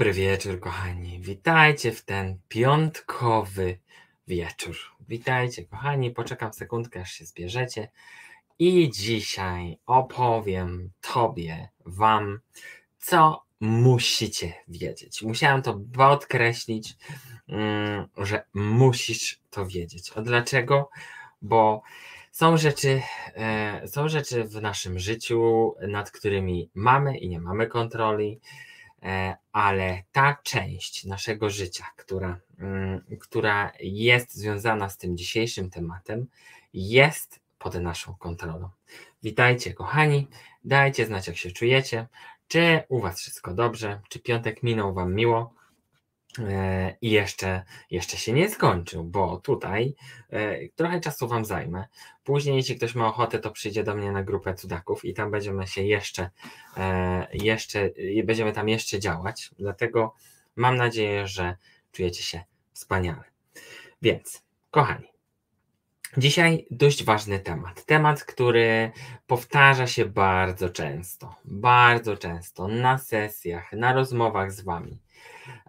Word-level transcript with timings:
Dobry 0.00 0.12
wieczór, 0.12 0.60
kochani. 0.60 1.20
Witajcie 1.20 1.92
w 1.92 2.04
ten 2.04 2.38
piątkowy 2.48 3.78
wieczór. 4.28 4.76
Witajcie, 5.08 5.64
kochani. 5.64 6.10
Poczekam 6.10 6.52
sekundkę, 6.52 7.00
aż 7.00 7.12
się 7.12 7.24
zbierzecie. 7.24 7.90
I 8.58 8.90
dzisiaj 8.90 9.78
opowiem 9.86 10.90
Tobie, 11.00 11.68
Wam, 11.86 12.40
co 12.98 13.42
musicie 13.60 14.52
wiedzieć. 14.68 15.22
Musiałem 15.22 15.62
to 15.62 15.80
podkreślić, 15.92 16.96
mm, 17.48 18.06
że 18.16 18.44
musisz 18.54 19.40
to 19.50 19.66
wiedzieć. 19.66 20.12
A 20.16 20.22
dlaczego? 20.22 20.90
Bo 21.42 21.82
są 22.32 22.56
rzeczy, 22.56 23.02
e, 23.34 23.88
są 23.88 24.08
rzeczy 24.08 24.44
w 24.44 24.62
naszym 24.62 24.98
życiu, 24.98 25.74
nad 25.88 26.10
którymi 26.10 26.70
mamy 26.74 27.18
i 27.18 27.28
nie 27.28 27.40
mamy 27.40 27.66
kontroli 27.66 28.40
ale 29.52 30.02
ta 30.12 30.36
część 30.42 31.04
naszego 31.04 31.50
życia, 31.50 31.86
która, 31.96 32.40
mm, 32.58 33.04
która 33.20 33.72
jest 33.80 34.34
związana 34.34 34.88
z 34.88 34.98
tym 34.98 35.16
dzisiejszym 35.16 35.70
tematem, 35.70 36.26
jest 36.72 37.40
pod 37.58 37.74
naszą 37.74 38.14
kontrolą. 38.14 38.68
Witajcie, 39.22 39.74
kochani. 39.74 40.26
Dajcie 40.64 41.06
znać, 41.06 41.26
jak 41.26 41.36
się 41.36 41.50
czujecie. 41.50 42.06
Czy 42.48 42.82
u 42.88 43.00
Was 43.00 43.20
wszystko 43.20 43.54
dobrze? 43.54 44.00
Czy 44.08 44.18
piątek 44.20 44.62
minął 44.62 44.94
Wam 44.94 45.14
miło? 45.14 45.54
E, 46.48 46.96
I 47.00 47.10
jeszcze, 47.10 47.62
jeszcze 47.90 48.16
się 48.16 48.32
nie 48.32 48.48
skończył, 48.48 49.04
bo 49.04 49.36
tutaj 49.36 49.94
e, 50.30 50.68
trochę 50.68 51.00
czasu 51.00 51.28
Wam 51.28 51.44
zajmę. 51.44 51.84
Później, 52.24 52.56
jeśli 52.56 52.76
ktoś 52.76 52.94
ma 52.94 53.08
ochotę, 53.08 53.38
to 53.38 53.50
przyjdzie 53.50 53.84
do 53.84 53.94
mnie 53.94 54.12
na 54.12 54.22
grupę 54.22 54.54
cudaków 54.54 55.04
i 55.04 55.14
tam 55.14 55.30
będziemy 55.30 55.66
się 55.66 55.82
jeszcze, 55.82 56.30
e, 56.76 57.28
jeszcze 57.32 57.90
będziemy 58.24 58.52
tam 58.52 58.68
jeszcze 58.68 58.98
działać. 58.98 59.50
Dlatego 59.58 60.14
mam 60.56 60.76
nadzieję, 60.76 61.26
że 61.26 61.56
czujecie 61.92 62.22
się 62.22 62.44
wspaniale. 62.72 63.24
Więc, 64.02 64.42
kochani, 64.70 65.10
Dzisiaj 66.16 66.66
dość 66.70 67.04
ważny 67.04 67.38
temat. 67.38 67.84
Temat, 67.84 68.24
który 68.24 68.92
powtarza 69.26 69.86
się 69.86 70.06
bardzo 70.06 70.68
często, 70.68 71.34
bardzo 71.44 72.16
często 72.16 72.68
na 72.68 72.98
sesjach, 72.98 73.72
na 73.72 73.92
rozmowach 73.92 74.52
z 74.52 74.60
Wami. 74.60 74.98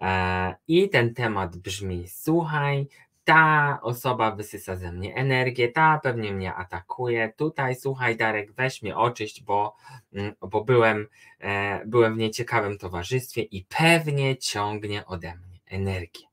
E, 0.02 0.56
I 0.68 0.90
ten 0.90 1.14
temat 1.14 1.58
brzmi: 1.58 2.08
Słuchaj, 2.08 2.88
ta 3.24 3.80
osoba 3.82 4.32
wysysa 4.32 4.76
ze 4.76 4.92
mnie 4.92 5.16
energię, 5.16 5.72
ta 5.72 6.00
pewnie 6.04 6.32
mnie 6.34 6.54
atakuje. 6.54 7.34
Tutaj, 7.38 7.76
słuchaj, 7.76 8.18
Darek, 8.18 8.52
weź 8.52 8.82
mnie 8.82 8.98
oczyść, 8.98 9.44
bo, 9.44 9.76
mm, 10.14 10.34
bo 10.42 10.64
byłem, 10.64 11.08
e, 11.40 11.86
byłem 11.86 12.16
w 12.16 12.18
nieciekawym 12.18 12.78
towarzystwie 12.78 13.42
i 13.42 13.66
pewnie 13.66 14.38
ciągnie 14.38 15.06
ode 15.06 15.36
mnie 15.36 15.60
energię. 15.66 16.26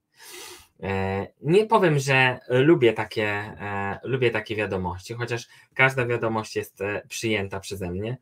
E, 0.83 1.27
nie 1.43 1.67
powiem, 1.67 1.99
że 1.99 2.39
lubię 2.49 2.93
takie, 2.93 3.57
lubię 4.03 4.31
takie 4.31 4.57
wiadomości, 4.57 5.15
chociaż 5.15 5.49
każda 5.75 6.07
wiadomość 6.07 6.57
jest 6.57 6.79
przyjęta 7.09 7.61
przeze 7.61 7.91
mnie. 7.91 8.17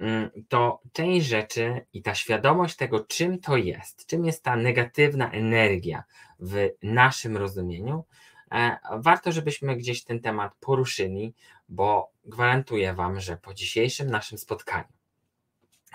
Mm, 0.00 0.30
to 0.48 0.80
część 0.92 1.26
rzeczy 1.26 1.86
i 1.92 2.02
ta 2.02 2.14
świadomość 2.14 2.76
tego, 2.76 3.00
czym 3.00 3.40
to 3.40 3.56
jest, 3.56 4.06
czym 4.06 4.24
jest 4.24 4.42
ta 4.42 4.56
negatywna 4.56 5.30
energia 5.30 6.04
w 6.40 6.68
naszym 6.82 7.36
rozumieniu, 7.36 8.04
e, 8.52 8.78
warto, 8.92 9.32
żebyśmy 9.32 9.76
gdzieś 9.76 10.04
ten 10.04 10.20
temat 10.20 10.52
poruszyli, 10.60 11.34
bo 11.68 12.10
gwarantuję 12.24 12.94
Wam, 12.94 13.20
że 13.20 13.36
po 13.36 13.54
dzisiejszym 13.54 14.10
naszym 14.10 14.38
spotkaniu 14.38 14.88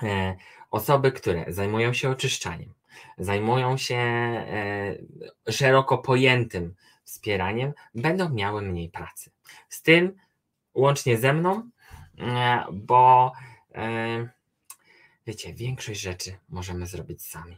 e, 0.03 0.35
osoby, 0.72 1.11
które 1.11 1.45
zajmują 1.47 1.94
się 1.94 2.09
oczyszczaniem, 2.09 2.73
zajmują 3.17 3.78
się 3.78 3.95
e, 3.95 4.95
szeroko 5.51 5.97
pojętym 5.97 6.75
wspieraniem, 7.03 7.73
będą 7.95 8.29
miały 8.29 8.61
mniej 8.61 8.89
pracy. 8.89 9.31
Z 9.69 9.81
tym 9.81 10.16
łącznie 10.73 11.17
ze 11.17 11.33
mną, 11.33 11.69
bo 12.73 13.31
wiecie, 15.28 15.53
większość 15.53 16.01
rzeczy 16.01 16.38
możemy 16.50 16.88
zrobić 16.88 17.22
sami. 17.22 17.57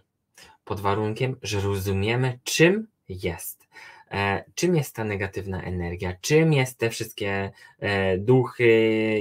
Pod 0.63 0.79
warunkiem, 0.79 1.35
że 1.41 1.59
rozumiemy, 1.59 2.39
czym 2.43 2.87
jest. 3.09 3.67
E, 4.11 4.43
czym 4.55 4.75
jest 4.75 4.95
ta 4.95 5.03
negatywna 5.03 5.63
energia? 5.63 6.13
Czym 6.21 6.53
jest 6.53 6.77
te 6.77 6.89
wszystkie 6.89 7.51
e, 7.79 8.17
duchy, 8.17 8.69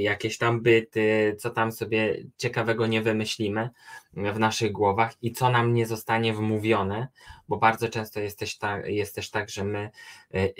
jakieś 0.01 0.39
tam 0.39 0.61
byty, 0.61 1.37
co 1.39 1.51
tam 1.51 1.73
sobie 1.73 2.17
ciekawego 2.37 2.87
nie 2.87 3.03
wymyślimy 3.03 3.71
w 4.13 4.39
naszych 4.39 4.73
głowach 4.73 5.15
i 5.23 5.33
co 5.33 5.51
nam 5.51 5.75
nie 5.75 5.87
zostanie 5.87 6.35
wmówione, 6.35 7.09
bo 7.49 7.57
bardzo 7.57 7.89
często 7.89 8.21
jest 8.21 8.39
też 8.39 8.59
tak, 8.59 8.87
jest 8.87 9.15
też 9.15 9.31
tak 9.31 9.51
że 9.51 9.65
my 9.65 9.91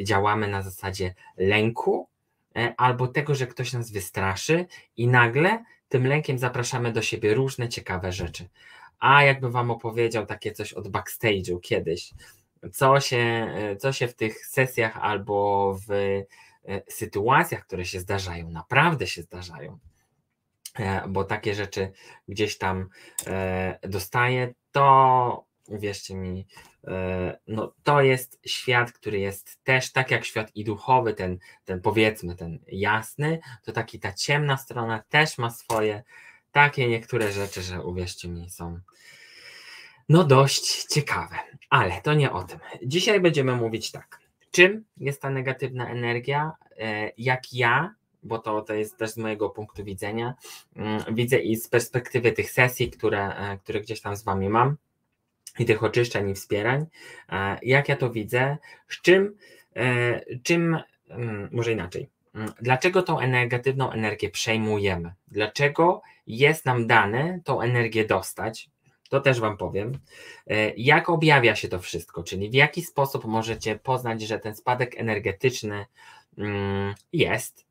działamy 0.03 0.49
na 0.49 0.63
zasadzie 0.63 1.15
lęku 1.37 2.09
albo 2.77 3.09
tego, 3.09 3.35
że 3.35 3.47
ktoś 3.47 3.73
nas 3.73 3.91
wystraszy 3.91 4.67
i 4.97 5.09
nagle 5.09 5.65
tym 5.89 6.07
lękiem 6.07 6.39
zapraszamy 6.39 6.93
do 6.93 7.03
siebie 7.03 7.35
różne 7.35 7.69
ciekawe 7.69 8.13
rzeczy. 8.13 8.49
A 8.99 9.23
jakby 9.23 9.51
Wam 9.51 9.71
opowiedział 9.71 10.27
takie 10.27 10.53
coś 10.53 10.73
od 10.73 10.89
backstage'u 10.89 11.61
kiedyś, 11.61 12.15
co 12.73 13.01
się, 13.01 13.55
co 13.79 13.93
się 13.93 14.09
w 14.09 14.15
tych 14.15 14.47
sesjach 14.47 14.97
albo 14.97 15.75
w 15.89 15.91
e, 15.93 16.25
sytuacjach, 16.89 17.67
które 17.67 17.85
się 17.85 18.01
zdarzają, 18.01 18.51
naprawdę 18.51 19.07
się 19.07 19.23
zdarzają, 19.23 19.79
e, 20.79 21.09
bo 21.09 21.25
takie 21.25 21.55
rzeczy 21.55 21.93
gdzieś 22.29 22.59
tam 22.59 22.89
e, 23.27 23.79
dostaję, 23.83 24.55
to 24.73 25.45
uwierzcie 25.69 26.15
mi, 26.15 26.47
e, 26.85 27.39
no 27.47 27.75
to 27.83 28.03
jest 28.03 28.41
świat, 28.47 28.93
który 28.93 29.19
jest 29.19 29.65
też 29.65 29.93
tak 29.93 30.11
jak 30.11 30.25
świat 30.25 30.51
i 30.55 30.65
duchowy, 30.65 31.15
ten, 31.15 31.39
ten 31.65 31.81
powiedzmy, 31.81 32.37
ten 32.37 32.59
jasny, 32.67 33.41
to 33.65 33.73
taki 33.73 34.01
ta 34.01 34.13
ciemna 34.13 34.57
strona 34.57 35.03
też 35.09 35.39
ma 35.39 35.51
swoje 35.51 36.03
takie 36.53 36.89
niektóre 36.89 37.33
rzeczy, 37.33 37.63
że 37.63 37.83
uwierzcie 37.83 38.29
mi, 38.29 38.51
są 38.51 38.81
no 40.09 40.25
dość 40.25 40.85
ciekawe, 40.85 41.37
ale 41.71 42.01
to 42.03 42.15
nie 42.15 42.33
o 42.33 42.43
tym. 42.43 42.59
Dzisiaj 42.83 43.21
będziemy 43.21 43.57
mówić 43.57 43.91
tak. 43.91 44.21
Czym 44.51 44.85
jest 44.97 45.23
ta 45.23 45.31
negatywna 45.31 45.91
energia? 45.91 46.53
E, 46.79 47.13
jak 47.17 47.53
ja 47.53 47.95
bo 48.25 48.39
to, 48.39 48.63
to 48.63 48.75
jest 48.75 48.97
też 48.97 49.11
z 49.11 49.17
mojego 49.17 49.51
punktu 49.51 49.85
widzenia. 49.85 50.35
Mm, 50.77 51.15
widzę 51.15 51.39
i 51.39 51.57
z 51.57 51.69
perspektywy 51.69 52.33
tych 52.33 52.51
sesji, 52.51 52.91
które, 52.91 53.37
e, 53.37 53.59
które 53.59 53.81
gdzieś 53.81 54.01
tam 54.01 54.17
z 54.17 54.25
Wami 54.25 54.49
mam, 54.49 54.77
i 55.59 55.65
tych 55.65 55.83
oczyszczeń 55.83 56.31
i 56.31 56.35
wspierań. 56.35 56.87
Jak 57.63 57.89
ja 57.89 57.97
to 57.97 58.11
widzę, 58.11 58.57
z 58.89 59.03
czym, 59.03 59.37
e, 59.77 60.21
czym 60.43 60.79
mm, 61.09 61.49
może 61.53 61.73
inaczej. 61.73 62.09
Mm, 62.35 62.53
dlaczego 62.61 63.03
tą 63.03 63.27
negatywną 63.27 63.91
energię 63.91 64.31
przejmujemy? 64.31 65.13
Dlaczego 65.29 66.03
jest 66.27 66.65
nam 66.65 66.87
dane 66.87 67.41
tą 67.45 67.61
energię 67.61 68.05
dostać? 68.05 68.71
To 69.09 69.21
też 69.21 69.41
Wam 69.41 69.57
powiem. 69.57 69.99
E, 70.47 70.73
jak 70.77 71.11
objawia 71.11 71.57
się 71.57 71.69
to 71.69 71.79
wszystko, 71.79 72.23
czyli 72.23 72.51
w 72.51 72.55
jaki 72.55 72.83
sposób 72.83 73.25
możecie 73.25 73.79
poznać, 73.79 74.23
że 74.23 74.39
ten 74.39 74.57
spadek 74.57 75.01
energetyczny 75.01 75.87
mm, 76.39 76.95
jest. 77.13 77.67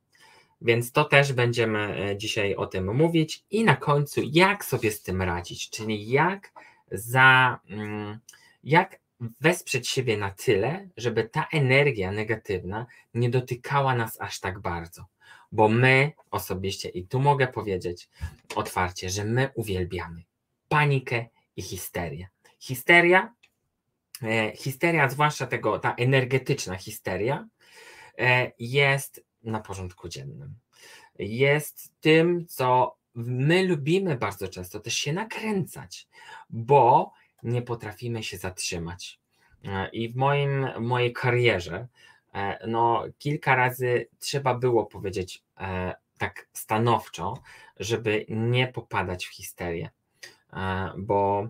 Więc 0.62 0.92
to 0.92 1.04
też 1.04 1.34
będziemy 1.34 2.10
e, 2.10 2.18
dzisiaj 2.18 2.56
o 2.56 2.68
tym 2.68 2.96
mówić. 2.96 3.44
I 3.52 3.64
na 3.64 3.76
końcu, 3.76 4.22
jak 4.24 4.66
sobie 4.66 4.92
z 4.92 5.02
tym 5.02 5.22
radzić, 5.22 5.70
czyli 5.70 6.08
jak 6.10 6.52
za 6.94 7.60
mm, 7.70 8.20
jak 8.64 9.00
wesprzeć 9.42 9.90
siebie 9.90 10.18
na 10.18 10.32
tyle, 10.32 10.90
żeby 10.98 11.24
ta 11.24 11.48
energia 11.52 12.12
negatywna 12.12 12.86
nie 13.14 13.30
dotykała 13.30 13.96
nas 13.96 14.22
aż 14.22 14.40
tak 14.40 14.60
bardzo. 14.60 15.06
Bo 15.52 15.70
my 15.70 16.12
osobiście, 16.32 16.90
i 16.90 17.08
tu 17.08 17.20
mogę 17.20 17.48
powiedzieć 17.48 18.10
otwarcie, 18.56 19.10
że 19.10 19.26
my 19.26 19.50
uwielbiamy 19.56 20.24
panikę 20.70 21.26
i 21.56 21.62
histerię. 21.62 22.28
Histeria, 22.60 23.34
e, 24.24 24.56
histeria, 24.56 25.10
zwłaszcza 25.10 25.48
tego, 25.48 25.80
ta 25.80 25.96
energetyczna 25.96 26.76
histeria, 26.76 27.48
e, 28.20 28.52
jest 28.60 29.24
na 29.44 29.60
porządku 29.60 30.10
dziennym. 30.10 30.56
Jest 31.20 31.94
tym, 32.02 32.46
co 32.48 32.98
my 33.16 33.64
lubimy 33.64 34.18
bardzo 34.18 34.48
często 34.48 34.80
też 34.80 34.94
się 34.94 35.14
nakręcać, 35.14 36.08
bo 36.50 37.14
nie 37.44 37.62
potrafimy 37.62 38.24
się 38.24 38.38
zatrzymać. 38.38 39.20
E, 39.66 39.90
I 39.90 40.10
w 40.10 40.16
moim, 40.16 40.68
mojej 40.80 41.14
karierze, 41.14 41.88
e, 42.34 42.68
no, 42.68 43.04
kilka 43.18 43.56
razy 43.56 44.08
trzeba 44.20 44.54
było 44.56 44.86
powiedzieć 44.86 45.44
e, 45.58 45.94
tak 46.18 46.48
stanowczo, 46.54 47.34
żeby 47.80 48.26
nie 48.30 48.68
popadać 48.68 49.26
w 49.26 49.34
histerię, 49.34 49.90
bo 50.98 51.48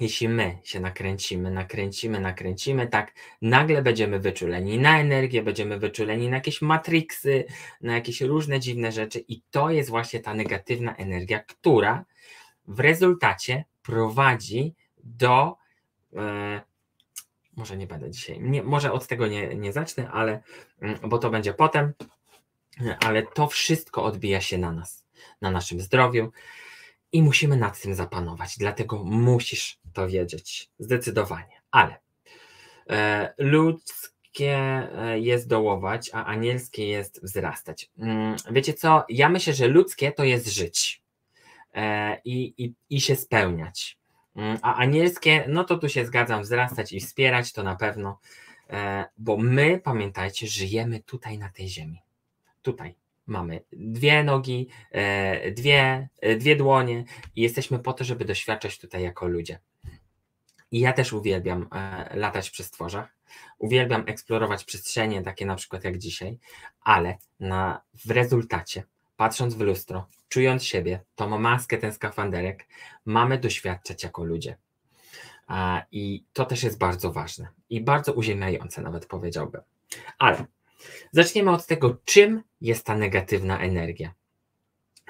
jeśli 0.00 0.28
my 0.28 0.58
się 0.64 0.80
nakręcimy, 0.80 1.50
nakręcimy, 1.50 2.20
nakręcimy, 2.20 2.86
tak 2.86 3.14
nagle 3.42 3.82
będziemy 3.82 4.18
wyczuleni 4.18 4.78
na 4.78 5.00
energię, 5.00 5.42
będziemy 5.42 5.78
wyczuleni 5.78 6.28
na 6.28 6.36
jakieś 6.36 6.62
matriksy, 6.62 7.44
na 7.80 7.94
jakieś 7.94 8.20
różne 8.20 8.60
dziwne 8.60 8.92
rzeczy 8.92 9.24
i 9.28 9.42
to 9.50 9.70
jest 9.70 9.90
właśnie 9.90 10.20
ta 10.20 10.34
negatywna 10.34 10.96
energia, 10.96 11.38
która 11.38 12.04
w 12.68 12.80
rezultacie 12.80 13.64
prowadzi 13.82 14.74
do. 15.04 15.56
E, 16.16 16.60
może 17.56 17.76
nie 17.76 17.86
będę 17.86 18.10
dzisiaj, 18.10 18.40
nie, 18.40 18.62
może 18.62 18.92
od 18.92 19.06
tego 19.06 19.26
nie, 19.26 19.54
nie 19.54 19.72
zacznę, 19.72 20.10
ale 20.10 20.42
mm, 20.80 20.98
bo 21.02 21.18
to 21.18 21.30
będzie 21.30 21.54
potem, 21.54 21.92
ale 23.00 23.22
to 23.22 23.46
wszystko 23.46 24.04
odbija 24.04 24.40
się 24.40 24.58
na 24.58 24.72
nas, 24.72 25.04
na 25.40 25.50
naszym 25.50 25.80
zdrowiu 25.80 26.32
i 27.12 27.22
musimy 27.22 27.56
nad 27.56 27.80
tym 27.80 27.94
zapanować. 27.94 28.58
Dlatego 28.58 29.04
musisz 29.04 29.78
to 29.92 30.08
wiedzieć 30.08 30.70
zdecydowanie. 30.78 31.60
Ale 31.70 31.96
e, 32.90 33.34
ludzkie 33.38 34.56
e, 34.56 35.20
jest 35.20 35.48
dołować, 35.48 36.10
a 36.12 36.24
anielskie 36.24 36.86
jest 36.86 37.24
wzrastać. 37.24 37.90
Mm, 37.98 38.36
wiecie 38.50 38.74
co? 38.74 39.04
Ja 39.08 39.28
myślę, 39.28 39.52
że 39.52 39.68
ludzkie 39.68 40.12
to 40.12 40.24
jest 40.24 40.46
żyć 40.46 41.02
e, 41.74 42.20
i, 42.24 42.64
i, 42.64 42.74
i 42.90 43.00
się 43.00 43.16
spełniać. 43.16 43.98
Mm, 44.36 44.58
a 44.62 44.74
anielskie, 44.74 45.44
no 45.48 45.64
to 45.64 45.78
tu 45.78 45.88
się 45.88 46.06
zgadzam, 46.06 46.42
wzrastać 46.42 46.92
i 46.92 47.00
wspierać 47.00 47.52
to 47.52 47.62
na 47.62 47.76
pewno, 47.76 48.18
e, 48.70 49.04
bo 49.18 49.36
my, 49.36 49.80
pamiętajcie, 49.84 50.46
żyjemy 50.46 51.00
tutaj 51.00 51.38
na 51.38 51.48
tej 51.48 51.68
ziemi. 51.68 52.02
Tutaj 52.62 52.94
mamy 53.26 53.60
dwie 53.72 54.24
nogi, 54.24 54.68
e, 54.92 55.50
dwie, 55.50 56.08
e, 56.20 56.36
dwie 56.36 56.56
dłonie 56.56 57.04
i 57.36 57.42
jesteśmy 57.42 57.78
po 57.78 57.92
to, 57.92 58.04
żeby 58.04 58.24
doświadczać 58.24 58.78
tutaj 58.78 59.02
jako 59.02 59.26
ludzie. 59.26 59.58
I 60.70 60.80
ja 60.80 60.92
też 60.92 61.12
uwielbiam 61.12 61.68
latać 62.14 62.50
przy 62.50 62.64
stworzach, 62.64 63.16
uwielbiam 63.58 64.04
eksplorować 64.06 64.64
przestrzenie, 64.64 65.22
takie 65.22 65.46
na 65.46 65.54
przykład 65.54 65.84
jak 65.84 65.98
dzisiaj, 65.98 66.38
ale 66.80 67.18
na, 67.40 67.82
w 68.04 68.10
rezultacie, 68.10 68.82
patrząc 69.16 69.54
w 69.54 69.60
lustro, 69.60 70.08
czując 70.28 70.64
siebie, 70.64 71.00
tą 71.14 71.38
maskę, 71.38 71.78
ten 71.78 71.92
skafanderek, 71.92 72.68
mamy 73.04 73.38
doświadczać 73.38 74.02
jako 74.02 74.24
ludzie. 74.24 74.56
I 75.92 76.24
to 76.32 76.44
też 76.44 76.62
jest 76.62 76.78
bardzo 76.78 77.12
ważne 77.12 77.48
i 77.70 77.80
bardzo 77.80 78.12
uziemiające, 78.12 78.82
nawet 78.82 79.06
powiedziałbym. 79.06 79.60
Ale 80.18 80.44
zacznijmy 81.12 81.50
od 81.50 81.66
tego, 81.66 81.96
czym 82.04 82.42
jest 82.60 82.86
ta 82.86 82.96
negatywna 82.96 83.60
energia. 83.60 84.14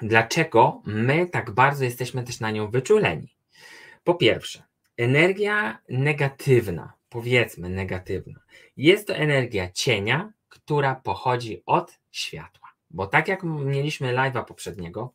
Dlaczego 0.01 0.81
my 0.85 1.27
tak 1.27 1.51
bardzo 1.51 1.83
jesteśmy 1.83 2.23
też 2.23 2.39
na 2.39 2.51
nią 2.51 2.71
wyczuleni? 2.71 3.35
Po 4.03 4.15
pierwsze, 4.15 4.63
energia 4.97 5.77
negatywna, 5.89 6.93
powiedzmy 7.09 7.69
negatywna, 7.69 8.39
jest 8.77 9.07
to 9.07 9.15
energia 9.15 9.71
cienia, 9.71 10.31
która 10.49 10.95
pochodzi 10.95 11.61
od 11.65 11.99
światła. 12.11 12.67
Bo 12.89 13.07
tak 13.07 13.27
jak 13.27 13.43
mieliśmy 13.43 14.13
live'a 14.13 14.45
poprzedniego 14.45 15.13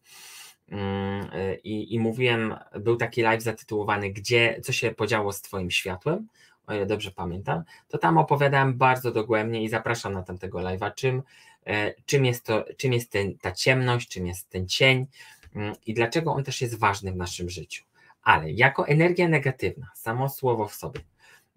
mm, 0.68 1.30
i, 1.64 1.94
i 1.94 2.00
mówiłem, 2.00 2.54
był 2.80 2.96
taki 2.96 3.22
live 3.22 3.42
zatytułowany 3.42 4.10
Gdzie, 4.10 4.60
co 4.62 4.72
się 4.72 4.90
podziało 4.90 5.32
z 5.32 5.42
Twoim 5.42 5.70
światłem, 5.70 6.28
o 6.66 6.74
ile 6.74 6.86
dobrze 6.86 7.10
pamiętam, 7.10 7.62
to 7.88 7.98
tam 7.98 8.18
opowiadałem 8.18 8.78
bardzo 8.78 9.10
dogłębnie 9.10 9.62
i 9.62 9.68
zapraszam 9.68 10.12
na 10.12 10.22
tamtego 10.22 10.58
live'a, 10.58 10.94
czym, 10.94 11.22
e, 11.66 11.94
czym 12.06 12.24
jest, 12.24 12.46
to, 12.46 12.64
czym 12.76 12.92
jest 12.92 13.12
ten, 13.12 13.38
ta 13.38 13.52
ciemność, 13.52 14.08
czym 14.08 14.26
jest 14.26 14.50
ten 14.50 14.68
cień 14.68 15.06
mm, 15.54 15.74
i 15.86 15.94
dlaczego 15.94 16.32
on 16.32 16.44
też 16.44 16.60
jest 16.60 16.78
ważny 16.78 17.12
w 17.12 17.16
naszym 17.16 17.50
życiu. 17.50 17.84
Ale 18.22 18.52
jako 18.52 18.88
energia 18.88 19.28
negatywna, 19.28 19.90
samo 19.94 20.28
słowo 20.28 20.68
w 20.68 20.74
sobie, 20.74 21.00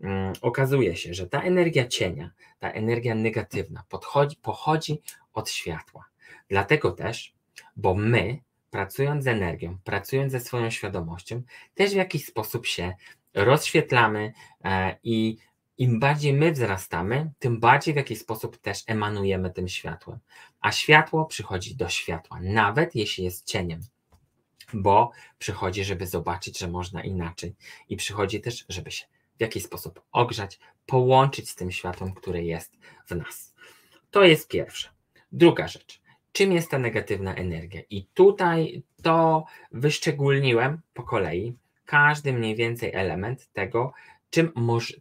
mm, 0.02 0.34
okazuje 0.42 0.96
się, 0.96 1.14
że 1.14 1.28
ta 1.28 1.42
energia 1.42 1.88
cienia, 1.88 2.32
ta 2.60 2.72
energia 2.72 3.16
negatywna 3.16 3.84
podchodzi, 3.90 4.36
pochodzi 4.36 5.02
od 5.34 5.50
światła. 5.50 6.06
Dlatego 6.50 6.92
też, 6.92 7.34
bo 7.76 7.94
my, 7.94 8.40
pracując 8.70 9.24
z 9.24 9.28
energią, 9.28 9.78
pracując 9.84 10.32
ze 10.32 10.40
swoją 10.40 10.70
świadomością, 10.70 11.42
też 11.76 11.92
w 11.92 11.96
jakiś 11.96 12.26
sposób 12.26 12.66
się 12.66 12.94
rozświetlamy 13.36 14.34
e, 14.64 14.98
i 15.04 15.38
im 15.78 16.00
bardziej 16.00 16.34
my 16.34 16.52
wzrastamy, 16.52 17.32
tym 17.40 17.60
bardziej 17.60 17.94
w 17.94 17.98
jakiś 17.98 18.20
sposób 18.20 18.58
też 18.58 18.84
emanujemy 18.88 19.52
tym 19.52 19.68
światłem. 19.68 20.20
A 20.62 20.72
światło 20.72 21.26
przychodzi 21.26 21.76
do 21.76 21.90
światła, 21.90 22.40
nawet 22.42 22.96
jeśli 22.96 23.24
jest 23.24 23.46
cieniem, 23.46 23.82
bo 24.74 25.12
przychodzi, 25.40 25.84
żeby 25.84 26.08
zobaczyć, 26.08 26.60
że 26.60 26.68
można 26.68 27.04
inaczej, 27.04 27.56
i 27.90 27.96
przychodzi 27.98 28.42
też, 28.42 28.66
żeby 28.70 28.92
się 28.92 29.06
w 29.38 29.42
jakiś 29.42 29.64
sposób 29.64 30.02
ogrzać, 30.12 30.60
połączyć 30.86 31.50
z 31.50 31.56
tym 31.56 31.72
światłem, 31.72 32.14
które 32.14 32.44
jest 32.44 32.74
w 33.06 33.16
nas. 33.16 33.54
To 34.12 34.24
jest 34.24 34.48
pierwsze. 34.48 34.90
Druga 35.32 35.68
rzecz. 35.68 36.02
Czym 36.32 36.52
jest 36.52 36.72
ta 36.72 36.80
negatywna 36.80 37.36
energia? 37.36 37.82
I 37.90 38.06
tutaj 38.06 38.84
to 39.04 39.46
wyszczególniłem 39.72 40.82
po 40.94 41.04
kolei, 41.04 41.56
każdy 41.86 42.34
mniej 42.34 42.56
więcej 42.56 42.94
element 42.94 43.48
tego, 43.54 43.94
czym 44.30 44.52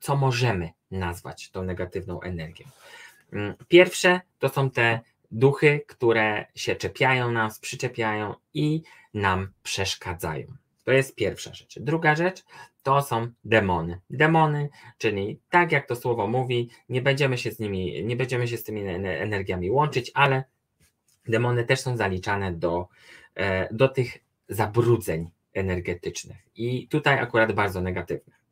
co 0.00 0.16
możemy 0.16 0.70
nazwać 0.90 1.50
tą 1.50 1.62
negatywną 1.62 2.20
energią. 2.20 2.66
Mm, 3.32 3.54
pierwsze 3.68 4.20
to 4.38 4.48
są 4.48 4.70
te 4.70 5.00
duchy, 5.30 5.80
które 5.86 6.46
się 6.54 6.76
czepiają 6.76 7.30
nas, 7.30 7.58
przyczepiają 7.58 8.34
i 8.54 8.82
nam 9.14 9.52
przeszkadzają. 9.62 10.46
To 10.84 10.92
jest 10.92 11.14
pierwsza 11.14 11.54
rzecz. 11.54 11.78
Druga 11.80 12.14
rzecz 12.14 12.44
to 12.82 13.02
są 13.02 13.28
demony. 13.44 14.00
Demony, 14.10 14.68
czyli 14.98 15.40
tak 15.50 15.72
jak 15.72 15.86
to 15.86 15.96
słowo 15.96 16.26
mówi, 16.26 16.70
nie 16.88 17.02
będziemy 17.02 17.38
się 17.38 17.50
z 17.50 17.58
nimi, 17.58 18.04
nie 18.04 18.16
będziemy 18.16 18.48
się 18.48 18.56
z 18.56 18.64
tymi 18.64 18.88
energiami 19.04 19.70
łączyć, 19.70 20.10
ale 20.14 20.44
demony 21.28 21.64
też 21.64 21.80
są 21.80 21.96
zaliczane 21.96 22.52
do, 22.52 22.88
e, 23.34 23.74
do 23.74 23.88
tych 23.88 24.18
zabrudzeń 24.48 25.30
energetycznych 25.54 26.36
i 26.56 26.88
tutaj 26.88 27.18
akurat 27.18 27.52
bardzo 27.52 27.80
negatywnych. 27.80 28.44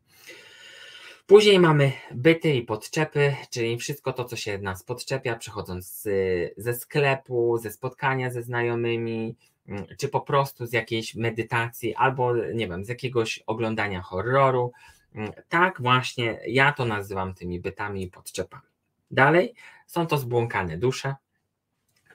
Później 1.26 1.60
mamy 1.60 1.92
byty 2.14 2.54
i 2.54 2.62
podczepy, 2.62 3.36
czyli 3.50 3.78
wszystko 3.78 4.12
to, 4.12 4.24
co 4.24 4.36
się 4.36 4.58
nas 4.58 4.84
podczepia, 4.84 5.36
przechodząc 5.36 6.08
ze 6.56 6.74
sklepu, 6.74 7.58
ze 7.58 7.70
spotkania 7.70 8.30
ze 8.30 8.42
znajomymi, 8.42 9.36
mm, 9.68 9.86
czy 9.98 10.08
po 10.08 10.20
prostu 10.20 10.66
z 10.66 10.72
jakiejś 10.72 11.14
medytacji, 11.14 11.94
albo 11.94 12.36
nie 12.36 12.68
wiem, 12.68 12.84
z 12.84 12.88
jakiegoś 12.88 13.42
oglądania 13.46 14.02
horroru. 14.02 14.72
Mm, 15.14 15.32
tak 15.48 15.82
właśnie 15.82 16.38
ja 16.46 16.72
to 16.72 16.84
nazywam 16.84 17.34
tymi 17.34 17.60
bytami 17.60 18.02
i 18.02 18.10
podczepami. 18.10 18.66
Dalej 19.10 19.54
są 19.86 20.06
to 20.06 20.18
zbłąkane 20.18 20.78
dusze, 20.78 21.14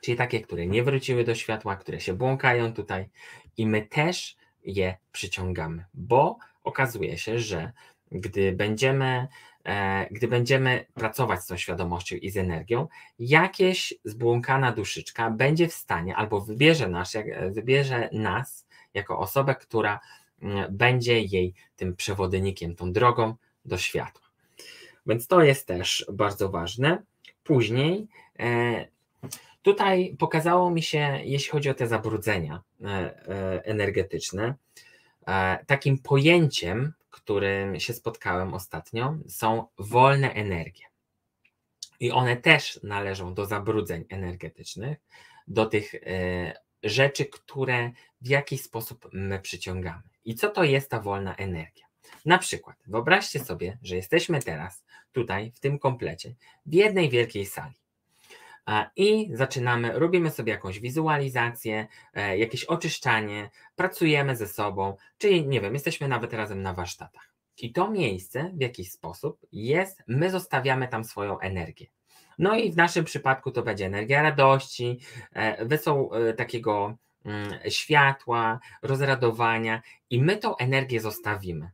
czyli 0.02 0.18
takie, 0.18 0.42
które 0.42 0.68
nie 0.68 0.84
wróciły 0.84 1.24
do 1.24 1.36
światła, 1.36 1.76
które 1.76 2.00
się 2.00 2.14
błąkają 2.14 2.74
tutaj 2.74 3.10
i 3.58 3.68
my 3.68 3.82
też 3.82 4.38
je 4.68 4.98
przyciągamy, 5.12 5.86
bo 5.94 6.38
okazuje 6.64 7.18
się, 7.18 7.40
że 7.40 7.72
gdy 8.12 8.52
będziemy, 8.52 9.28
e, 9.64 10.08
gdy 10.12 10.28
będziemy 10.28 10.86
pracować 10.94 11.44
z 11.44 11.48
tą 11.48 11.58
świadomością 11.58 12.16
i 12.16 12.30
z 12.30 12.38
energią, 12.38 12.88
jakieś 13.20 13.94
zbłąkana 14.04 14.72
duszyczka 14.72 15.32
będzie 15.32 15.68
w 15.68 15.74
stanie 15.74 16.16
albo 16.16 16.42
wybierze 16.42 16.88
nas, 16.88 17.14
jak, 17.14 17.54
wybierze 17.54 18.10
nas 18.14 18.68
jako 18.94 19.20
osobę, 19.20 19.56
która 19.56 20.00
mm, 20.42 20.78
będzie 20.78 21.22
jej 21.22 21.54
tym 21.76 21.96
przewodnikiem, 21.96 22.76
tą 22.76 22.92
drogą 22.92 23.36
do 23.66 23.78
światła. 23.78 24.28
Więc 25.06 25.28
to 25.28 25.44
jest 25.44 25.68
też 25.68 26.06
bardzo 26.14 26.50
ważne. 26.50 27.04
Później 27.44 28.08
e, 28.40 28.88
Tutaj 29.68 30.16
pokazało 30.20 30.72
mi 30.72 30.82
się, 30.82 31.20
jeśli 31.24 31.52
chodzi 31.52 31.70
o 31.70 31.74
te 31.74 31.88
zabrudzenia 31.88 32.64
e, 32.82 32.88
e, 32.88 33.66
energetyczne, 33.66 34.56
e, 35.28 35.66
takim 35.66 35.98
pojęciem, 35.98 36.94
którym 37.10 37.80
się 37.80 37.94
spotkałem 37.94 38.54
ostatnio, 38.54 39.18
są 39.28 39.68
wolne 39.78 40.34
energie. 40.34 40.86
I 42.00 42.12
one 42.12 42.38
też 42.38 42.80
należą 42.84 43.34
do 43.34 43.46
zabrudzeń 43.46 44.06
energetycznych, 44.10 44.98
do 45.48 45.66
tych 45.66 45.96
rzeczy, 46.84 47.26
które 47.26 47.92
w 48.22 48.28
jakiś 48.28 48.62
sposób 48.62 49.10
my 49.14 49.40
przyciągamy. 49.40 50.04
I 50.26 50.36
co 50.36 50.50
to 50.50 50.64
jest 50.64 50.90
ta 50.90 51.00
wolna 51.00 51.36
energia? 51.36 51.86
Na 52.26 52.38
przykład, 52.38 52.78
wyobraźcie 52.86 53.40
sobie, 53.40 53.78
że 53.82 53.96
jesteśmy 53.96 54.42
teraz 54.42 54.84
tutaj 55.12 55.52
w 55.52 55.60
tym 55.60 55.80
komplecie 55.80 56.36
w 56.66 56.74
jednej 56.74 57.10
wielkiej 57.10 57.46
sali 57.46 57.76
i 58.96 59.30
zaczynamy, 59.34 60.00
robimy 60.00 60.32
sobie 60.32 60.52
jakąś 60.52 60.80
wizualizację, 60.80 61.88
e, 62.14 62.38
jakieś 62.38 62.64
oczyszczanie, 62.64 63.50
pracujemy 63.76 64.36
ze 64.36 64.48
sobą, 64.48 64.96
czyli 65.18 65.48
nie 65.48 65.62
wiem, 65.62 65.74
jesteśmy 65.74 66.08
nawet 66.08 66.34
razem 66.34 66.62
na 66.62 66.74
warsztatach. 66.74 67.34
I 67.58 67.74
to 67.74 67.92
miejsce 67.92 68.52
w 68.54 68.62
jakiś 68.62 68.92
sposób 68.92 69.40
jest, 69.52 70.04
my 70.08 70.32
zostawiamy 70.32 70.88
tam 70.88 71.04
swoją 71.04 71.40
energię. 71.40 71.86
No 72.40 72.56
i 72.56 72.72
w 72.72 72.78
naszym 72.78 73.06
przypadku 73.06 73.52
to 73.52 73.64
będzie 73.64 73.86
energia 73.86 74.22
radości, 74.22 75.00
e, 75.34 75.66
wesoł 75.66 76.12
e, 76.14 76.34
takiego 76.34 76.98
mm, 77.26 77.60
światła, 77.70 78.60
rozradowania 78.82 79.82
i 80.10 80.22
my 80.22 80.38
tą 80.38 80.58
energię 80.58 81.02
zostawimy. 81.02 81.72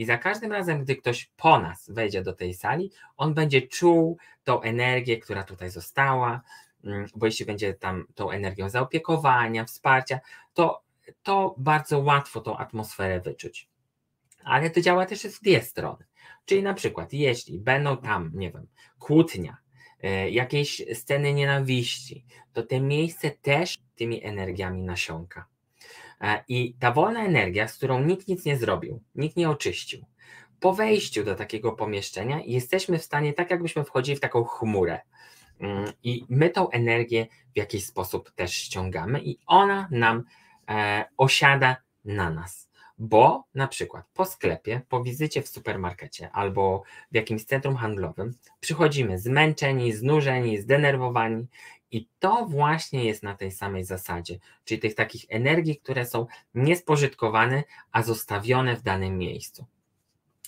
I 0.00 0.04
za 0.04 0.18
każdym 0.18 0.52
razem, 0.52 0.84
gdy 0.84 0.96
ktoś 0.96 1.30
po 1.36 1.58
nas 1.58 1.90
wejdzie 1.90 2.22
do 2.22 2.32
tej 2.32 2.54
sali, 2.54 2.90
on 3.16 3.34
będzie 3.34 3.62
czuł 3.62 4.18
tą 4.44 4.62
energię, 4.62 5.18
która 5.18 5.42
tutaj 5.44 5.70
została, 5.70 6.40
mm, 6.84 7.06
bo 7.16 7.26
jeśli 7.26 7.46
będzie 7.46 7.74
tam 7.74 8.06
tą 8.14 8.30
energią 8.30 8.68
zaopiekowania, 8.68 9.64
wsparcia, 9.64 10.20
to, 10.54 10.82
to 11.22 11.54
bardzo 11.58 11.98
łatwo 11.98 12.40
tą 12.40 12.56
atmosferę 12.56 13.20
wyczuć. 13.20 13.68
Ale 14.44 14.70
to 14.70 14.80
działa 14.80 15.06
też 15.06 15.22
w 15.22 15.40
dwie 15.40 15.62
strony. 15.62 16.04
Czyli 16.44 16.62
na 16.62 16.74
przykład, 16.74 17.12
jeśli 17.12 17.58
będą 17.58 17.96
tam, 17.96 18.30
nie 18.34 18.52
wiem, 18.52 18.66
kłótnia, 18.98 19.56
e, 20.02 20.30
jakieś 20.30 20.82
sceny 20.94 21.34
nienawiści, 21.34 22.24
to 22.52 22.62
te 22.62 22.80
miejsce 22.80 23.30
też 23.30 23.78
tymi 23.94 24.24
energiami 24.24 24.82
nasiąka. 24.82 25.49
E, 26.20 26.44
I 26.48 26.74
ta 26.74 26.92
wolna 26.92 27.24
energia, 27.24 27.68
z 27.68 27.76
którą 27.76 28.04
nikt 28.04 28.28
nic 28.28 28.44
nie 28.44 28.56
zrobił, 28.56 29.02
nikt 29.14 29.36
nie 29.36 29.50
oczyścił, 29.50 30.04
po 30.60 30.72
wejściu 30.72 31.24
do 31.24 31.34
takiego 31.34 31.72
pomieszczenia 31.72 32.40
jesteśmy 32.44 32.98
w 32.98 33.04
stanie, 33.04 33.32
tak 33.32 33.50
jakbyśmy 33.50 33.84
wchodzili 33.84 34.16
w 34.16 34.20
taką 34.20 34.44
chmurę. 34.44 35.00
Mm, 35.60 35.92
I 36.02 36.24
my 36.28 36.50
tą 36.50 36.70
energię 36.70 37.26
w 37.54 37.58
jakiś 37.58 37.86
sposób 37.86 38.30
też 38.30 38.54
ściągamy, 38.54 39.20
i 39.22 39.38
ona 39.46 39.88
nam 39.90 40.24
e, 40.68 41.04
osiada 41.16 41.76
na 42.04 42.30
nas. 42.30 42.70
Bo 42.98 43.44
na 43.54 43.68
przykład 43.68 44.06
po 44.14 44.24
sklepie, 44.24 44.80
po 44.88 45.02
wizycie 45.02 45.42
w 45.42 45.48
supermarkecie 45.48 46.30
albo 46.32 46.82
w 47.12 47.14
jakimś 47.14 47.44
centrum 47.44 47.76
handlowym 47.76 48.34
przychodzimy 48.60 49.18
zmęczeni, 49.18 49.92
znużeni, 49.92 50.58
zdenerwowani 50.58 51.46
i 51.92 52.08
to 52.18 52.46
właśnie 52.46 53.04
jest 53.04 53.22
na 53.22 53.34
tej 53.34 53.52
samej 53.52 53.84
zasadzie, 53.84 54.38
czyli 54.64 54.80
tych 54.80 54.94
takich 54.94 55.24
energii, 55.28 55.76
które 55.76 56.06
są 56.06 56.26
niespożytkowane, 56.54 57.64
a 57.92 58.02
zostawione 58.02 58.76
w 58.76 58.82
danym 58.82 59.18
miejscu. 59.18 59.66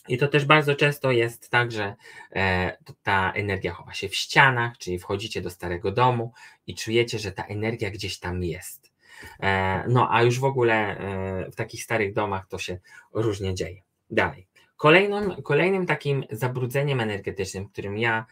I 0.09 0.19
to 0.19 0.29
też 0.29 0.45
bardzo 0.45 0.75
często 0.75 1.11
jest 1.11 1.51
tak, 1.51 1.73
że 1.73 1.95
e, 2.33 2.77
ta 3.03 3.33
energia 3.33 3.73
chowa 3.73 3.95
się 3.95 4.09
w 4.09 4.17
ścianach, 4.17 4.79
czyli 4.79 4.99
wchodzicie 4.99 5.43
do 5.43 5.51
starego 5.51 5.93
domu 5.93 6.33
i 6.67 6.75
czujecie, 6.75 7.19
że 7.19 7.33
ta 7.33 7.45
energia 7.45 7.91
gdzieś 7.91 8.19
tam 8.19 8.43
jest. 8.43 8.93
E, 9.41 9.85
no 9.89 10.09
a 10.11 10.23
już 10.23 10.41
w 10.41 10.45
ogóle 10.45 10.99
e, 10.99 11.51
w 11.51 11.57
takich 11.57 11.83
starych 11.83 12.13
domach 12.13 12.47
to 12.49 12.59
się 12.59 12.79
różnie 13.13 13.55
dzieje. 13.55 13.83
Dalej. 14.11 14.47
Kolejnym, 14.77 15.43
kolejnym 15.43 15.87
takim 15.87 16.25
zabrudzeniem 16.31 17.01
energetycznym, 17.01 17.69
którym 17.69 17.99
ja 17.99 18.27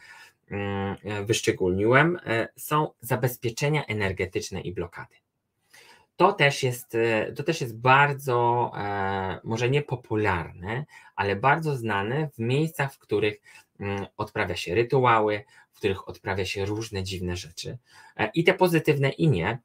wyszczególniłem, 1.24 2.18
są 2.56 2.88
zabezpieczenia 3.00 3.84
energetyczne 3.86 4.60
i 4.60 4.72
blokady. 4.72 5.14
To 6.16 6.32
też 6.32 6.62
jest, 6.62 6.96
to 7.36 7.42
też 7.42 7.60
jest 7.60 7.78
bardzo, 7.78 8.72
może 9.44 9.70
nie 9.70 9.82
popularne, 9.82 10.84
ale 11.16 11.36
bardzo 11.36 11.76
znane 11.76 12.28
w 12.34 12.38
miejscach, 12.38 12.92
w 12.94 12.98
których 12.98 13.40
mm, 13.80 14.06
odprawia 14.16 14.56
się 14.56 14.74
rytuały, 14.74 15.44
w 15.72 15.76
których 15.76 16.08
odprawia 16.08 16.44
się 16.44 16.64
różne 16.64 17.02
dziwne 17.02 17.36
rzeczy. 17.36 17.78
I 18.34 18.44
te 18.44 18.54
pozytywne, 18.54 19.10
i 19.10 19.28
nie, 19.28 19.58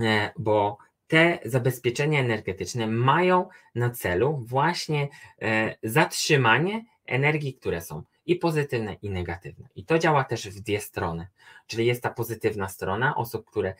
E, 0.00 0.32
bo 0.38 0.78
te 1.06 1.38
zabezpieczenia 1.44 2.20
energetyczne 2.20 2.86
mają 2.86 3.48
na 3.74 3.90
celu 3.90 4.42
właśnie 4.46 5.08
e, 5.42 5.76
zatrzymanie 5.82 6.84
energii, 7.06 7.54
które 7.54 7.80
są 7.80 8.02
i 8.26 8.36
pozytywne, 8.36 8.94
i 9.02 9.10
negatywne. 9.10 9.68
I 9.76 9.84
to 9.84 9.98
działa 9.98 10.24
też 10.24 10.48
w 10.48 10.60
dwie 10.60 10.80
strony. 10.80 11.26
Czyli 11.66 11.86
jest 11.86 12.02
ta 12.02 12.10
pozytywna 12.10 12.68
strona 12.68 13.16
osób, 13.16 13.50
które 13.50 13.74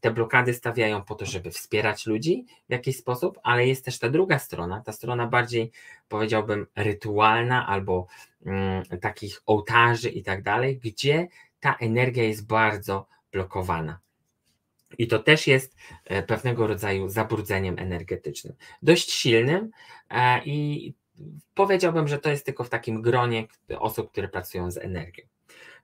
te 0.00 0.10
blokady 0.10 0.54
stawiają 0.54 1.02
po 1.02 1.14
to, 1.14 1.26
żeby 1.26 1.50
wspierać 1.50 2.06
ludzi 2.06 2.46
w 2.68 2.72
jakiś 2.72 2.96
sposób, 2.96 3.38
ale 3.42 3.66
jest 3.66 3.84
też 3.84 3.98
ta 3.98 4.08
druga 4.08 4.38
strona, 4.38 4.80
ta 4.80 4.92
strona 4.92 5.26
bardziej 5.26 5.70
powiedziałbym 6.08 6.66
rytualna 6.76 7.66
albo 7.66 8.06
mm, 8.46 8.84
takich 9.00 9.42
ołtarzy 9.46 10.08
i 10.10 10.22
tak 10.22 10.42
dalej, 10.42 10.78
gdzie 10.78 11.28
ta 11.60 11.74
energia 11.74 12.24
jest 12.24 12.46
bardzo 12.46 13.06
blokowana. 13.32 14.00
I 14.98 15.06
to 15.06 15.18
też 15.18 15.46
jest 15.46 15.76
e, 16.04 16.22
pewnego 16.22 16.66
rodzaju 16.66 17.08
zabrudzeniem 17.08 17.78
energetycznym. 17.78 18.54
Dość 18.82 19.10
silnym 19.10 19.70
e, 20.10 20.44
i 20.44 20.94
powiedziałbym, 21.54 22.08
że 22.08 22.18
to 22.18 22.30
jest 22.30 22.46
tylko 22.46 22.64
w 22.64 22.68
takim 22.68 23.02
gronie 23.02 23.46
osób, 23.78 24.10
które 24.12 24.28
pracują 24.28 24.70
z 24.70 24.76
energią. 24.76 25.24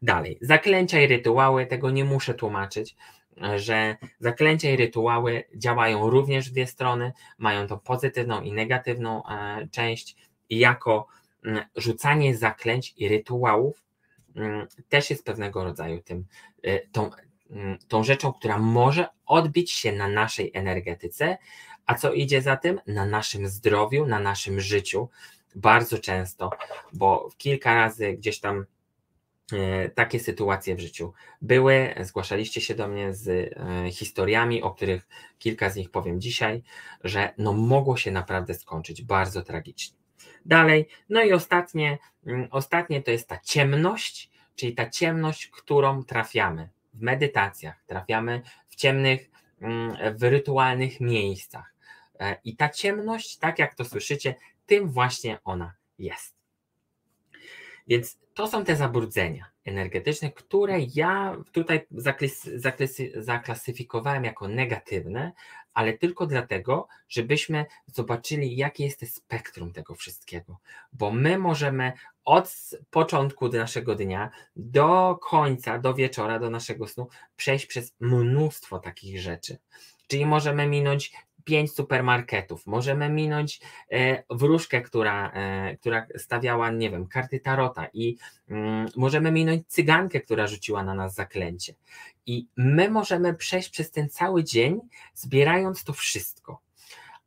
Dalej, 0.03 0.39
zaklęcia 0.41 1.01
i 1.01 1.07
rytuały, 1.07 1.67
tego 1.67 1.91
nie 1.91 2.05
muszę 2.05 2.35
tłumaczyć, 2.35 2.97
e, 3.43 3.59
że 3.59 3.97
zaklęcia 4.19 4.71
i 4.71 4.77
rytuały 4.77 5.45
działają 5.55 6.11
również 6.11 6.51
w 6.51 6.53
dwie 6.53 6.67
strony, 6.67 7.13
mają 7.39 7.67
tą 7.67 7.79
pozytywną 7.79 8.43
i 8.43 8.53
negatywną 8.53 9.23
część 9.71 10.17
i 10.49 10.59
jako 10.59 11.07
mm, 11.45 11.65
rzucanie 11.77 12.37
zaklęć 12.37 12.95
i 12.97 13.09
rytuałów 13.09 13.83
mm, 14.37 14.67
też 14.89 15.11
jest 15.11 15.25
pewnego 15.25 15.65
rodzaju 15.65 16.03
tym, 16.03 16.25
tą 16.93 17.11
Mm, 17.51 17.79
tą 17.89 18.05
rzeczą, 18.05 18.33
która 18.33 18.59
może 18.59 19.09
odbić 19.27 19.73
się 19.73 19.93
na 19.93 20.09
naszej 20.09 20.51
energetyce, 20.55 21.39
a 21.87 21.95
co 21.95 22.13
idzie 22.13 22.43
za 22.43 22.57
tym? 22.57 22.81
Na 22.87 23.07
naszym 23.07 23.49
zdrowiu, 23.49 24.07
na 24.07 24.21
naszym 24.21 24.61
życiu. 24.61 25.09
Bardzo 25.55 25.99
często, 25.99 26.51
bo 26.93 27.29
kilka 27.39 27.75
razy 27.75 28.13
gdzieś 28.13 28.41
tam 28.41 28.67
e, 29.53 29.89
takie 29.89 30.21
sytuacje 30.21 30.77
w 30.77 30.81
życiu 30.81 31.13
były. 31.43 31.95
Zgłaszaliście 32.01 32.61
się 32.61 32.75
do 32.75 32.89
mnie 32.89 33.15
z 33.15 33.29
e, 33.29 33.91
historiami, 33.91 34.63
o 34.63 34.71
których 34.71 35.09
kilka 35.39 35.71
z 35.71 35.77
nich 35.77 35.91
powiem 35.91 36.21
dzisiaj, 36.21 36.63
że 37.05 37.35
no 37.39 37.53
mogło 37.53 37.97
się 37.97 38.11
naprawdę 38.11 38.55
skończyć 38.55 39.03
bardzo 39.03 39.43
tragicznie. 39.43 39.97
Dalej, 40.45 40.89
no 41.09 41.23
i 41.23 41.33
ostatnie, 41.33 41.99
mm, 42.27 42.49
ostatnie 42.51 43.03
to 43.03 43.11
jest 43.11 43.29
ta 43.29 43.39
ciemność, 43.39 44.31
czyli 44.55 44.75
ta 44.75 44.91
ciemność, 44.91 45.47
którą 45.47 46.05
trafiamy 46.05 46.69
w 46.95 47.03
medytacjach, 47.03 47.85
trafiamy 47.87 48.43
w 48.69 48.77
ciemnych, 48.77 49.31
mm, 49.61 50.17
w 50.19 50.23
rytualnych 50.23 51.01
miejscach. 51.01 51.76
E, 52.21 52.37
I 52.45 52.57
ta 52.57 52.69
ciemność, 52.69 53.37
tak 53.37 53.59
jak 53.59 53.75
to 53.75 53.85
słyszycie, 53.85 54.35
tym 54.67 54.89
właśnie 54.89 55.39
ona 55.45 55.75
jest. 55.99 56.37
Więc 57.87 58.19
to 58.35 58.49
są 58.49 58.65
te 58.65 58.77
zabrudzenia 58.77 59.51
energetyczne, 59.65 60.31
które 60.31 60.79
ja 60.95 61.37
tutaj 61.53 61.87
zaklasyfikowałem 63.17 64.25
jako 64.25 64.49
negatywne, 64.49 65.33
ale 65.75 65.93
tylko 65.93 66.27
dlatego, 66.27 66.89
żebyśmy 67.09 67.67
zobaczyli, 67.87 68.57
jakie 68.57 68.85
jest 68.85 69.15
spektrum 69.15 69.73
tego 69.73 69.95
wszystkiego. 69.95 70.59
Bo 70.93 71.11
my 71.11 71.39
możemy 71.39 71.93
od 72.25 72.55
początku 72.91 73.49
naszego 73.49 73.95
dnia 73.95 74.31
do 74.57 75.19
końca, 75.23 75.79
do 75.79 75.95
wieczora, 75.95 76.39
do 76.39 76.51
naszego 76.51 76.89
snu 76.89 77.09
przejść 77.37 77.67
przez 77.67 77.95
mnóstwo 78.01 78.79
takich 78.79 79.21
rzeczy. 79.21 79.59
Czyli 80.07 80.27
możemy 80.27 80.67
minąć 80.67 81.13
pięć 81.47 81.73
supermarketów, 81.73 82.67
możemy 82.67 83.09
minąć 83.09 83.61
e, 83.93 84.23
wróżkę, 84.31 84.83
która, 84.83 85.31
e, 85.31 85.77
która 85.77 86.07
stawiała, 86.17 86.71
nie 86.71 86.91
wiem, 86.91 87.07
karty 87.07 87.41
tarota 87.41 87.87
i 87.93 88.17
mm, 88.49 88.89
możemy 88.97 89.33
minąć 89.33 89.67
cygankę, 89.67 90.21
która 90.21 90.47
rzuciła 90.47 90.83
na 90.83 90.95
nas 90.95 91.15
zaklęcie. 91.15 91.75
I 92.27 92.49
my 92.57 92.91
możemy 92.91 93.35
przejść 93.35 93.69
przez 93.71 93.91
ten 93.91 94.09
cały 94.09 94.45
dzień, 94.45 94.81
zbierając 95.15 95.85
to 95.85 95.93
wszystko. 95.93 96.61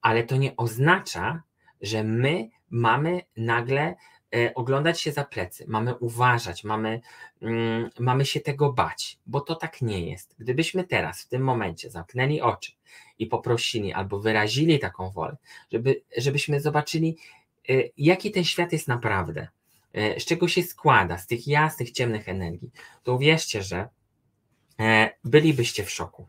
Ale 0.01 0.23
to 0.23 0.37
nie 0.37 0.55
oznacza, 0.55 1.43
że 1.81 2.03
my 2.03 2.49
mamy 2.69 3.21
nagle 3.37 3.95
e, 4.35 4.53
oglądać 4.53 5.01
się 5.01 5.11
za 5.11 5.23
plecy, 5.23 5.65
mamy 5.67 5.95
uważać, 5.95 6.63
mamy, 6.63 7.01
mm, 7.41 7.89
mamy 7.99 8.25
się 8.25 8.39
tego 8.39 8.73
bać, 8.73 9.19
bo 9.25 9.41
to 9.41 9.55
tak 9.55 9.81
nie 9.81 10.09
jest. 10.09 10.35
Gdybyśmy 10.39 10.83
teraz, 10.83 11.21
w 11.21 11.27
tym 11.27 11.41
momencie, 11.41 11.89
zamknęli 11.89 12.41
oczy 12.41 12.71
i 13.19 13.27
poprosili 13.27 13.93
albo 13.93 14.19
wyrazili 14.19 14.79
taką 14.79 15.11
wolę, 15.11 15.37
żeby, 15.71 16.01
żebyśmy 16.17 16.61
zobaczyli, 16.61 17.17
e, 17.69 17.73
jaki 17.97 18.31
ten 18.31 18.43
świat 18.43 18.71
jest 18.71 18.87
naprawdę, 18.87 19.47
e, 19.93 20.19
z 20.19 20.25
czego 20.25 20.47
się 20.47 20.63
składa, 20.63 21.17
z 21.17 21.27
tych 21.27 21.47
jasnych, 21.47 21.91
ciemnych 21.91 22.29
energii, 22.29 22.71
to 23.03 23.13
uwierzcie, 23.13 23.63
że 23.63 23.89
E, 24.79 25.11
bylibyście 25.23 25.83
w 25.83 25.91
szoku. 25.91 26.27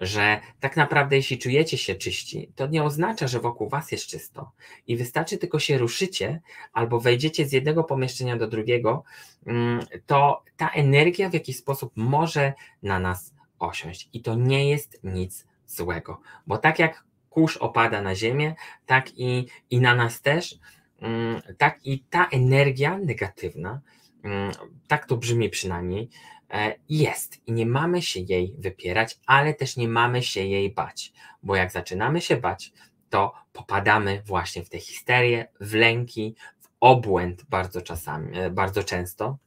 Że 0.00 0.40
tak 0.60 0.76
naprawdę, 0.76 1.16
jeśli 1.16 1.38
czujecie 1.38 1.78
się 1.78 1.94
czyści, 1.94 2.50
to 2.56 2.66
nie 2.66 2.84
oznacza, 2.84 3.28
że 3.28 3.40
wokół 3.40 3.68
was 3.68 3.92
jest 3.92 4.06
czysto. 4.06 4.50
I 4.86 4.96
wystarczy 4.96 5.38
tylko 5.38 5.58
się 5.58 5.78
ruszycie 5.78 6.40
albo 6.72 7.00
wejdziecie 7.00 7.46
z 7.46 7.52
jednego 7.52 7.84
pomieszczenia 7.84 8.36
do 8.36 8.46
drugiego, 8.46 9.04
mm, 9.46 9.86
to 10.06 10.42
ta 10.56 10.70
energia 10.70 11.30
w 11.30 11.34
jakiś 11.34 11.56
sposób 11.56 11.92
może 11.96 12.52
na 12.82 12.98
nas 12.98 13.34
osiąść. 13.58 14.08
I 14.12 14.22
to 14.22 14.34
nie 14.34 14.70
jest 14.70 15.00
nic 15.04 15.46
złego, 15.66 16.20
bo 16.46 16.58
tak 16.58 16.78
jak 16.78 17.04
kurz 17.30 17.56
opada 17.56 18.02
na 18.02 18.14
ziemię, 18.14 18.54
tak 18.86 19.18
i, 19.18 19.46
i 19.70 19.80
na 19.80 19.94
nas 19.94 20.22
też, 20.22 20.58
mm, 21.00 21.42
tak 21.58 21.86
i 21.86 22.00
ta 22.00 22.26
energia 22.26 22.98
negatywna, 22.98 23.80
mm, 24.22 24.52
tak 24.88 25.06
to 25.06 25.16
brzmi 25.16 25.50
przynajmniej, 25.50 26.10
E, 26.50 26.74
jest. 26.88 27.48
I 27.48 27.52
nie 27.52 27.66
mamy 27.66 28.02
się 28.02 28.20
jej 28.20 28.54
wypierać, 28.58 29.18
ale 29.26 29.54
też 29.54 29.76
nie 29.76 29.88
mamy 29.88 30.22
się 30.22 30.44
jej 30.44 30.70
bać, 30.74 31.12
bo 31.42 31.56
jak 31.56 31.72
zaczynamy 31.72 32.20
się 32.20 32.36
bać, 32.36 32.72
to 33.10 33.32
popadamy 33.52 34.22
właśnie 34.26 34.64
w 34.64 34.68
tę 34.68 34.78
histerię, 34.78 35.48
w 35.60 35.74
lęki, 35.74 36.36
w 36.60 36.68
obłęd 36.80 37.44
bardzo 37.44 37.82
czasami, 37.82 38.38
e, 38.38 38.50
bardzo 38.50 38.84
często, 38.84 39.38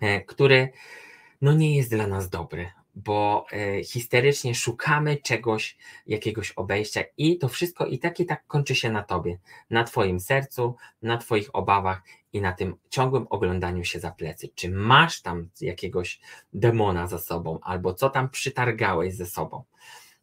e, 0.00 0.20
który 0.20 0.72
no 1.40 1.52
nie 1.52 1.76
jest 1.76 1.90
dla 1.90 2.06
nas 2.06 2.28
dobry, 2.28 2.70
bo 2.94 3.46
e, 3.52 3.84
histerycznie 3.84 4.54
szukamy 4.54 5.16
czegoś, 5.16 5.76
jakiegoś 6.06 6.52
obejścia 6.52 7.02
i 7.16 7.38
to 7.38 7.48
wszystko 7.48 7.86
i 7.86 7.98
tak 7.98 8.20
i 8.20 8.26
tak 8.26 8.46
kończy 8.46 8.74
się 8.74 8.90
na 8.90 9.02
tobie, 9.02 9.38
na 9.70 9.84
twoim 9.84 10.20
sercu, 10.20 10.76
na 11.02 11.18
twoich 11.18 11.54
obawach 11.54 12.02
i 12.32 12.40
na 12.40 12.52
tym 12.52 12.76
ciągłym 12.90 13.26
oglądaniu 13.30 13.84
się 13.84 14.00
za 14.00 14.10
plecy. 14.10 14.48
Czy 14.54 14.70
masz 14.70 15.22
tam 15.22 15.48
jakiegoś 15.60 16.20
demona 16.52 17.06
za 17.06 17.18
sobą, 17.18 17.58
albo 17.62 17.94
co 17.94 18.10
tam 18.10 18.30
przytargałeś 18.30 19.14
ze 19.14 19.26
sobą? 19.26 19.64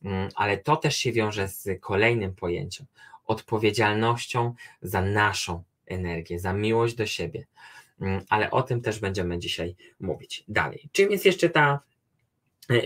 Mm, 0.03 0.29
ale 0.35 0.57
to 0.57 0.75
też 0.75 0.97
się 0.97 1.11
wiąże 1.11 1.47
z 1.47 1.81
kolejnym 1.81 2.35
pojęciem 2.35 2.85
odpowiedzialnością 3.25 4.53
za 4.81 5.01
naszą 5.01 5.63
energię, 5.85 6.39
za 6.39 6.53
miłość 6.53 6.95
do 6.95 7.05
siebie. 7.05 7.45
Mm, 8.01 8.21
ale 8.29 8.51
o 8.51 8.61
tym 8.63 8.81
też 8.81 8.99
będziemy 8.99 9.39
dzisiaj 9.39 9.75
mówić 9.99 10.43
dalej. 10.47 10.89
Czym 10.91 11.11
jest 11.11 11.25
jeszcze 11.25 11.49
ta, 11.49 11.79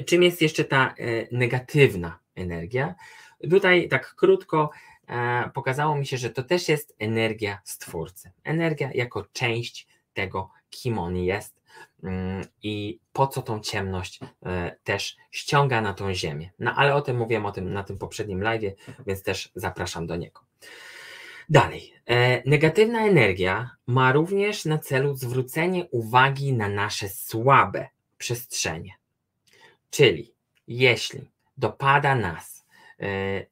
czym 0.05 0.23
jest 0.23 0.41
jeszcze 0.41 0.63
ta 0.63 0.87
e, 0.87 0.93
negatywna 1.31 2.19
energia? 2.35 2.95
Tutaj 3.49 3.89
tak 3.89 4.15
krótko 4.15 4.69
e, 5.07 5.49
pokazało 5.53 5.95
mi 5.95 6.05
się, 6.05 6.17
że 6.17 6.29
to 6.29 6.43
też 6.43 6.69
jest 6.69 6.95
energia 6.99 7.59
stwórcy. 7.63 8.31
Energia 8.43 8.89
jako 8.93 9.25
część 9.33 9.87
tego, 10.13 10.49
kim 10.69 10.99
on 10.99 11.17
jest 11.17 11.61
mm, 12.03 12.45
i 12.63 12.99
po 13.13 13.27
co 13.27 13.41
tą 13.41 13.59
ciemność 13.59 14.19
też 14.83 15.17
ściąga 15.31 15.81
na 15.81 15.93
tą 15.93 16.13
ziemię. 16.13 16.49
No 16.59 16.75
ale 16.75 16.95
o 16.95 17.01
tym 17.01 17.17
mówiłem 17.17 17.45
o 17.45 17.51
tym 17.51 17.73
na 17.73 17.83
tym 17.83 17.97
poprzednim 17.97 18.41
live, 18.41 18.73
więc 19.07 19.23
też 19.23 19.51
zapraszam 19.55 20.07
do 20.07 20.15
niego. 20.15 20.41
Dalej. 21.49 21.93
E, 22.05 22.49
negatywna 22.49 23.07
energia 23.07 23.69
ma 23.87 24.11
również 24.11 24.65
na 24.65 24.77
celu 24.77 25.15
zwrócenie 25.15 25.85
uwagi 25.91 26.53
na 26.53 26.69
nasze 26.69 27.09
słabe 27.09 27.87
przestrzenie. 28.17 28.93
Czyli 29.89 30.33
jeśli 30.67 31.21
dopada 31.57 32.15
nas 32.15 32.65
e, 32.99 33.45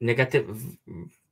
negatyw, 0.00 0.46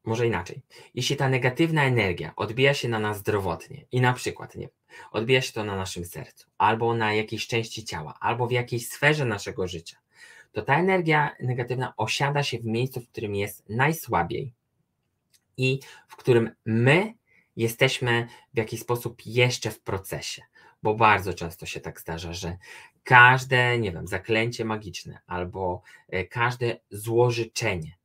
może 0.04 0.26
inaczej, 0.26 0.62
jeśli 0.94 1.16
ta 1.16 1.28
negatywna 1.28 1.84
energia 1.84 2.32
odbija 2.36 2.74
się 2.74 2.88
na 2.88 2.98
nas 2.98 3.18
zdrowotnie 3.18 3.84
i 3.92 4.00
na 4.00 4.12
przykład 4.12 4.54
nie, 4.54 4.68
odbija 5.12 5.40
się 5.40 5.52
to 5.52 5.64
na 5.64 5.76
naszym 5.76 6.04
sercu, 6.04 6.46
albo 6.58 6.94
na 6.94 7.14
jakiejś 7.14 7.46
części 7.46 7.84
ciała, 7.84 8.14
albo 8.20 8.46
w 8.46 8.52
jakiejś 8.52 8.88
sferze 8.88 9.24
naszego 9.24 9.68
życia, 9.68 9.96
to 10.52 10.62
ta 10.62 10.78
energia 10.78 11.36
negatywna 11.40 11.92
osiada 11.96 12.42
się 12.42 12.58
w 12.58 12.64
miejscu, 12.64 13.00
w 13.00 13.08
którym 13.08 13.34
jest 13.34 13.68
najsłabiej 13.68 14.52
i 15.56 15.80
w 16.08 16.16
którym 16.16 16.50
my 16.64 17.14
jesteśmy 17.56 18.28
w 18.54 18.58
jakiś 18.58 18.80
sposób 18.80 19.22
jeszcze 19.26 19.70
w 19.70 19.80
procesie. 19.80 20.42
Bo 20.82 20.94
bardzo 20.94 21.34
często 21.34 21.66
się 21.66 21.80
tak 21.80 22.00
zdarza, 22.00 22.32
że 22.32 22.56
każde, 23.04 23.78
nie 23.78 23.92
wiem, 23.92 24.06
zaklęcie 24.06 24.64
magiczne 24.64 25.18
albo 25.26 25.82
e, 26.08 26.24
każde 26.24 26.76
złożyczenie 26.90 27.96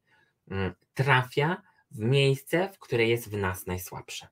mm, 0.52 0.74
trafia 0.94 1.62
w 1.92 2.00
miejsce, 2.00 2.70
w 2.70 2.80
które 2.80 3.06
jest 3.06 3.30
w 3.30 3.38
nas 3.38 3.68
najsłabsze. 3.68 4.28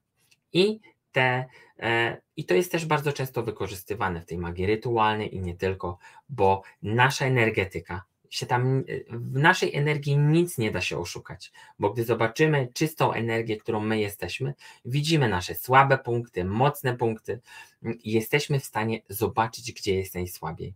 I 0.53 0.79
te, 1.11 1.45
e, 1.79 2.21
I 2.37 2.45
to 2.45 2.53
jest 2.53 2.71
też 2.71 2.85
bardzo 2.85 3.13
często 3.13 3.43
wykorzystywane 3.43 4.21
w 4.21 4.25
tej 4.25 4.37
magii 4.37 4.65
rytualnej 4.65 5.35
i 5.35 5.39
nie 5.39 5.55
tylko, 5.55 5.97
bo 6.29 6.63
nasza 6.81 7.25
energetyka 7.25 8.03
się 8.31 8.45
tam, 8.45 8.83
w 9.09 9.39
naszej 9.39 9.75
energii 9.75 10.17
nic 10.17 10.57
nie 10.57 10.71
da 10.71 10.81
się 10.81 10.97
oszukać, 10.97 11.51
bo 11.79 11.93
gdy 11.93 12.03
zobaczymy 12.03 12.67
czystą 12.73 13.13
energię, 13.13 13.57
którą 13.57 13.79
my 13.79 13.99
jesteśmy, 13.99 14.53
widzimy 14.85 15.29
nasze 15.29 15.55
słabe 15.55 15.97
punkty, 15.97 16.45
mocne 16.45 16.97
punkty 16.97 17.39
i 17.83 18.11
jesteśmy 18.11 18.59
w 18.59 18.65
stanie 18.65 19.01
zobaczyć, 19.09 19.71
gdzie 19.73 19.95
jest 19.95 20.15
najsłabiej. 20.15 20.73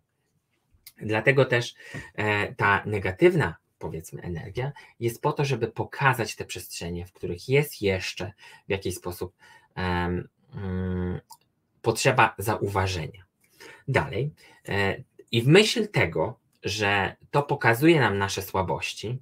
Dlatego 1.02 1.46
też 1.46 1.76
e, 2.16 2.54
ta 2.54 2.84
negatywna 2.86 3.56
powiedzmy 3.80 4.22
energia, 4.22 4.72
jest 5.00 5.22
po 5.22 5.34
to, 5.34 5.46
żeby 5.46 5.68
pokazać 5.68 6.36
te 6.36 6.46
przestrzenie, 6.46 7.06
w 7.06 7.14
których 7.14 7.50
jest 7.50 7.82
jeszcze 7.82 8.34
w 8.68 8.72
jakiś 8.72 8.96
sposób 8.96 9.36
um, 9.78 10.30
potrzeba 11.82 12.36
zauważenia. 12.38 13.26
Dalej, 13.88 14.32
e, 14.68 15.04
i 15.32 15.42
w 15.42 15.48
myśl 15.48 15.88
tego, 15.88 16.40
że 16.66 17.16
to 17.32 17.44
pokazuje 17.44 18.00
nam 18.00 18.18
nasze 18.18 18.42
słabości, 18.42 19.20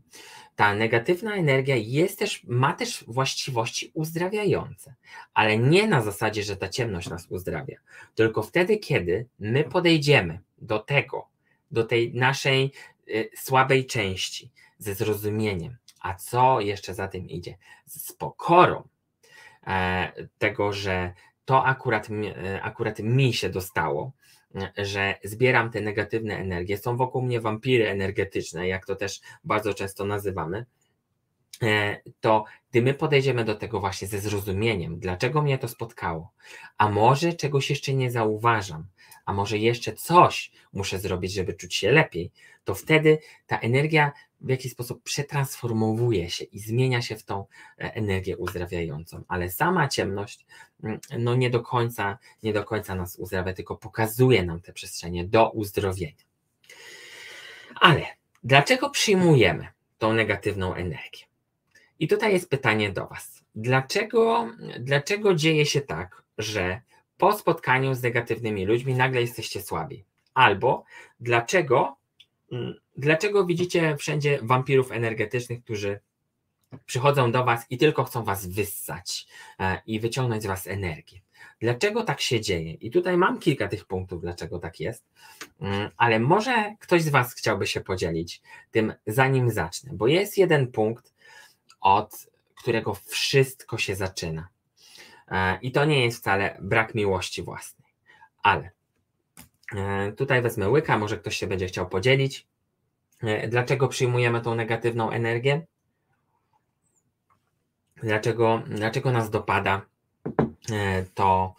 ta 0.55 0.75
negatywna 0.75 1.35
energia 1.35 1.75
jest 1.75 2.19
też, 2.19 2.43
ma 2.43 2.73
też 2.73 3.03
właściwości 3.07 3.91
uzdrawiające, 3.93 4.95
ale 5.33 5.57
nie 5.57 5.87
na 5.87 6.01
zasadzie, 6.01 6.43
że 6.43 6.57
ta 6.57 6.69
ciemność 6.69 7.09
nas 7.09 7.27
uzdrawia, 7.29 7.77
tylko 8.15 8.43
wtedy, 8.43 8.77
kiedy 8.77 9.27
my 9.39 9.63
podejdziemy 9.63 10.39
do 10.57 10.79
tego, 10.79 11.27
do 11.71 11.83
tej 11.83 12.13
naszej 12.13 12.71
y, 13.09 13.29
słabej 13.35 13.85
części 13.85 14.51
ze 14.77 14.95
zrozumieniem, 14.95 15.77
a 16.01 16.13
co 16.13 16.61
jeszcze 16.61 16.93
za 16.93 17.07
tym 17.07 17.29
idzie, 17.29 17.57
z 17.85 18.13
pokorą 18.13 18.87
e, 19.67 20.11
tego, 20.37 20.73
że 20.73 21.13
to 21.45 21.65
akurat, 21.65 22.07
e, 22.09 22.61
akurat 22.61 22.99
mi 22.99 23.33
się 23.33 23.49
dostało, 23.49 24.11
że 24.77 25.15
zbieram 25.23 25.71
te 25.71 25.81
negatywne 25.81 26.37
energie. 26.37 26.77
Są 26.77 26.97
wokół 26.97 27.21
mnie 27.21 27.41
wampiry 27.41 27.89
energetyczne, 27.89 28.67
jak 28.67 28.85
to 28.85 28.95
też 28.95 29.21
bardzo 29.43 29.73
często 29.73 30.05
nazywamy. 30.05 30.65
E, 31.61 32.01
to 32.21 32.45
gdy 32.71 32.81
my 32.81 32.93
podejdziemy 32.93 33.45
do 33.45 33.55
tego 33.55 33.79
właśnie 33.79 34.07
ze 34.07 34.19
zrozumieniem, 34.19 34.99
dlaczego 34.99 35.41
mnie 35.41 35.57
to 35.57 35.67
spotkało, 35.67 36.31
a 36.77 36.89
może 36.89 37.33
czegoś 37.33 37.69
jeszcze 37.69 37.93
nie 37.93 38.11
zauważam, 38.11 38.85
a 39.25 39.33
może 39.33 39.57
jeszcze 39.57 39.93
coś 39.93 40.51
muszę 40.73 40.99
zrobić, 40.99 41.33
żeby 41.33 41.53
czuć 41.53 41.75
się 41.75 41.91
lepiej, 41.91 42.31
to 42.63 42.75
wtedy 42.75 43.19
ta 43.47 43.59
energia 43.59 44.11
w 44.43 44.49
jakiś 44.49 44.71
sposób 44.71 45.03
przetransformowuje 45.03 46.29
się 46.29 46.45
i 46.45 46.59
zmienia 46.59 47.01
się 47.01 47.15
w 47.15 47.23
tą 47.23 47.45
e, 47.79 47.95
energię 47.95 48.37
uzdrawiającą. 48.37 49.23
Ale 49.27 49.49
sama 49.49 49.87
ciemność 49.87 50.45
mm, 50.83 50.99
no 51.19 51.35
nie 51.35 51.49
do 51.49 51.61
końca, 51.61 52.17
nie 52.43 52.53
do 52.53 52.63
końca 52.63 52.95
nas 52.95 53.15
uzdrawia, 53.15 53.53
tylko 53.53 53.75
pokazuje 53.75 54.45
nam 54.45 54.61
te 54.61 54.73
przestrzenie 54.73 55.25
do 55.25 55.49
uzdrowienia. 55.49 56.23
Ale 57.75 58.05
dlaczego 58.43 58.89
przyjmujemy 58.89 59.67
tą 59.97 60.13
negatywną 60.13 60.73
energię? 60.73 61.25
I 61.99 62.07
tutaj 62.07 62.33
jest 62.33 62.49
pytanie 62.49 62.91
do 62.91 63.07
Was. 63.07 63.43
Dlaczego, 63.55 64.49
dlaczego 64.79 65.35
dzieje 65.35 65.65
się 65.65 65.81
tak, 65.81 66.23
że 66.37 66.81
po 67.17 67.33
spotkaniu 67.33 67.93
z 67.93 68.03
negatywnymi 68.03 68.65
ludźmi 68.65 68.93
nagle 68.93 69.21
jesteście 69.21 69.61
słabi? 69.61 70.03
Albo 70.33 70.83
dlaczego 71.19 71.97
Mm, 72.53 72.73
dlaczego 72.97 73.45
widzicie 73.45 73.97
wszędzie 73.97 74.39
wampirów 74.41 74.91
energetycznych, 74.91 75.63
którzy 75.63 75.99
przychodzą 76.85 77.31
do 77.31 77.45
Was 77.45 77.65
i 77.69 77.77
tylko 77.77 78.03
chcą 78.03 78.23
Was 78.23 78.47
wyssać 78.47 79.27
e, 79.59 79.81
i 79.85 79.99
wyciągnąć 79.99 80.43
z 80.43 80.45
Was 80.45 80.67
energię? 80.67 81.21
Dlaczego 81.59 82.03
tak 82.03 82.21
się 82.21 82.41
dzieje? 82.41 82.73
I 82.73 82.91
tutaj 82.91 83.17
mam 83.17 83.39
kilka 83.39 83.67
tych 83.67 83.85
punktów, 83.85 84.21
dlaczego 84.21 84.59
tak 84.59 84.79
jest, 84.79 85.05
mm, 85.61 85.89
ale 85.97 86.19
może 86.19 86.75
ktoś 86.79 87.01
z 87.01 87.09
Was 87.09 87.33
chciałby 87.33 87.67
się 87.67 87.81
podzielić 87.81 88.41
tym, 88.71 88.93
zanim 89.07 89.49
zacznę, 89.49 89.91
bo 89.93 90.07
jest 90.07 90.37
jeden 90.37 90.71
punkt, 90.71 91.13
od 91.81 92.27
którego 92.55 92.93
wszystko 92.93 93.77
się 93.77 93.95
zaczyna. 93.95 94.47
E, 95.27 95.59
I 95.61 95.71
to 95.71 95.85
nie 95.85 96.05
jest 96.05 96.17
wcale 96.17 96.57
brak 96.61 96.95
miłości 96.95 97.43
własnej, 97.43 97.93
ale 98.43 98.71
E, 99.75 100.11
tutaj 100.11 100.41
wezmę 100.41 100.69
łyka, 100.69 100.97
może 100.97 101.17
ktoś 101.17 101.37
się 101.37 101.47
będzie 101.47 101.67
chciał 101.67 101.89
podzielić. 101.89 102.47
E, 103.23 103.47
dlaczego 103.47 103.87
przyjmujemy 103.87 104.41
tą 104.41 104.55
negatywną 104.55 105.11
energię? 105.11 105.65
Dlaczego, 107.97 108.61
dlaczego 108.67 109.11
nas 109.11 109.29
dopada 109.29 109.81
e, 110.71 111.03
to 111.13 111.55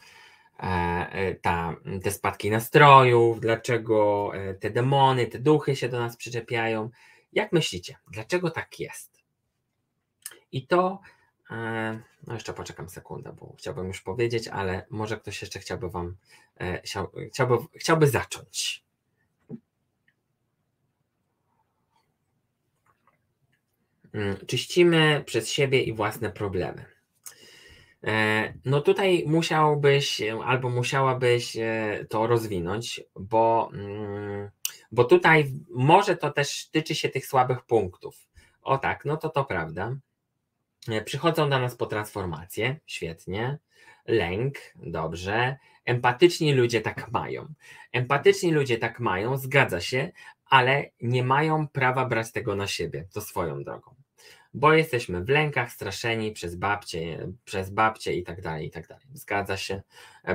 ta, 1.42 1.76
te 2.02 2.10
spadki 2.10 2.50
nastrojów, 2.50 3.40
dlaczego 3.40 4.32
te 4.60 4.70
demony, 4.70 5.26
te 5.26 5.38
duchy 5.38 5.76
się 5.76 5.88
do 5.88 5.98
nas 6.00 6.16
przyczepiają? 6.16 6.90
Jak 7.32 7.52
myślicie, 7.52 7.96
dlaczego 8.08 8.50
tak 8.50 8.80
jest? 8.80 9.22
I 10.52 10.66
to 10.66 11.00
E, 11.50 12.00
no 12.26 12.34
jeszcze 12.34 12.54
poczekam 12.54 12.88
sekundę, 12.88 13.32
bo 13.32 13.54
chciałbym 13.58 13.86
już 13.86 14.00
powiedzieć, 14.00 14.48
ale 14.48 14.86
może 14.90 15.16
ktoś 15.16 15.42
jeszcze 15.42 15.58
chciałby 15.58 15.90
wam 15.90 16.16
e, 16.60 16.82
chciałby, 17.28 17.56
chciałby 17.74 18.06
zacząć. 18.06 18.83
Czyścimy 24.46 25.22
przez 25.26 25.50
siebie 25.50 25.82
i 25.82 25.92
własne 25.92 26.30
problemy. 26.30 26.84
E, 28.04 28.52
no 28.64 28.80
tutaj 28.80 29.24
musiałbyś 29.26 30.22
albo 30.44 30.70
musiałabyś 30.70 31.56
to 32.08 32.26
rozwinąć, 32.26 33.02
bo, 33.16 33.70
mm, 33.72 34.50
bo 34.92 35.04
tutaj 35.04 35.52
może 35.70 36.16
to 36.16 36.30
też 36.30 36.68
tyczy 36.68 36.94
się 36.94 37.08
tych 37.08 37.26
słabych 37.26 37.62
punktów. 37.62 38.26
O 38.62 38.78
tak, 38.78 39.04
no 39.04 39.16
to 39.16 39.28
to 39.28 39.44
prawda. 39.44 39.96
E, 40.88 41.02
przychodzą 41.02 41.50
do 41.50 41.58
nas 41.58 41.76
po 41.76 41.86
transformację, 41.86 42.80
świetnie. 42.86 43.58
Lęk, 44.06 44.54
dobrze. 44.76 45.56
Empatyczni 45.84 46.54
ludzie 46.54 46.80
tak 46.80 47.12
mają. 47.12 47.54
Empatyczni 47.92 48.52
ludzie 48.52 48.78
tak 48.78 49.00
mają, 49.00 49.36
zgadza 49.36 49.80
się, 49.80 50.12
ale 50.46 50.90
nie 51.00 51.24
mają 51.24 51.68
prawa 51.68 52.06
brać 52.06 52.32
tego 52.32 52.54
na 52.54 52.66
siebie, 52.66 53.08
to 53.12 53.20
swoją 53.20 53.64
drogą. 53.64 53.94
Bo 54.54 54.72
jesteśmy 54.72 55.24
w 55.24 55.28
lękach, 55.28 55.72
straszeni 55.72 56.32
przez 56.32 56.56
babcie, 56.56 57.28
przez 57.44 57.70
babcie 57.70 58.14
i 58.14 58.22
tak 58.22 58.42
dalej, 58.42 58.66
i 58.66 58.70
tak 58.70 58.88
dalej. 58.88 59.04
Zgadza 59.12 59.56
się. 59.56 59.82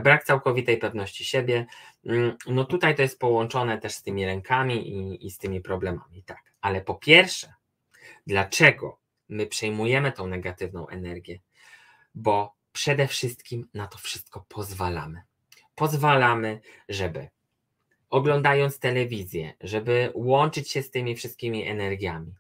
Brak 0.04 0.24
całkowitej 0.24 0.78
pewności 0.78 1.26
siebie. 1.26 1.66
Mm, 2.06 2.38
no 2.48 2.66
tutaj 2.66 2.96
to 2.96 3.02
jest 3.02 3.20
połączone 3.20 3.78
też 3.78 3.94
z 3.94 4.04
tymi 4.04 4.26
lękami 4.26 4.90
i, 4.90 5.26
i 5.28 5.32
z 5.32 5.38
tymi 5.38 5.62
problemami, 5.62 6.24
tak. 6.24 6.54
Ale 6.62 6.82
po 6.82 6.96
pierwsze, 6.96 7.54
dlaczego 8.28 9.00
my 9.30 9.48
przejmujemy 9.48 10.12
tą 10.12 10.28
negatywną 10.28 10.88
energię, 10.88 11.40
bo 12.16 12.56
przede 12.72 13.08
wszystkim 13.08 13.68
na 13.74 13.88
to 13.88 13.98
wszystko 13.98 14.46
pozwalamy. 14.50 15.22
Pozwalamy, 15.76 16.62
żeby 16.90 17.28
oglądając 18.10 18.80
telewizję, 18.80 19.54
żeby 19.62 20.12
łączyć 20.14 20.72
się 20.72 20.84
z 20.84 20.92
tymi 20.92 21.16
wszystkimi 21.16 21.68
energiami, 21.68 22.34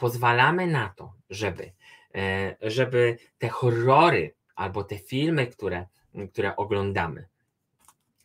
pozwalamy 0.00 0.66
na 0.66 0.88
to, 0.88 1.12
żeby, 1.30 1.72
e, 2.14 2.56
żeby 2.62 3.18
te 3.38 3.48
horrory 3.48 4.34
albo 4.54 4.84
te 4.84 4.98
filmy, 4.98 5.46
które, 5.46 5.86
które 6.32 6.56
oglądamy, 6.56 7.26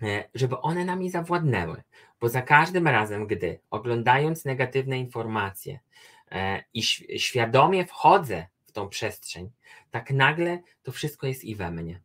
e, 0.02 0.30
żeby 0.36 0.60
one 0.60 0.86
nami 0.86 1.10
zawładnęły, 1.10 1.84
bo 2.20 2.30
za 2.30 2.42
każdym 2.42 2.88
razem, 2.88 3.28
gdy 3.28 3.60
oglądając 3.70 4.46
negatywne 4.46 5.00
informacje, 5.00 5.80
E, 6.32 6.64
i 6.74 6.84
świadomie 7.20 7.86
wchodzę 7.86 8.48
w 8.66 8.72
tą 8.72 8.90
przestrzeń, 8.90 9.52
tak 9.92 10.12
nagle 10.12 10.60
to 10.84 10.92
wszystko 10.92 11.28
jest 11.28 11.44
i 11.44 11.56
we 11.56 11.72
mnie. 11.72 12.02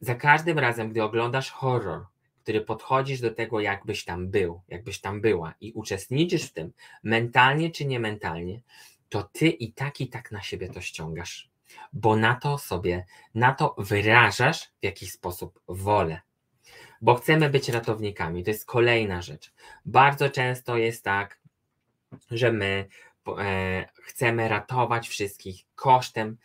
Za 0.00 0.14
każdym 0.14 0.58
razem, 0.58 0.90
gdy 0.90 1.02
oglądasz 1.02 1.50
horror, 1.50 2.06
który 2.42 2.60
podchodzisz 2.60 3.20
do 3.20 3.30
tego, 3.30 3.60
jakbyś 3.60 4.04
tam 4.04 4.28
był, 4.28 4.60
jakbyś 4.68 5.00
tam 5.00 5.20
była 5.20 5.54
i 5.60 5.72
uczestniczysz 5.72 6.42
w 6.42 6.52
tym, 6.52 6.72
mentalnie 7.02 7.70
czy 7.70 7.84
nie 7.84 8.00
mentalnie, 8.00 8.60
to 9.08 9.22
ty 9.22 9.48
i 9.48 9.72
tak 9.72 10.00
i 10.00 10.08
tak 10.08 10.32
na 10.32 10.42
siebie 10.42 10.68
to 10.68 10.80
ściągasz, 10.80 11.50
bo 11.92 12.16
na 12.16 12.34
to 12.34 12.58
sobie, 12.58 13.04
na 13.34 13.54
to 13.54 13.74
wyrażasz 13.78 14.62
w 14.80 14.84
jakiś 14.84 15.12
sposób 15.12 15.60
wolę. 15.68 16.20
Bo 17.02 17.14
chcemy 17.14 17.50
być 17.50 17.68
ratownikami. 17.68 18.44
To 18.44 18.50
jest 18.50 18.66
kolejna 18.66 19.22
rzecz. 19.22 19.52
Bardzo 19.84 20.30
często 20.30 20.76
jest 20.76 21.04
tak, 21.04 21.40
że 22.30 22.52
my 22.52 22.88
e, 23.38 23.88
chcemy 24.02 24.48
ratować 24.48 25.08
wszystkich 25.08 25.64
kosztem 25.74 26.36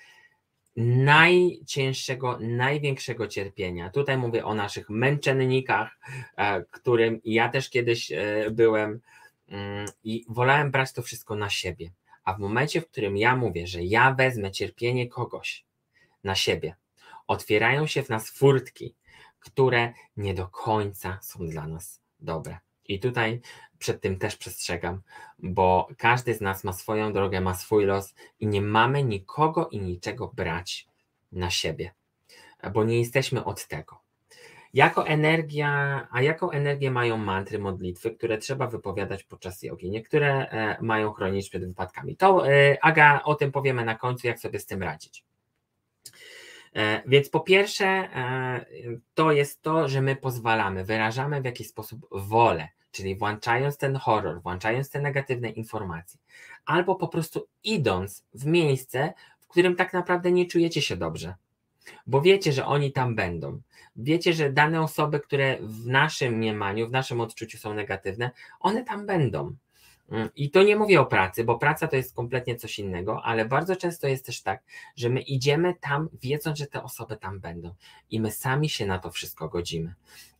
najcięższego, 0.75 2.37
największego 2.41 3.27
cierpienia. 3.27 3.89
Tutaj 3.89 4.17
mówię 4.17 4.45
o 4.45 4.53
naszych 4.53 4.89
męczennikach, 4.89 5.99
e, 6.37 6.63
którym 6.63 7.21
ja 7.23 7.49
też 7.49 7.69
kiedyś 7.69 8.11
e, 8.11 8.51
byłem 8.51 9.01
mm, 9.47 9.85
i 10.03 10.25
wolałem 10.29 10.71
brać 10.71 10.93
to 10.93 11.01
wszystko 11.01 11.35
na 11.35 11.49
siebie. 11.49 11.91
A 12.23 12.33
w 12.33 12.39
momencie, 12.39 12.81
w 12.81 12.87
którym 12.87 13.17
ja 13.17 13.35
mówię, 13.35 13.67
że 13.67 13.83
ja 13.83 14.13
wezmę 14.13 14.51
cierpienie 14.51 15.07
kogoś 15.09 15.65
na 16.23 16.35
siebie, 16.35 16.75
otwierają 17.27 17.87
się 17.87 18.03
w 18.03 18.09
nas 18.09 18.29
furtki, 18.29 18.95
które 19.39 19.93
nie 20.17 20.33
do 20.33 20.47
końca 20.47 21.19
są 21.21 21.47
dla 21.47 21.67
nas 21.67 22.01
dobre. 22.19 22.57
I 22.87 22.99
tutaj 22.99 23.41
przed 23.79 24.01
tym 24.01 24.19
też 24.19 24.35
przestrzegam, 24.35 25.01
bo 25.39 25.87
każdy 25.97 26.33
z 26.33 26.41
nas 26.41 26.63
ma 26.63 26.73
swoją 26.73 27.13
drogę, 27.13 27.41
ma 27.41 27.53
swój 27.53 27.85
los 27.85 28.15
i 28.39 28.47
nie 28.47 28.61
mamy 28.61 29.03
nikogo 29.03 29.69
i 29.69 29.79
niczego 29.79 30.27
brać 30.27 30.87
na 31.31 31.49
siebie, 31.49 31.93
bo 32.73 32.83
nie 32.83 32.99
jesteśmy 32.99 33.43
od 33.43 33.67
tego. 33.67 34.05
Jako 34.75 35.07
energia, 35.07 36.07
a 36.11 36.21
jaką 36.21 36.51
energię 36.51 36.91
mają 36.91 37.17
mantry, 37.17 37.59
modlitwy, 37.59 38.11
które 38.11 38.37
trzeba 38.37 38.67
wypowiadać 38.67 39.23
podczas 39.23 39.63
jogi? 39.63 39.89
Niektóre 39.89 40.49
e, 40.49 40.77
mają 40.81 41.13
chronić 41.13 41.49
przed 41.49 41.67
wypadkami. 41.67 42.17
To 42.17 42.49
e, 42.49 42.77
Aga, 42.81 43.21
o 43.23 43.35
tym 43.35 43.51
powiemy 43.51 43.85
na 43.85 43.95
końcu, 43.95 44.27
jak 44.27 44.39
sobie 44.39 44.59
z 44.59 44.65
tym 44.65 44.83
radzić. 44.83 45.25
E, 46.73 47.03
więc 47.05 47.29
po 47.29 47.39
pierwsze, 47.39 48.09
to 49.13 49.31
jest 49.31 49.61
to, 49.61 49.87
że 49.87 50.01
my 50.01 50.15
pozwalamy, 50.15 50.85
wyrażamy 50.85 51.41
w 51.41 51.45
jakiś 51.45 51.67
sposób 51.67 52.07
wolę 52.11 52.67
czyli 52.95 53.15
włączając 53.15 53.77
ten 53.77 53.95
horror, 53.95 54.41
włączając 54.41 54.89
te 54.89 55.01
negatywne 55.01 55.49
informacje, 55.49 56.19
albo 56.65 56.95
po 56.95 57.07
prostu 57.07 57.47
idąc 57.63 58.25
w 58.33 58.45
miejsce, 58.45 59.13
w 59.39 59.47
którym 59.47 59.75
tak 59.75 59.93
naprawdę 59.93 60.31
nie 60.31 60.45
czujecie 60.45 60.81
się 60.81 60.97
dobrze, 60.97 61.35
bo 62.07 62.21
wiecie, 62.21 62.51
że 62.53 62.65
oni 62.65 62.91
tam 62.91 63.15
będą. 63.15 63.61
Wiecie, 63.95 64.33
że 64.33 64.51
dane 64.51 64.81
osoby, 64.81 65.19
które 65.19 65.57
w 65.61 65.87
naszym 65.87 66.33
mniemaniu, 66.33 66.87
w 66.87 66.91
naszym 66.91 67.21
odczuciu 67.21 67.57
są 67.57 67.73
negatywne, 67.73 68.31
one 68.59 68.83
tam 68.83 69.05
będą. 69.05 69.55
Mm, 70.11 70.29
I 70.35 70.51
to 70.51 70.63
nie 70.63 70.75
mówię 70.75 71.01
o 71.01 71.05
pracy, 71.05 71.43
bo 71.43 71.57
praca 71.57 71.87
to 71.87 71.95
jest 71.95 72.15
kompletnie 72.15 72.55
coś 72.55 72.79
innego, 72.79 73.23
ale 73.23 73.45
bardzo 73.45 73.75
często 73.75 74.07
jest 74.07 74.25
też 74.25 74.41
tak, 74.41 74.63
że 74.95 75.09
my 75.09 75.21
idziemy 75.21 75.73
tam, 75.81 76.09
wiedząc, 76.21 76.57
że 76.57 76.67
te 76.67 76.83
osoby 76.83 77.17
tam 77.17 77.39
będą 77.39 77.75
i 78.09 78.19
my 78.19 78.31
sami 78.31 78.69
się 78.69 78.85
na 78.85 78.99
to 78.99 79.11
wszystko 79.11 79.49
godzimy. 79.49 79.93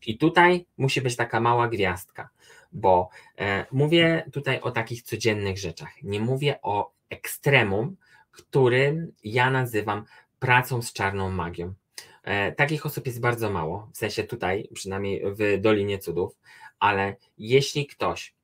I 0.06 0.18
tutaj 0.18 0.66
musi 0.76 1.00
być 1.00 1.16
taka 1.16 1.40
mała 1.40 1.68
gwiazdka, 1.68 2.28
bo 2.72 3.08
e, 3.38 3.66
mówię 3.72 4.30
tutaj 4.32 4.60
o 4.60 4.70
takich 4.70 5.02
codziennych 5.02 5.58
rzeczach. 5.58 6.02
Nie 6.02 6.20
mówię 6.20 6.58
o 6.62 6.92
ekstremum, 7.10 7.96
którym 8.30 9.12
ja 9.24 9.50
nazywam 9.50 10.04
pracą 10.38 10.82
z 10.82 10.92
czarną 10.92 11.30
magią. 11.30 11.74
E, 12.22 12.52
takich 12.52 12.86
osób 12.86 13.06
jest 13.06 13.20
bardzo 13.20 13.50
mało, 13.50 13.90
w 13.92 13.96
sensie 13.96 14.24
tutaj, 14.24 14.68
przynajmniej 14.74 15.22
w 15.24 15.60
Dolinie 15.60 15.98
Cudów, 15.98 16.36
ale 16.78 17.16
jeśli 17.38 17.86
ktoś 17.86 18.34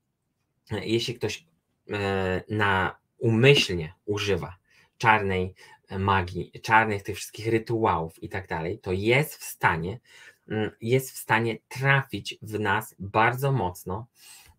jeśli 0.71 1.15
ktoś 1.15 1.47
e, 1.91 2.43
na 2.49 2.97
umyślnie 3.19 3.95
używa 4.05 4.57
czarnej 4.99 5.55
magii, 5.99 6.53
czarnych 6.63 7.03
tych 7.03 7.17
wszystkich 7.17 7.47
rytuałów 7.47 8.23
i 8.23 8.29
tak 8.29 8.49
dalej, 8.49 8.79
to 8.79 8.93
jest 8.93 9.37
w 9.37 9.45
stanie, 9.45 10.01
mm, 10.49 10.71
jest 10.81 11.11
w 11.11 11.17
stanie 11.17 11.59
trafić 11.69 12.39
w 12.43 12.61
nas 12.61 12.95
bardzo 12.99 13.53
mocno, 13.53 14.07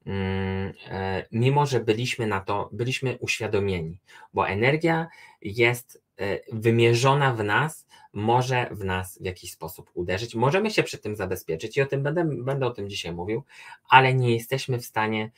mm, 0.05 0.73
e, 0.87 1.25
mimo 1.31 1.65
że 1.65 1.79
byliśmy 1.79 2.27
na 2.27 2.39
to, 2.39 2.69
byliśmy 2.71 3.17
uświadomieni, 3.19 3.99
bo 4.33 4.47
energia 4.47 5.07
jest 5.41 6.03
e, 6.17 6.39
wymierzona 6.51 7.33
w 7.33 7.43
nas, 7.43 7.87
może 8.13 8.69
w 8.71 8.83
nas 8.83 9.17
w 9.21 9.25
jakiś 9.25 9.51
sposób 9.51 9.91
uderzyć. 9.93 10.35
Możemy 10.35 10.71
się 10.71 10.83
przed 10.83 11.01
tym 11.01 11.15
zabezpieczyć 11.15 11.77
i 11.77 11.81
o 11.81 11.85
tym 11.85 12.03
będę, 12.03 12.25
będę 12.25 12.65
o 12.65 12.71
tym 12.71 12.89
dzisiaj 12.89 13.13
mówił, 13.13 13.43
ale 13.89 14.13
nie 14.13 14.33
jesteśmy 14.33 14.79
w 14.79 14.85
stanie 14.85 15.31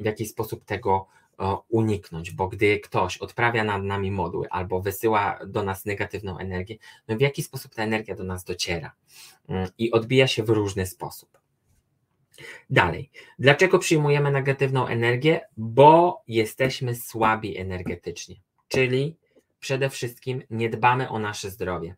w 0.00 0.04
jakiś 0.04 0.30
sposób 0.30 0.64
tego 0.64 1.06
uniknąć, 1.68 2.30
bo 2.30 2.48
gdy 2.48 2.80
ktoś 2.80 3.18
odprawia 3.18 3.64
nad 3.64 3.82
nami 3.82 4.10
modły 4.10 4.46
albo 4.50 4.80
wysyła 4.80 5.38
do 5.46 5.62
nas 5.62 5.84
negatywną 5.84 6.38
energię, 6.38 6.76
no 7.08 7.16
w 7.16 7.20
jaki 7.20 7.42
sposób 7.42 7.74
ta 7.74 7.82
energia 7.82 8.14
do 8.14 8.24
nas 8.24 8.44
dociera 8.44 8.92
mm, 9.48 9.68
i 9.78 9.92
odbija 9.92 10.26
się 10.26 10.42
w 10.42 10.48
różny 10.48 10.86
sposób. 10.86 11.38
Dalej, 12.70 13.10
dlaczego 13.38 13.78
przyjmujemy 13.78 14.30
negatywną 14.30 14.86
energię? 14.86 15.40
Bo 15.56 16.22
jesteśmy 16.28 16.94
słabi 16.94 17.58
energetycznie, 17.58 18.36
czyli 18.68 19.16
przede 19.60 19.90
wszystkim 19.90 20.42
nie 20.50 20.70
dbamy 20.70 21.08
o 21.08 21.18
nasze 21.18 21.50
zdrowie. 21.50 21.96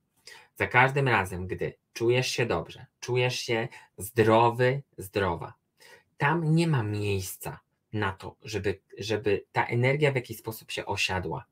Za 0.56 0.66
każdym 0.66 1.08
razem, 1.08 1.46
gdy 1.46 1.74
czujesz 1.92 2.28
się 2.28 2.46
dobrze, 2.46 2.86
czujesz 3.00 3.38
się 3.38 3.68
zdrowy, 3.98 4.82
zdrowa, 4.98 5.54
tam 6.18 6.54
nie 6.54 6.68
ma 6.68 6.82
miejsca 6.82 7.60
na 7.92 8.12
to, 8.12 8.36
żeby, 8.42 8.80
żeby 8.98 9.44
ta 9.52 9.64
energia 9.64 10.12
w 10.12 10.14
jakiś 10.14 10.38
sposób 10.38 10.70
się 10.70 10.86
osiadła, 10.86 11.44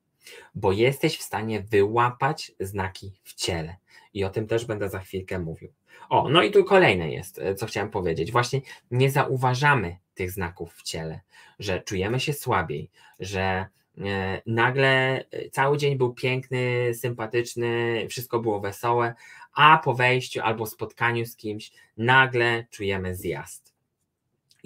bo 0.55 0.73
jesteś 0.73 1.19
w 1.19 1.23
stanie 1.23 1.61
wyłapać 1.61 2.53
znaki 2.61 3.13
w 3.25 3.35
ciele. 3.35 3.77
I 4.15 4.25
o 4.25 4.31
tym 4.31 4.47
też 4.47 4.65
będę 4.65 4.89
za 4.89 5.01
chwilkę 5.01 5.39
mówił. 5.39 5.73
O, 6.09 6.29
no 6.29 6.43
i 6.43 6.51
tu 6.51 6.65
kolejne 6.65 7.11
jest, 7.11 7.39
e, 7.39 7.55
co 7.55 7.67
chciałem 7.67 7.91
powiedzieć. 7.91 8.33
Właśnie 8.33 8.61
nie 8.91 9.11
zauważamy 9.11 9.97
tych 10.15 10.31
znaków 10.31 10.75
w 10.75 10.83
ciele, 10.83 11.21
że 11.59 11.81
czujemy 11.81 12.21
się 12.21 12.33
słabiej, 12.33 12.91
że 13.21 13.67
e, 13.99 14.43
nagle 14.47 15.25
e, 15.31 15.51
cały 15.51 15.79
dzień 15.79 15.97
był 15.97 16.15
piękny, 16.15 16.95
sympatyczny, 16.95 18.07
wszystko 18.11 18.39
było 18.39 18.61
wesołe, 18.61 19.15
a 19.55 19.81
po 19.85 19.95
wejściu 19.95 20.41
albo 20.41 20.67
spotkaniu 20.67 21.27
z 21.27 21.37
kimś 21.37 21.73
nagle 21.97 22.67
czujemy 22.71 23.15
zjazd 23.15 23.76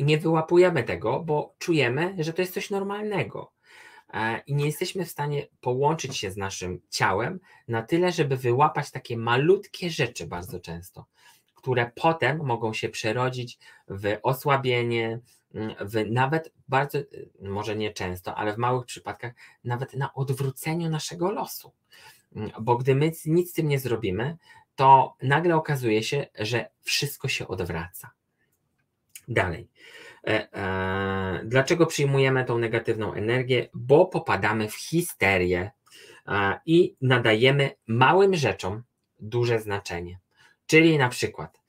i 0.00 0.04
nie 0.04 0.18
wyłapujemy 0.18 0.82
tego, 0.82 1.20
bo 1.20 1.54
czujemy, 1.58 2.16
że 2.18 2.32
to 2.32 2.42
jest 2.42 2.54
coś 2.54 2.70
normalnego. 2.70 3.52
E, 4.12 4.42
I 4.46 4.54
nie 4.54 4.66
jesteśmy 4.66 5.04
w 5.04 5.10
stanie 5.10 5.46
połączyć 5.60 6.16
się 6.16 6.30
z 6.30 6.36
naszym 6.36 6.80
ciałem 6.90 7.40
na 7.68 7.82
tyle, 7.82 8.12
żeby 8.12 8.36
wyłapać 8.36 8.90
takie 8.90 9.16
malutkie 9.16 9.90
rzeczy 9.90 10.26
bardzo 10.26 10.60
często, 10.60 11.06
które 11.54 11.90
potem 11.94 12.46
mogą 12.46 12.72
się 12.72 12.88
przerodzić 12.88 13.58
w 13.88 14.16
osłabienie, 14.22 15.20
mm, 15.54 15.74
w 15.80 16.10
nawet 16.10 16.52
bardzo, 16.68 16.98
może 17.42 17.76
nie 17.76 17.92
często, 17.92 18.34
ale 18.34 18.54
w 18.54 18.58
małych 18.58 18.86
przypadkach, 18.86 19.32
nawet 19.64 19.94
na 19.94 20.14
odwróceniu 20.14 20.90
naszego 20.90 21.30
losu. 21.30 21.72
Mm, 22.36 22.50
bo 22.60 22.76
gdy 22.76 22.94
my 22.94 23.12
nic 23.26 23.50
z 23.50 23.52
tym 23.52 23.68
nie 23.68 23.78
zrobimy, 23.78 24.36
to 24.76 25.16
nagle 25.22 25.56
okazuje 25.56 26.02
się, 26.02 26.26
że 26.38 26.70
wszystko 26.82 27.28
się 27.28 27.48
odwraca. 27.48 28.19
Dalej. 29.30 29.68
E, 30.26 30.52
e, 30.52 31.40
dlaczego 31.44 31.86
przyjmujemy 31.86 32.44
tą 32.44 32.58
negatywną 32.58 33.12
energię? 33.12 33.68
Bo 33.74 34.06
popadamy 34.06 34.68
w 34.68 34.74
histerię 34.74 35.70
i 36.66 36.96
nadajemy 37.00 37.70
małym 37.86 38.34
rzeczom 38.34 38.82
duże 39.18 39.60
znaczenie. 39.60 40.18
Czyli 40.66 40.98
na 40.98 41.08
przykład 41.08 41.60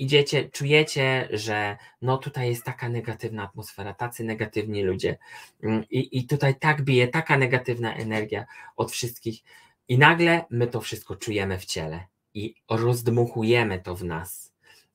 idziecie, 0.00 0.50
czujecie, 0.50 1.28
że 1.32 1.76
no 2.02 2.18
tutaj 2.18 2.48
jest 2.48 2.64
taka 2.64 2.88
negatywna 2.88 3.42
atmosfera, 3.42 3.94
tacy 3.94 4.24
negatywni 4.24 4.82
ludzie 4.82 5.18
mm, 5.62 5.84
i, 5.90 6.18
i 6.18 6.26
tutaj 6.26 6.54
tak 6.54 6.82
bije 6.82 7.08
taka 7.08 7.38
negatywna 7.38 7.94
energia 7.94 8.46
od 8.76 8.92
wszystkich 8.92 9.40
i 9.88 9.98
nagle 9.98 10.44
my 10.50 10.66
to 10.66 10.80
wszystko 10.80 11.16
czujemy 11.16 11.58
w 11.58 11.64
ciele 11.64 12.06
i 12.34 12.54
rozdmuchujemy 12.70 13.80
to 13.80 13.94
w 13.94 14.04
nas. 14.04 14.49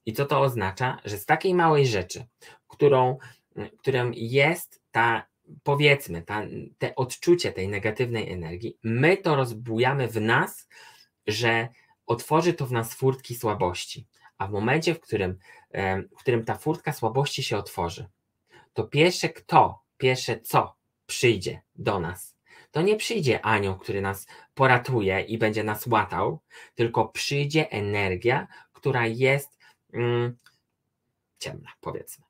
I 0.05 0.13
co 0.13 0.25
to 0.25 0.41
oznacza? 0.41 0.97
Że 1.05 1.17
z 1.17 1.25
takiej 1.25 1.53
małej 1.53 1.87
rzeczy, 1.87 2.25
którą, 2.67 3.17
którą 3.77 4.11
jest 4.13 4.81
ta, 4.91 5.27
powiedzmy, 5.63 6.21
ta, 6.21 6.41
te 6.77 6.95
odczucie 6.95 7.51
tej 7.51 7.67
negatywnej 7.67 8.31
energii, 8.31 8.77
my 8.83 9.17
to 9.17 9.35
rozbujamy 9.35 10.07
w 10.07 10.21
nas, 10.21 10.67
że 11.27 11.67
otworzy 12.05 12.53
to 12.53 12.65
w 12.65 12.71
nas 12.71 12.93
furtki 12.93 13.35
słabości. 13.35 14.07
A 14.37 14.47
w 14.47 14.51
momencie, 14.51 14.95
w 14.95 14.99
którym, 14.99 15.37
w 16.11 16.19
którym 16.19 16.45
ta 16.45 16.55
furtka 16.55 16.93
słabości 16.93 17.43
się 17.43 17.57
otworzy, 17.57 18.09
to 18.73 18.83
pierwsze 18.83 19.29
kto, 19.29 19.79
pierwsze 19.97 20.39
co 20.39 20.75
przyjdzie 21.05 21.61
do 21.75 21.99
nas, 21.99 22.35
to 22.71 22.81
nie 22.81 22.95
przyjdzie 22.95 23.45
anioł, 23.45 23.77
który 23.77 24.01
nas 24.01 24.27
poratuje 24.53 25.21
i 25.21 25.37
będzie 25.37 25.63
nas 25.63 25.87
łatał, 25.87 26.39
tylko 26.73 27.07
przyjdzie 27.07 27.71
energia, 27.71 28.47
która 28.73 29.07
jest 29.07 29.49
mm, 29.49 29.54
ciemna, 31.39 31.71
powiedzmy. 31.81 32.25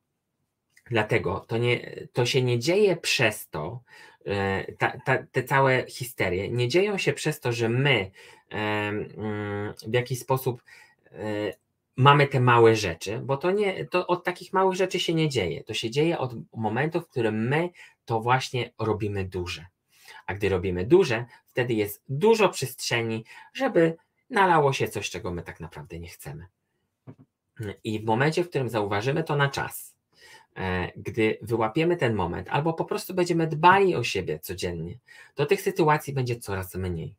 Dlatego 0.91 1.39
to, 1.39 1.58
nie, 1.58 2.08
to 2.13 2.25
się 2.25 2.41
nie 2.41 2.60
dzieje 2.60 2.97
przez 2.97 3.49
to, 3.49 3.84
e, 4.25 4.73
ta, 4.73 4.97
ta, 5.06 5.23
te 5.32 5.43
całe 5.43 5.86
histerie 5.88 6.49
nie 6.49 6.67
dzieją 6.67 6.97
się 6.97 7.13
przez 7.13 7.39
to, 7.39 7.51
że 7.51 7.69
my 7.69 8.12
mm, 8.49 9.73
w 9.88 9.93
jakiś 9.93 10.19
sposób 10.19 10.63
e, 11.12 11.54
mamy 11.97 12.28
te 12.28 12.39
małe 12.39 12.75
rzeczy, 12.75 13.19
bo 13.19 13.38
to 13.38 13.51
nie, 13.51 13.86
to 13.86 14.08
od 14.08 14.23
takich 14.23 14.54
małych 14.54 14.75
rzeczy 14.75 14.99
się 14.99 15.13
nie 15.13 15.30
dzieje. 15.30 15.63
To 15.63 15.73
się 15.73 15.89
dzieje 15.89 16.17
od 16.17 16.34
momentu, 16.54 17.01
w 17.01 17.08
którym 17.08 17.47
my 17.47 17.69
to 18.06 18.21
właśnie 18.21 18.71
robimy 18.80 19.25
duże. 19.25 19.65
A 20.25 20.34
gdy 20.34 20.49
robimy 20.49 20.86
duże, 20.86 21.25
wtedy 21.47 21.73
jest 21.73 22.04
dużo 22.10 22.49
przestrzeni, 22.49 23.25
żeby 23.54 23.97
nalało 24.30 24.73
się 24.73 24.88
coś, 24.88 25.10
czego 25.10 25.32
my 25.32 25.43
tak 25.43 25.60
naprawdę 25.60 25.99
nie 25.99 26.08
chcemy. 26.08 26.45
I 27.83 27.99
w 27.99 28.05
momencie, 28.05 28.43
w 28.43 28.49
którym 28.49 28.69
zauważymy 28.69 29.23
to 29.23 29.35
na 29.35 29.49
czas, 29.49 29.95
e, 30.55 30.91
gdy 30.95 31.37
wyłapiemy 31.41 31.97
ten 31.97 32.13
moment, 32.13 32.47
albo 32.49 32.73
po 32.73 32.85
prostu 32.85 33.13
będziemy 33.13 33.47
dbali 33.47 33.95
o 33.95 34.03
siebie 34.03 34.39
codziennie, 34.39 34.97
to 35.35 35.45
tych 35.45 35.61
sytuacji 35.61 36.13
będzie 36.13 36.35
coraz 36.35 36.75
mniej. 36.75 37.15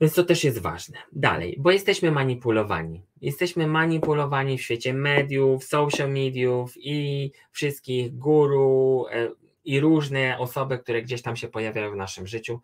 Więc 0.00 0.14
to 0.14 0.24
też 0.24 0.44
jest 0.44 0.58
ważne. 0.58 0.98
Dalej, 1.12 1.56
bo 1.58 1.70
jesteśmy 1.70 2.10
manipulowani. 2.10 3.02
Jesteśmy 3.20 3.66
manipulowani 3.66 4.58
w 4.58 4.62
świecie 4.62 4.94
mediów, 4.94 5.64
social 5.64 6.10
mediów 6.10 6.72
i 6.76 7.30
wszystkich 7.52 8.18
guru 8.18 9.06
e, 9.12 9.30
i 9.64 9.80
różne 9.80 10.38
osoby, 10.38 10.78
które 10.78 11.02
gdzieś 11.02 11.22
tam 11.22 11.36
się 11.36 11.48
pojawiają 11.48 11.92
w 11.92 11.96
naszym 11.96 12.26
życiu. 12.26 12.60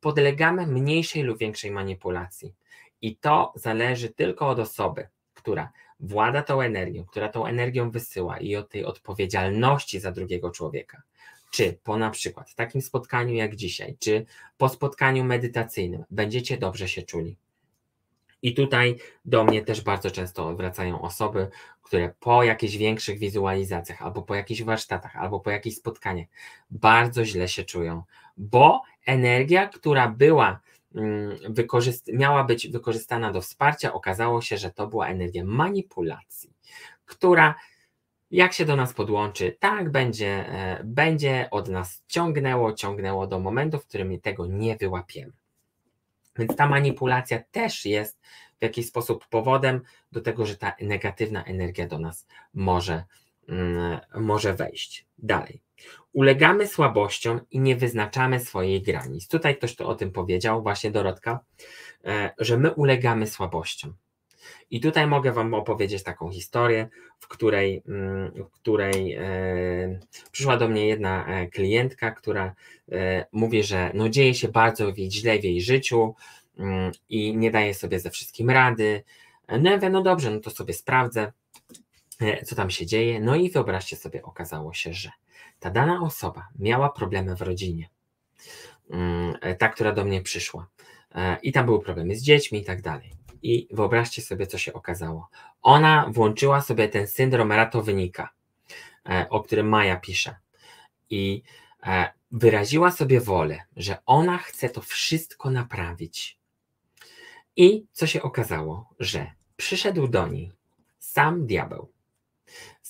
Podlegamy 0.00 0.66
mniejszej 0.66 1.22
lub 1.22 1.38
większej 1.38 1.70
manipulacji. 1.70 2.54
I 3.02 3.16
to 3.16 3.52
zależy 3.56 4.08
tylko 4.08 4.48
od 4.48 4.58
osoby, 4.58 5.08
która 5.34 5.72
włada 6.00 6.42
tą 6.42 6.60
energią, 6.60 7.04
która 7.04 7.28
tą 7.28 7.46
energią 7.46 7.90
wysyła 7.90 8.38
i 8.38 8.56
od 8.56 8.70
tej 8.70 8.84
odpowiedzialności 8.84 10.00
za 10.00 10.12
drugiego 10.12 10.50
człowieka 10.50 11.02
czy 11.54 11.78
po 11.84 11.98
na 11.98 12.10
przykład 12.10 12.54
takim 12.54 12.82
spotkaniu 12.82 13.34
jak 13.34 13.56
dzisiaj, 13.56 13.96
czy 13.98 14.26
po 14.56 14.68
spotkaniu 14.68 15.24
medytacyjnym 15.24 16.04
będziecie 16.10 16.58
dobrze 16.58 16.88
się 16.88 17.02
czuli. 17.02 17.36
I 18.42 18.54
tutaj 18.54 18.96
do 19.24 19.44
mnie 19.44 19.64
też 19.64 19.80
bardzo 19.80 20.10
często 20.10 20.56
wracają 20.56 21.00
osoby, 21.00 21.48
które 21.82 22.14
po 22.20 22.42
jakichś 22.42 22.76
większych 22.76 23.18
wizualizacjach, 23.18 24.02
albo 24.02 24.22
po 24.22 24.34
jakichś 24.34 24.62
warsztatach, 24.62 25.16
albo 25.16 25.40
po 25.40 25.50
jakichś 25.50 25.76
spotkaniach 25.76 26.26
bardzo 26.70 27.24
źle 27.24 27.48
się 27.48 27.64
czują, 27.64 28.02
bo 28.36 28.82
energia, 29.06 29.68
która 29.68 30.08
była 30.08 30.60
miała 32.12 32.44
być 32.44 32.68
wykorzystana 32.68 33.32
do 33.32 33.40
wsparcia, 33.40 33.92
okazało 33.92 34.42
się, 34.42 34.56
że 34.56 34.70
to 34.70 34.86
była 34.86 35.08
energia 35.08 35.44
manipulacji, 35.44 36.50
która 37.04 37.54
jak 38.30 38.52
się 38.52 38.64
do 38.64 38.76
nas 38.76 38.92
podłączy, 38.92 39.56
tak 39.60 39.90
będzie, 39.90 40.48
e, 40.48 40.80
będzie 40.84 41.48
od 41.50 41.68
nas 41.68 42.04
ciągnęło, 42.08 42.72
ciągnęło 42.72 43.26
do 43.26 43.38
momentu, 43.38 43.78
w 43.78 43.86
którym 43.86 44.20
tego 44.20 44.46
nie 44.46 44.76
wyłapiemy. 44.76 45.32
Więc 46.38 46.56
ta 46.56 46.68
manipulacja 46.68 47.42
też 47.50 47.84
jest 47.84 48.20
w 48.58 48.62
jakiś 48.62 48.86
sposób 48.86 49.26
powodem 49.28 49.80
do 50.12 50.20
tego, 50.20 50.46
że 50.46 50.56
ta 50.56 50.72
negatywna 50.80 51.44
energia 51.44 51.88
do 51.88 51.98
nas 51.98 52.26
może, 52.54 52.94
mm, 52.94 53.04
może 54.14 54.54
wejść. 54.54 55.06
Dalej. 55.18 55.60
Ulegamy 56.12 56.66
słabościom 56.66 57.40
i 57.50 57.60
nie 57.60 57.76
wyznaczamy 57.76 58.40
swojej 58.40 58.82
granic. 58.82 59.28
Tutaj 59.28 59.56
ktoś 59.56 59.76
to 59.76 59.88
o 59.88 59.94
tym 59.94 60.12
powiedział, 60.12 60.62
właśnie 60.62 60.90
Dorotka, 60.90 61.40
e, 62.04 62.30
że 62.38 62.58
my 62.58 62.72
ulegamy 62.72 63.26
słabościom. 63.26 63.94
I 64.70 64.80
tutaj 64.80 65.06
mogę 65.06 65.32
Wam 65.32 65.54
opowiedzieć 65.54 66.02
taką 66.02 66.30
historię, 66.30 66.88
w 67.18 67.28
której, 67.28 67.82
mm, 67.88 68.32
w 68.32 68.50
której 68.50 69.12
e, 69.12 70.00
przyszła 70.32 70.56
do 70.56 70.68
mnie 70.68 70.86
jedna 70.86 71.26
e, 71.26 71.46
klientka, 71.46 72.10
która 72.10 72.54
mówi, 73.32 73.62
że 73.62 73.90
no 73.94 74.08
dzieje 74.08 74.34
się 74.34 74.48
bardzo 74.48 74.92
źle 74.96 75.38
w 75.38 75.44
jej 75.44 75.60
życiu 75.60 76.14
mm, 76.58 76.92
i 77.08 77.36
nie 77.36 77.50
daje 77.50 77.74
sobie 77.74 78.00
ze 78.00 78.10
wszystkim 78.10 78.50
rady. 78.50 79.02
No 79.48 79.70
ja 79.70 79.76
mówię, 79.76 79.90
no 79.90 80.02
dobrze, 80.02 80.30
no 80.30 80.40
to 80.40 80.50
sobie 80.50 80.74
sprawdzę, 80.74 81.32
co 82.46 82.54
tam 82.56 82.70
się 82.70 82.86
dzieje. 82.86 83.20
No 83.20 83.36
i 83.36 83.50
wyobraźcie 83.50 83.96
sobie, 83.96 84.22
okazało 84.22 84.74
się, 84.74 84.92
że 84.92 85.10
ta 85.60 85.70
dana 85.70 86.00
osoba 86.02 86.48
miała 86.58 86.88
problemy 86.90 87.36
w 87.36 87.42
rodzinie. 87.42 87.88
Mm, 88.90 89.36
ta, 89.58 89.68
która 89.68 89.92
do 89.92 90.04
mnie 90.04 90.22
przyszła. 90.22 90.68
I 91.42 91.52
tam 91.52 91.66
były 91.66 91.82
problemy 91.82 92.16
z 92.16 92.22
dziećmi 92.22 92.58
i 92.58 92.64
tak 92.64 92.82
dalej. 92.82 93.12
I 93.42 93.68
wyobraźcie 93.70 94.22
sobie, 94.22 94.46
co 94.46 94.58
się 94.58 94.72
okazało. 94.72 95.28
Ona 95.62 96.06
włączyła 96.12 96.60
sobie 96.60 96.88
ten 96.88 97.06
syndrom 97.06 97.52
ratownika, 97.52 98.28
e, 99.08 99.26
o 99.30 99.42
którym 99.42 99.68
Maja 99.68 99.96
pisze. 99.96 100.36
I 101.10 101.42
e, 101.86 102.12
wyraziła 102.30 102.90
sobie 102.90 103.20
wolę, 103.20 103.62
że 103.76 103.96
ona 104.06 104.38
chce 104.38 104.68
to 104.68 104.80
wszystko 104.80 105.50
naprawić. 105.50 106.38
I 107.56 107.86
co 107.92 108.06
się 108.06 108.22
okazało, 108.22 108.90
że 109.00 109.30
przyszedł 109.56 110.08
do 110.08 110.28
niej 110.28 110.52
sam 110.98 111.46
diabeł, 111.46 111.88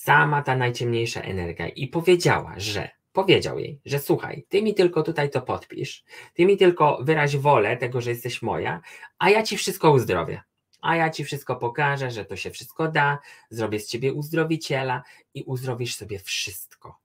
sama 0.05 0.41
ta 0.41 0.55
najciemniejsza 0.55 1.21
energia 1.21 1.67
i 1.67 1.87
powiedziała, 1.87 2.53
że 2.57 2.89
powiedział 3.11 3.59
jej, 3.59 3.79
że 3.85 3.99
słuchaj, 3.99 4.45
ty 4.49 4.61
mi 4.61 4.73
tylko 4.73 5.03
tutaj 5.03 5.29
to 5.29 5.41
podpisz, 5.41 6.03
ty 6.33 6.45
mi 6.45 6.57
tylko 6.57 6.99
wyraź 7.01 7.37
wolę 7.37 7.77
tego, 7.77 8.01
że 8.01 8.09
jesteś 8.09 8.41
moja, 8.41 8.81
a 9.19 9.29
ja 9.29 9.43
ci 9.43 9.57
wszystko 9.57 9.91
uzdrowię. 9.91 10.41
A 10.81 10.95
ja 10.95 11.09
ci 11.09 11.23
wszystko 11.23 11.55
pokażę, 11.55 12.11
że 12.11 12.25
to 12.25 12.35
się 12.35 12.51
wszystko 12.51 12.87
da, 12.91 13.19
zrobię 13.49 13.79
z 13.79 13.87
ciebie 13.87 14.13
uzdrowiciela 14.13 15.03
i 15.33 15.43
uzdrowisz 15.43 15.95
sobie 15.95 16.19
wszystko. 16.19 16.99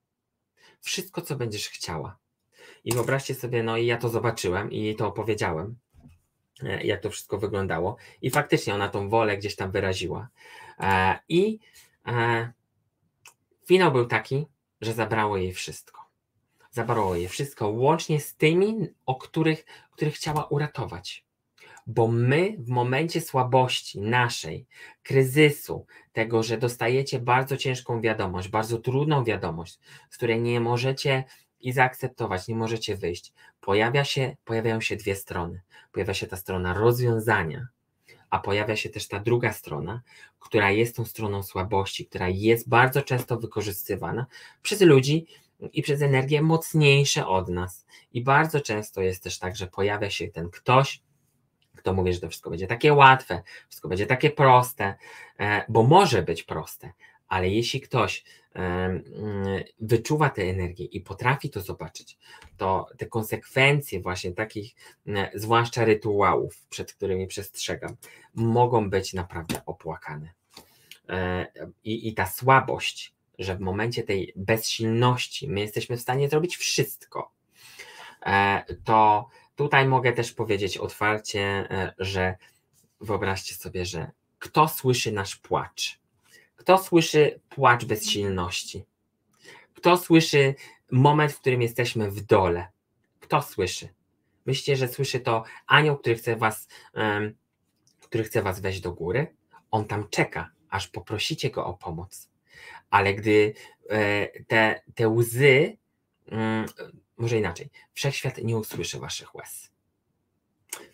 Wszystko, 0.80 1.22
co 1.22 1.36
będziesz 1.36 1.68
chciała. 1.68 2.18
I 2.84 2.92
wyobraźcie 2.92 3.34
sobie, 3.34 3.62
no 3.62 3.76
i 3.76 3.86
ja 3.86 3.96
to 3.96 4.08
zobaczyłem 4.08 4.72
i 4.72 4.82
jej 4.82 4.96
to 4.96 5.08
opowiedziałem, 5.08 5.76
e, 6.62 6.84
jak 6.84 7.00
to 7.00 7.10
wszystko 7.10 7.38
wyglądało. 7.38 7.96
I 8.22 8.30
faktycznie 8.30 8.74
ona 8.74 8.88
tą 8.88 9.08
wolę 9.08 9.36
gdzieś 9.36 9.56
tam 9.56 9.70
wyraziła. 9.70 10.28
E, 10.78 11.18
I 11.28 11.58
e, 12.06 12.52
finał 13.70 13.92
był 13.92 14.06
taki, 14.06 14.46
że 14.80 14.92
zabrało 14.92 15.36
jej 15.36 15.52
wszystko. 15.52 16.00
Zabrało 16.70 17.14
jej 17.14 17.28
wszystko, 17.28 17.68
łącznie 17.68 18.20
z 18.20 18.36
tymi, 18.36 18.88
o 19.06 19.14
których, 19.14 19.64
których 19.90 20.14
chciała 20.14 20.44
uratować. 20.44 21.24
Bo 21.86 22.08
my 22.08 22.56
w 22.58 22.68
momencie 22.68 23.20
słabości 23.20 24.00
naszej, 24.00 24.66
kryzysu, 25.02 25.86
tego, 26.12 26.42
że 26.42 26.58
dostajecie 26.58 27.20
bardzo 27.20 27.56
ciężką 27.56 28.00
wiadomość, 28.00 28.48
bardzo 28.48 28.78
trudną 28.78 29.24
wiadomość, 29.24 29.78
z 30.10 30.16
której 30.16 30.40
nie 30.40 30.60
możecie 30.60 31.24
i 31.60 31.72
zaakceptować, 31.72 32.48
nie 32.48 32.56
możecie 32.56 32.96
wyjść, 32.96 33.32
pojawia 33.60 34.04
się, 34.04 34.36
pojawiają 34.44 34.80
się 34.80 34.96
dwie 34.96 35.16
strony. 35.16 35.60
Pojawia 35.92 36.14
się 36.14 36.26
ta 36.26 36.36
strona 36.36 36.74
rozwiązania, 36.74 37.68
a 38.30 38.38
pojawia 38.38 38.76
się 38.76 38.88
też 38.88 39.08
ta 39.08 39.20
druga 39.20 39.52
strona, 39.52 40.02
która 40.38 40.70
jest 40.70 40.96
tą 40.96 41.04
stroną 41.04 41.42
słabości, 41.42 42.06
która 42.06 42.28
jest 42.28 42.68
bardzo 42.68 43.02
często 43.02 43.36
wykorzystywana 43.36 44.26
przez 44.62 44.80
ludzi 44.80 45.26
i 45.72 45.82
przez 45.82 46.02
energię 46.02 46.42
mocniejsze 46.42 47.26
od 47.26 47.48
nas. 47.48 47.86
I 48.12 48.22
bardzo 48.22 48.60
często 48.60 49.02
jest 49.02 49.22
też 49.22 49.38
tak, 49.38 49.56
że 49.56 49.66
pojawia 49.66 50.10
się 50.10 50.28
ten 50.28 50.50
ktoś, 50.50 51.02
kto 51.76 51.92
mówi, 51.94 52.12
że 52.14 52.20
to 52.20 52.28
wszystko 52.28 52.50
będzie 52.50 52.66
takie 52.66 52.94
łatwe, 52.94 53.42
wszystko 53.68 53.88
będzie 53.88 54.06
takie 54.06 54.30
proste, 54.30 54.94
e, 55.38 55.64
bo 55.68 55.82
może 55.82 56.22
być 56.22 56.42
proste, 56.42 56.92
ale 57.28 57.48
jeśli 57.48 57.80
ktoś 57.80 58.24
wyczuwa 59.80 60.30
tę 60.30 60.42
energię 60.42 60.84
i 60.84 61.00
potrafi 61.00 61.50
to 61.50 61.60
zobaczyć, 61.60 62.18
to 62.56 62.86
te 62.98 63.06
konsekwencje 63.06 64.00
właśnie 64.00 64.32
takich, 64.32 64.74
zwłaszcza 65.34 65.84
rytuałów, 65.84 66.66
przed 66.70 66.92
którymi 66.92 67.26
przestrzegam, 67.26 67.96
mogą 68.34 68.90
być 68.90 69.14
naprawdę 69.14 69.60
opłakane. 69.66 70.32
E, 71.08 71.46
I, 71.84 72.08
i 72.08 72.14
ta 72.14 72.26
słabość, 72.26 73.14
że 73.38 73.56
w 73.56 73.60
momencie 73.60 74.02
tej 74.02 74.32
bezsilności 74.36 75.48
my 75.48 75.60
jesteśmy 75.60 75.96
w 75.96 76.00
stanie 76.00 76.28
zrobić 76.28 76.56
wszystko, 76.56 77.32
e, 78.26 78.64
to 78.84 79.28
tutaj 79.56 79.86
mogę 79.86 80.12
też 80.12 80.32
powiedzieć 80.32 80.78
otwarcie, 80.78 81.40
e, 81.70 81.94
że 81.98 82.36
wyobraźcie 83.00 83.54
sobie, 83.54 83.86
że 83.86 84.10
kto 84.38 84.68
słyszy 84.68 85.12
nasz 85.12 85.36
płacz? 85.36 86.00
Kto 86.60 86.78
słyszy 86.78 87.40
płacz 87.48 87.84
bezsilności? 87.84 88.84
Kto 89.74 89.96
słyszy 89.96 90.54
moment, 90.90 91.32
w 91.32 91.40
którym 91.40 91.62
jesteśmy 91.62 92.10
w 92.10 92.20
dole? 92.20 92.68
Kto 93.20 93.42
słyszy? 93.42 93.88
Myślicie, 94.46 94.76
że 94.76 94.88
słyszy 94.88 95.20
to 95.20 95.44
anioł, 95.66 95.98
który 95.98 96.14
chce 96.14 96.36
was, 96.36 96.68
um, 96.94 97.34
który 98.00 98.24
chce 98.24 98.42
was 98.42 98.60
wejść 98.60 98.80
do 98.80 98.92
góry? 98.92 99.34
On 99.70 99.84
tam 99.84 100.08
czeka, 100.08 100.50
aż 100.70 100.88
poprosicie 100.88 101.50
go 101.50 101.66
o 101.66 101.74
pomoc. 101.74 102.30
Ale 102.90 103.14
gdy 103.14 103.54
e, 103.90 104.26
te, 104.44 104.82
te 104.94 105.08
łzy, 105.08 105.76
um, 106.32 106.66
może 107.16 107.38
inaczej, 107.38 107.70
wszechświat 107.92 108.38
nie 108.38 108.56
usłyszy 108.56 108.98
waszych 108.98 109.34
łez. 109.34 109.70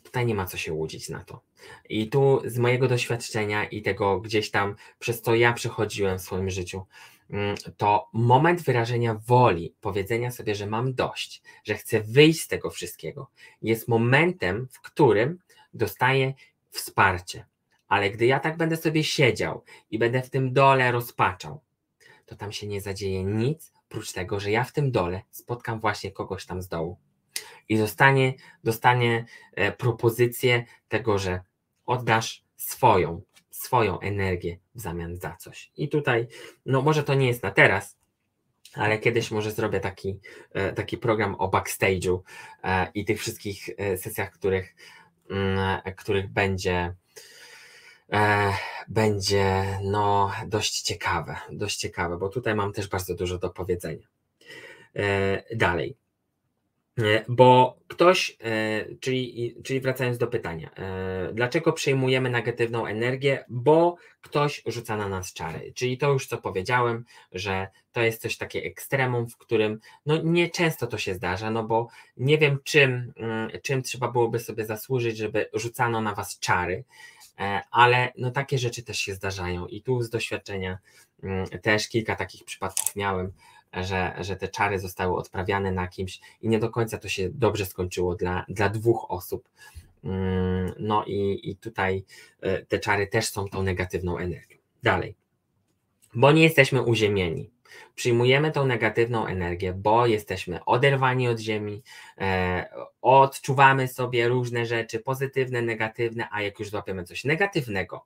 Tutaj 0.07 0.27
nie 0.27 0.35
ma 0.35 0.47
co 0.47 0.57
się 0.57 0.73
łudzić 0.73 1.09
na 1.09 1.25
to. 1.25 1.40
I 1.88 2.09
tu 2.09 2.42
z 2.45 2.59
mojego 2.59 2.88
doświadczenia 2.88 3.64
i 3.64 3.83
tego 3.83 4.21
gdzieś 4.21 4.51
tam, 4.51 4.77
przez 4.99 5.23
co 5.23 5.35
ja 5.35 5.53
przechodziłem 5.53 6.19
w 6.19 6.23
swoim 6.23 6.51
życiu, 6.51 6.87
mm, 7.31 7.57
to 7.77 8.09
moment 8.12 8.62
wyrażenia 8.62 9.14
woli, 9.14 9.75
powiedzenia 9.81 10.31
sobie, 10.31 10.55
że 10.55 10.66
mam 10.66 10.95
dość, 10.95 11.42
że 11.64 11.75
chcę 11.75 12.01
wyjść 12.01 12.40
z 12.40 12.49
tego 12.49 12.71
wszystkiego, 12.71 13.31
jest 13.62 13.88
momentem, 13.88 14.69
w 14.73 14.81
którym 14.81 15.38
dostaję 15.75 16.35
wsparcie. 16.71 17.47
Ale 17.88 18.11
gdy 18.11 18.27
ja 18.27 18.40
tak 18.40 18.57
będę 18.57 18.77
sobie 18.77 19.05
siedział 19.05 19.64
i 19.90 19.99
będę 19.99 20.23
w 20.23 20.31
tym 20.31 20.53
dole 20.53 20.92
rozpaczał, 20.92 21.61
to 22.27 22.37
tam 22.37 22.53
się 22.53 22.66
nie 22.66 22.81
zadzieje 22.81 23.25
nic, 23.25 23.73
prócz 23.88 24.12
tego, 24.12 24.40
że 24.40 24.51
ja 24.51 24.64
w 24.64 24.73
tym 24.73 24.92
dole 24.92 25.23
spotkam 25.31 25.81
właśnie 25.81 26.12
kogoś 26.12 26.47
tam 26.47 26.62
z 26.62 26.69
dołu 26.69 26.99
i 27.68 27.79
dostanie, 27.79 28.35
dostanie 28.64 29.25
e, 29.53 29.72
propozycję 29.72 30.64
tego, 30.88 31.18
że 31.18 31.40
oddasz 31.87 32.44
swoją, 32.57 33.22
swoją 33.51 34.01
energię 34.01 34.59
w 34.75 34.81
zamian 34.81 35.16
za 35.16 35.37
coś. 35.37 35.70
I 35.77 35.88
tutaj, 35.88 36.27
no 36.66 36.83
może 36.83 37.03
to 37.03 37.14
nie 37.14 37.27
jest 37.27 37.42
na 37.42 37.51
teraz, 37.51 37.96
ale 38.75 38.99
kiedyś 38.99 39.31
może 39.31 39.53
zrobię 39.53 39.81
taki, 39.81 40.20
e, 40.53 40.72
taki 40.72 40.99
program 40.99 41.35
o 41.35 41.49
backstage'u 41.49 42.18
e, 42.64 42.90
i 42.94 43.05
tych 43.05 43.20
wszystkich 43.20 43.70
sesjach, 43.96 44.31
których, 44.31 44.75
mm, 45.31 45.81
których 45.96 46.33
będzie 46.33 46.94
będzie 48.88 49.79
no 49.83 50.33
dość 50.46 50.83
ciekawe, 50.83 51.37
dość 51.51 51.77
ciekawe, 51.77 52.18
bo 52.18 52.29
tutaj 52.29 52.55
mam 52.55 52.72
też 52.72 52.88
bardzo 52.88 53.14
dużo 53.14 53.38
do 53.38 53.51
powiedzenia. 53.51 54.07
Dalej. 55.57 55.96
E, 56.98 57.24
bo 57.28 57.78
ktoś, 57.88 58.37
e, 58.40 58.85
czyli, 59.00 59.54
czyli 59.64 59.80
wracając 59.80 60.18
do 60.18 60.26
pytania, 60.26 60.70
e, 60.74 61.30
dlaczego 61.32 61.72
przejmujemy 61.72 62.30
negatywną 62.30 62.87
energię? 62.87 63.44
Bo 63.48 63.96
ktoś 64.20 64.62
rzuca 64.66 64.96
na 64.96 65.09
nas 65.09 65.32
czary. 65.32 65.72
Czyli 65.74 65.98
to 65.98 66.12
już 66.12 66.26
co 66.26 66.38
powiedziałem, 66.38 67.04
że 67.32 67.66
to 67.92 68.02
jest 68.02 68.22
coś 68.22 68.37
takie 68.37 68.62
ekstremum, 68.62 69.26
w 69.26 69.37
którym 69.37 69.80
no 70.06 70.22
nie 70.22 70.50
często 70.50 70.87
to 70.87 70.98
się 70.98 71.14
zdarza, 71.14 71.50
no 71.50 71.64
bo 71.64 71.88
nie 72.16 72.38
wiem 72.38 72.59
czym, 72.64 73.12
mm, 73.16 73.50
czym 73.62 73.82
trzeba 73.82 74.09
byłoby 74.09 74.38
sobie 74.38 74.66
zasłużyć, 74.66 75.16
żeby 75.16 75.48
rzucano 75.52 76.00
na 76.00 76.14
was 76.14 76.38
czary, 76.38 76.85
ale 77.70 78.12
no 78.18 78.30
takie 78.30 78.59
rzeczy 78.59 78.82
też 78.82 78.98
się 78.98 79.14
zdarzają 79.14 79.66
i 79.66 79.82
tu 79.82 80.02
z 80.02 80.11
doświadczenia 80.11 80.78
mm, 81.22 81.46
też 81.46 81.88
kilka 81.88 82.16
takich 82.16 82.44
przypadków 82.44 82.96
miałem, 82.96 83.32
że, 83.85 84.15
że 84.21 84.37
te 84.37 84.49
czary 84.49 84.79
zostały 84.79 85.17
odprawiane 85.17 85.73
na 85.73 85.89
kimś 85.89 86.21
i 86.43 86.49
nie 86.49 86.59
do 86.59 86.71
końca 86.71 86.99
to 86.99 87.09
się 87.09 87.29
dobrze 87.29 87.67
skończyło 87.67 88.15
dla, 88.15 88.45
dla 88.49 88.69
dwóch 88.69 89.11
osób. 89.11 89.49
Mm, 90.05 90.73
no 90.79 91.05
i, 91.05 91.51
i 91.51 91.57
tutaj 91.57 92.05
e, 92.41 92.62
te 92.67 92.79
czary 92.79 93.07
też 93.07 93.29
są 93.29 93.49
tą 93.49 93.62
negatywną 93.62 94.19
energią. 94.19 94.59
Dalej, 94.83 95.17
bo 96.15 96.33
nie 96.33 96.43
jesteśmy 96.43 96.83
uziemieni. 96.83 97.51
Przyjmujemy 97.95 98.53
tą 98.53 98.67
negatywną 98.67 99.27
energię, 99.27 99.73
bo 99.73 100.07
jesteśmy 100.07 100.65
oderwani 100.65 101.29
od 101.29 101.39
Ziemi, 101.39 101.83
e, 102.19 102.69
odczuwamy 103.03 103.89
sobie 103.89 104.29
różne 104.29 104.67
rzeczy, 104.67 105.01
pozytywne, 105.01 105.62
negatywne, 105.62 106.29
a 106.31 106.43
jak 106.43 106.59
już 106.59 106.71
złapiemy 106.71 107.05
coś 107.05 107.25
negatywnego, 107.25 108.05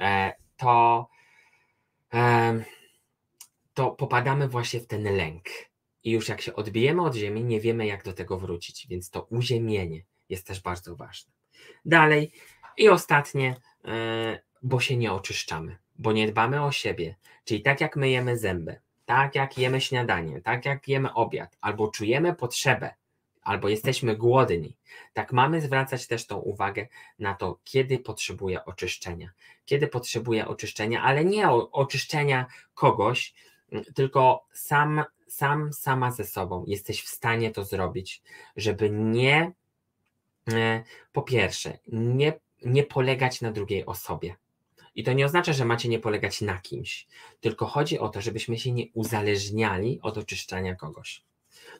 e, 0.00 0.32
to 0.56 1.08
e, 2.14 2.64
to 3.78 3.90
popadamy 3.90 4.48
właśnie 4.48 4.80
w 4.80 4.86
ten 4.86 5.16
lęk. 5.16 5.44
I 6.04 6.10
już 6.10 6.28
jak 6.28 6.40
się 6.40 6.54
odbijemy 6.54 7.02
od 7.02 7.14
ziemi, 7.14 7.44
nie 7.44 7.60
wiemy, 7.60 7.86
jak 7.86 8.04
do 8.04 8.12
tego 8.12 8.38
wrócić, 8.38 8.86
więc 8.86 9.10
to 9.10 9.22
uziemienie 9.22 10.02
jest 10.28 10.46
też 10.46 10.60
bardzo 10.60 10.96
ważne. 10.96 11.32
Dalej 11.84 12.32
i 12.76 12.88
ostatnie, 12.88 13.56
e, 13.84 14.40
bo 14.62 14.80
się 14.80 14.96
nie 14.96 15.12
oczyszczamy, 15.12 15.76
bo 15.98 16.12
nie 16.12 16.28
dbamy 16.28 16.64
o 16.64 16.72
siebie. 16.72 17.16
Czyli 17.44 17.62
tak 17.62 17.80
jak 17.80 17.96
myjemy 17.96 18.38
zęby, 18.38 18.80
tak 19.06 19.34
jak 19.34 19.58
jemy 19.58 19.80
śniadanie, 19.80 20.40
tak 20.40 20.64
jak 20.64 20.88
jemy 20.88 21.14
obiad, 21.14 21.56
albo 21.60 21.88
czujemy 21.88 22.34
potrzebę, 22.34 22.94
albo 23.42 23.68
jesteśmy 23.68 24.16
głodni, 24.16 24.76
tak 25.12 25.32
mamy 25.32 25.60
zwracać 25.60 26.06
też 26.06 26.26
tą 26.26 26.36
uwagę 26.36 26.86
na 27.18 27.34
to, 27.34 27.58
kiedy 27.64 27.98
potrzebuję 27.98 28.64
oczyszczenia. 28.64 29.30
Kiedy 29.64 29.88
potrzebuję 29.88 30.48
oczyszczenia, 30.48 31.02
ale 31.02 31.24
nie 31.24 31.50
oczyszczenia 31.50 32.46
kogoś, 32.74 33.34
tylko 33.94 34.44
sam, 34.52 35.04
sam, 35.26 35.72
sama 35.72 36.10
ze 36.10 36.24
sobą 36.24 36.64
jesteś 36.66 37.02
w 37.02 37.08
stanie 37.08 37.50
to 37.50 37.64
zrobić, 37.64 38.22
żeby 38.56 38.90
nie, 38.90 39.52
e, 40.52 40.84
po 41.12 41.22
pierwsze, 41.22 41.78
nie, 41.92 42.32
nie 42.64 42.84
polegać 42.84 43.40
na 43.40 43.52
drugiej 43.52 43.86
osobie. 43.86 44.36
I 44.94 45.04
to 45.04 45.12
nie 45.12 45.26
oznacza, 45.26 45.52
że 45.52 45.64
macie 45.64 45.88
nie 45.88 45.98
polegać 45.98 46.40
na 46.40 46.58
kimś, 46.58 47.06
tylko 47.40 47.66
chodzi 47.66 47.98
o 47.98 48.08
to, 48.08 48.20
żebyśmy 48.20 48.58
się 48.58 48.72
nie 48.72 48.84
uzależniali 48.94 49.98
od 50.02 50.18
oczyszczania 50.18 50.74
kogoś. 50.74 51.22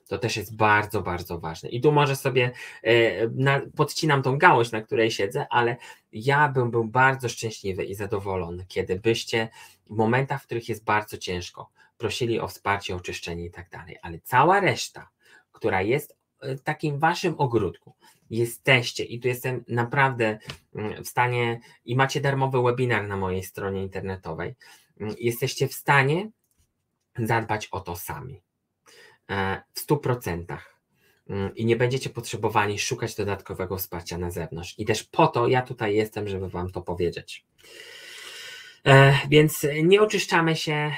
To 0.09 0.19
też 0.19 0.37
jest 0.37 0.57
bardzo, 0.57 1.03
bardzo 1.03 1.39
ważne. 1.39 1.69
I 1.69 1.81
tu 1.81 1.93
może 1.93 2.17
sobie 2.17 2.51
e, 2.83 3.29
na, 3.29 3.61
podcinam 3.77 4.23
tą 4.23 4.39
gałąź, 4.39 4.73
na 4.73 4.83
której 4.83 5.11
siedzę, 5.11 5.47
ale 5.51 5.77
ja 6.13 6.49
bym 6.49 6.71
był 6.71 6.85
bardzo 6.85 7.29
szczęśliwy 7.29 7.85
i 7.85 7.95
zadowolony, 7.95 8.65
kiedy 8.69 9.01
byście 9.01 9.49
w 9.87 9.91
momentach, 9.91 10.43
w 10.43 10.47
których 10.47 10.69
jest 10.69 10.85
bardzo 10.85 11.19
ciężko, 11.19 11.71
prosili 11.99 12.41
o 12.41 12.49
wsparcie, 12.49 12.97
oczyszczenie 12.97 13.45
i 13.45 13.51
tak 13.51 13.71
dalej. 13.71 13.97
Ale 14.03 14.19
cała 14.21 14.61
reszta, 14.61 15.09
która 15.53 15.83
jest 15.83 16.17
e, 16.41 16.57
w 16.57 16.63
takim 16.63 16.99
waszym 16.99 17.35
ogródku, 17.39 17.95
jesteście 18.31 19.05
i 19.05 19.21
tu 19.21 19.29
jestem 19.29 19.65
naprawdę 19.69 20.39
mm, 20.75 21.05
w 21.05 21.09
stanie 21.09 21.61
i 21.85 21.97
macie 21.97 22.21
darmowy 22.21 22.63
webinar 22.63 23.09
na 23.09 23.17
mojej 23.17 23.43
stronie 23.43 23.83
internetowej, 23.83 24.55
mm, 25.01 25.15
jesteście 25.19 25.69
w 25.69 25.75
stanie 25.75 26.31
zadbać 27.19 27.67
o 27.67 27.81
to 27.81 27.97
sami. 27.97 28.48
E, 29.31 29.63
w 29.75 29.87
100% 29.87 30.57
mm, 31.29 31.55
i 31.57 31.65
nie 31.65 31.77
będziecie 31.77 32.11
potrzebowali 32.11 32.79
szukać 32.79 33.15
dodatkowego 33.15 33.77
wsparcia 33.77 34.19
na 34.19 34.31
zewnątrz. 34.31 34.75
I 34.79 34.85
też 34.85 35.05
po 35.05 35.27
to 35.27 35.49
ja 35.49 35.63
tutaj 35.63 35.95
jestem, 35.95 36.29
żeby 36.29 36.49
Wam 36.49 36.71
to 36.71 36.83
powiedzieć. 36.83 37.45
E, 38.87 39.19
więc 39.29 39.67
nie 39.83 40.03
oczyszczamy 40.03 40.57
się, 40.57 40.93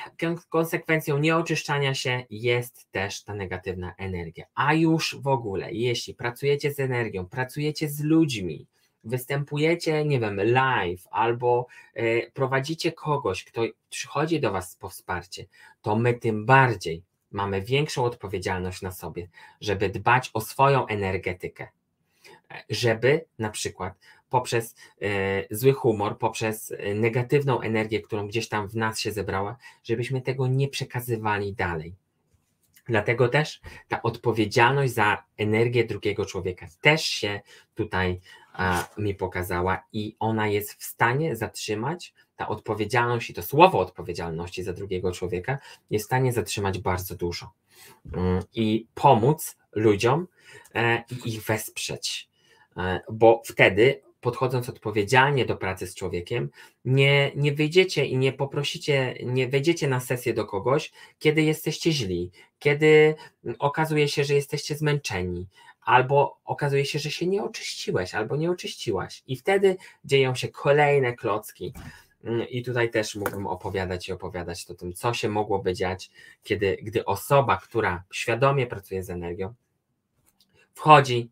konsekwencją 0.48 1.18
nieoczyszczania 1.18 1.94
się 1.94 2.24
jest 2.30 2.90
też 2.90 3.24
ta 3.24 3.34
negatywna 3.34 3.94
energia. 3.98 4.44
A 4.54 4.74
już 4.74 5.16
w 5.20 5.26
ogóle, 5.26 5.72
jeśli 5.72 6.14
pracujecie 6.14 6.72
z 6.72 6.80
energią, 6.80 7.26
pracujecie 7.26 7.88
z 7.88 8.00
ludźmi, 8.00 8.66
występujecie, 9.04 10.04
nie 10.04 10.20
wiem, 10.20 10.40
live 10.44 11.04
albo 11.10 11.66
e, 11.94 12.30
prowadzicie 12.30 12.92
kogoś, 12.92 13.44
kto 13.44 13.62
przychodzi 13.90 14.40
do 14.40 14.52
Was 14.52 14.76
po 14.76 14.88
wsparcie, 14.88 15.46
to 15.82 15.96
my 15.96 16.14
tym 16.14 16.46
bardziej 16.46 17.02
mamy 17.30 17.62
większą 17.62 18.04
odpowiedzialność 18.04 18.82
na 18.82 18.92
sobie, 18.92 19.28
żeby 19.60 19.88
dbać 19.88 20.30
o 20.34 20.40
swoją 20.40 20.86
energetykę, 20.86 21.68
żeby 22.70 23.24
na 23.38 23.50
przykład 23.50 23.94
poprzez 24.30 24.74
zły 25.50 25.72
humor, 25.72 26.18
poprzez 26.18 26.72
negatywną 26.94 27.60
energię, 27.60 28.00
którą 28.00 28.28
gdzieś 28.28 28.48
tam 28.48 28.68
w 28.68 28.76
nas 28.76 29.00
się 29.00 29.12
zebrała, 29.12 29.56
żebyśmy 29.84 30.20
tego 30.20 30.46
nie 30.46 30.68
przekazywali 30.68 31.54
dalej. 31.54 31.94
Dlatego 32.86 33.28
też 33.28 33.60
ta 33.88 34.02
odpowiedzialność 34.02 34.92
za 34.92 35.24
energię 35.36 35.84
drugiego 35.84 36.26
człowieka 36.26 36.66
też 36.80 37.04
się 37.04 37.40
tutaj 37.74 38.20
mi 38.98 39.14
pokazała 39.14 39.82
i 39.92 40.16
ona 40.18 40.48
jest 40.48 40.74
w 40.74 40.84
stanie 40.84 41.36
zatrzymać 41.36 42.14
ta 42.36 42.48
odpowiedzialność 42.48 43.30
i 43.30 43.34
to 43.34 43.42
słowo 43.42 43.78
odpowiedzialności 43.78 44.62
za 44.62 44.72
drugiego 44.72 45.12
człowieka 45.12 45.58
jest 45.90 46.04
w 46.04 46.06
stanie 46.06 46.32
zatrzymać 46.32 46.78
bardzo 46.78 47.16
dużo 47.16 47.52
mm, 48.12 48.42
i 48.54 48.86
pomóc 48.94 49.56
ludziom 49.72 50.26
e, 50.74 51.04
i 51.10 51.28
ich 51.28 51.42
wesprzeć, 51.42 52.28
e, 52.76 53.00
bo 53.12 53.42
wtedy 53.44 54.00
podchodząc 54.20 54.68
odpowiedzialnie 54.68 55.46
do 55.46 55.56
pracy 55.56 55.86
z 55.86 55.94
człowiekiem, 55.94 56.50
nie, 56.84 57.32
nie 57.36 57.52
wyjdziecie 57.52 58.06
i 58.06 58.16
nie 58.16 58.32
poprosicie, 58.32 59.14
nie 59.24 59.48
wejdziecie 59.48 59.88
na 59.88 60.00
sesję 60.00 60.34
do 60.34 60.44
kogoś, 60.44 60.92
kiedy 61.18 61.42
jesteście 61.42 61.92
źli, 61.92 62.30
kiedy 62.58 63.14
okazuje 63.58 64.08
się, 64.08 64.24
że 64.24 64.34
jesteście 64.34 64.76
zmęczeni, 64.76 65.46
albo 65.82 66.40
okazuje 66.44 66.84
się, 66.84 66.98
że 66.98 67.10
się 67.10 67.26
nie 67.26 67.42
oczyściłeś, 67.42 68.14
albo 68.14 68.36
nie 68.36 68.50
oczyściłaś. 68.50 69.22
I 69.26 69.36
wtedy 69.36 69.76
dzieją 70.04 70.34
się 70.34 70.48
kolejne 70.48 71.12
klocki. 71.12 71.74
I 72.50 72.62
tutaj 72.62 72.90
też 72.90 73.14
mógłbym 73.14 73.46
opowiadać 73.46 74.08
i 74.08 74.12
opowiadać 74.12 74.66
o 74.70 74.74
tym, 74.74 74.92
co 74.92 75.14
się 75.14 75.28
mogłoby 75.28 75.74
dziać, 75.74 76.10
kiedy, 76.42 76.76
gdy 76.82 77.04
osoba, 77.04 77.56
która 77.56 78.04
świadomie 78.12 78.66
pracuje 78.66 79.02
z 79.02 79.10
energią, 79.10 79.54
wchodzi, 80.74 81.30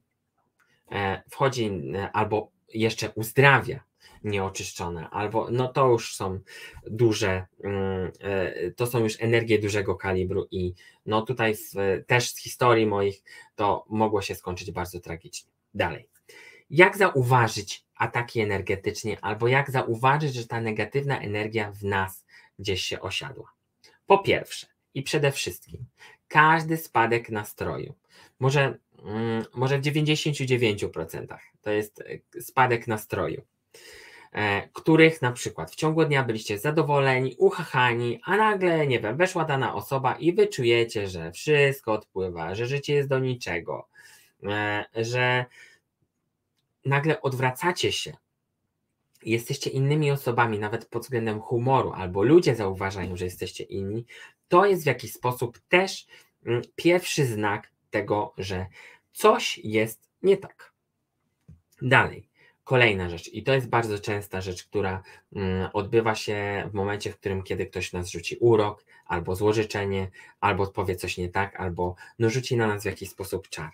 e, 0.93 1.23
wchodzi 1.31 1.71
e, 1.95 2.13
albo 2.13 2.51
jeszcze 2.75 3.11
uzdrawia 3.11 3.88
nieoczyszczone, 4.25 5.11
albo 5.11 5.51
no 5.51 5.69
to 5.69 5.89
już 5.89 6.17
są 6.17 6.41
duże, 6.87 7.47
mm, 7.65 8.13
e, 8.21 8.71
to 8.71 8.87
są 8.87 8.99
już 8.99 9.17
energie 9.21 9.59
dużego 9.59 9.95
kalibru 9.95 10.47
i 10.51 10.75
no 11.07 11.23
tutaj 11.23 11.55
też 12.07 12.31
z 12.31 12.39
historii 12.39 12.87
moich 12.87 13.23
to 13.57 13.85
mogło 13.89 14.23
się 14.23 14.35
skończyć 14.35 14.71
bardzo 14.71 15.01
tragicznie. 15.01 15.53
Dalej. 15.75 16.09
Jak 16.71 16.97
zauważyć 16.97 17.85
ataki 17.97 18.41
energetycznie, 18.41 19.17
albo 19.21 19.49
jak 19.49 19.71
zauważyć, 19.71 20.35
że 20.35 20.47
ta 20.47 20.61
negatywna 20.61 21.21
energia 21.21 21.73
w 21.73 21.85
nas 21.85 22.25
gdzieś 22.59 22.83
się 22.83 23.01
osiadła? 23.01 23.53
Po 24.07 24.19
pierwsze 24.19 24.67
i 24.95 25.03
przede 25.03 25.33
wszystkim, 25.33 25.85
każdy 26.29 26.77
spadek 26.77 27.31
nastroju 27.31 27.95
może 28.41 28.79
Mm, 29.05 29.45
może 29.55 29.79
w 29.79 29.83
99% 29.83 31.39
to 31.63 31.71
jest 31.71 32.01
e, 32.37 32.43
spadek 32.43 32.87
nastroju, 32.87 33.43
których 34.73 35.23
na 35.23 35.33
przykład 35.33 35.71
w 35.71 35.75
ciągu 35.75 36.05
dnia 36.05 36.25
byliście 36.25 36.59
zadowoleni, 36.59 37.35
uchachani, 37.39 38.21
a 38.25 38.37
nagle, 38.37 38.87
nie 38.87 39.01
wiem, 39.01 39.17
weszła 39.17 39.45
dana 39.45 39.75
osoba 39.75 40.15
i 40.15 40.33
wy 40.33 40.47
czujecie, 40.47 41.09
że 41.09 41.33
wszystko 41.33 41.93
odpływa, 41.93 42.55
że 42.55 42.67
życie 42.67 42.95
jest 42.95 43.09
do 43.09 43.19
niczego, 43.19 43.89
e, 44.43 44.85
że 44.95 45.45
nagle 46.85 47.23
odwracacie 47.23 47.93
się, 47.93 48.17
jesteście 49.23 49.71
innymi 49.71 50.11
osobami, 50.11 50.59
nawet 50.59 50.89
pod 50.89 51.03
względem 51.03 51.41
humoru, 51.41 51.93
albo 51.93 52.23
ludzie 52.23 52.57
zauważają, 52.57 53.17
że 53.17 53.25
jesteście 53.25 53.65
inni, 53.65 54.07
to 54.49 54.67
jest 54.67 54.83
w 54.83 54.87
jakiś 54.87 55.13
sposób 55.13 55.59
też 55.69 56.07
mm, 56.47 56.63
pierwszy 56.77 57.27
znak 57.27 57.71
tego, 57.91 58.35
że 58.39 58.67
coś 59.13 59.59
jest 59.59 60.09
nie 60.23 60.37
tak. 60.37 60.73
Dalej. 61.83 62.28
Kolejna 62.69 63.09
rzecz, 63.09 63.29
i 63.29 63.43
to 63.43 63.55
jest 63.55 63.69
bardzo 63.69 63.99
częsta 63.99 64.41
rzecz, 64.41 64.65
która 64.65 65.03
mm, 65.37 65.69
odbywa 65.73 66.15
się 66.15 66.69
w 66.71 66.75
momencie, 66.75 67.13
w 67.13 67.17
którym 67.17 67.43
kiedy 67.43 67.67
ktoś 67.67 67.93
nas 67.93 68.11
rzuci 68.11 68.37
urok, 68.41 68.85
albo 69.07 69.37
złożyczenie, 69.37 70.11
albo 70.41 70.67
powie 70.67 70.97
coś 70.97 71.19
nie 71.19 71.29
tak, 71.29 71.61
albo 71.61 71.95
no, 72.19 72.31
rzuci 72.31 72.57
na 72.57 72.67
nas 72.67 72.83
w 72.83 72.87
jakiś 72.87 73.11
sposób 73.11 73.49
czar. 73.49 73.71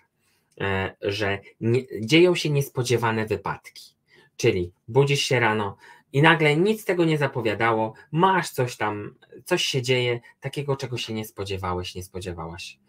E, 0.61 0.95
że 1.01 1.39
nie, 1.61 1.81
dzieją 2.01 2.35
się 2.35 2.49
niespodziewane 2.49 3.25
wypadki. 3.25 3.83
Czyli 4.37 4.71
budzisz 4.87 5.21
się 5.21 5.39
rano 5.39 5.77
i 6.13 6.21
nagle 6.21 6.55
nic 6.55 6.85
tego 6.85 7.05
nie 7.05 7.17
zapowiadało, 7.17 7.93
masz 8.11 8.49
coś 8.49 8.77
tam, 8.77 9.15
coś 9.45 9.65
się 9.65 9.81
dzieje, 9.81 10.19
takiego, 10.39 10.77
czego 10.77 10.97
się 10.97 11.13
nie 11.13 11.25
spodziewałeś, 11.25 11.95
nie 11.95 12.03
spodziewałaś. 12.03 12.79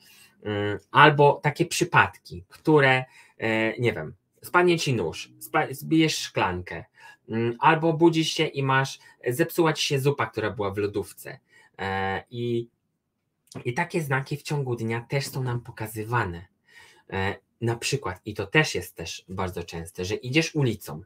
Mm, 0.43 0.79
albo 0.91 1.41
takie 1.43 1.67
przypadki, 1.67 2.45
które, 2.49 3.05
e, 3.39 3.79
nie 3.79 3.93
wiem, 3.93 4.15
spadnie 4.47 4.79
ci 4.79 4.95
nóż, 4.95 5.33
zbijesz 5.71 6.19
szklankę, 6.19 6.85
mm, 7.29 7.57
albo 7.61 7.93
budzisz 7.93 8.29
się 8.29 8.47
i 8.47 8.63
masz, 8.63 8.99
zepsuła 9.29 9.73
ci 9.73 9.87
się 9.87 10.01
zupa, 10.01 10.27
która 10.27 10.51
była 10.51 10.71
w 10.71 10.79
lodówce. 10.79 11.39
E, 11.79 12.25
I, 12.31 12.69
i 13.65 13.75
takie 13.75 14.03
znaki 14.03 14.37
w 14.37 14.43
ciągu 14.43 14.77
dnia 14.77 15.07
też 15.09 15.27
są 15.27 15.43
nam 15.43 15.61
pokazywane. 15.61 16.47
E, 17.11 17.37
na 17.61 17.77
przykład, 17.77 18.21
i 18.25 18.35
to 18.35 18.47
też 18.47 18.75
jest 18.75 18.97
też 18.97 19.25
bardzo 19.29 19.63
częste, 19.63 20.05
że 20.05 20.15
idziesz 20.15 20.55
ulicą, 20.55 21.03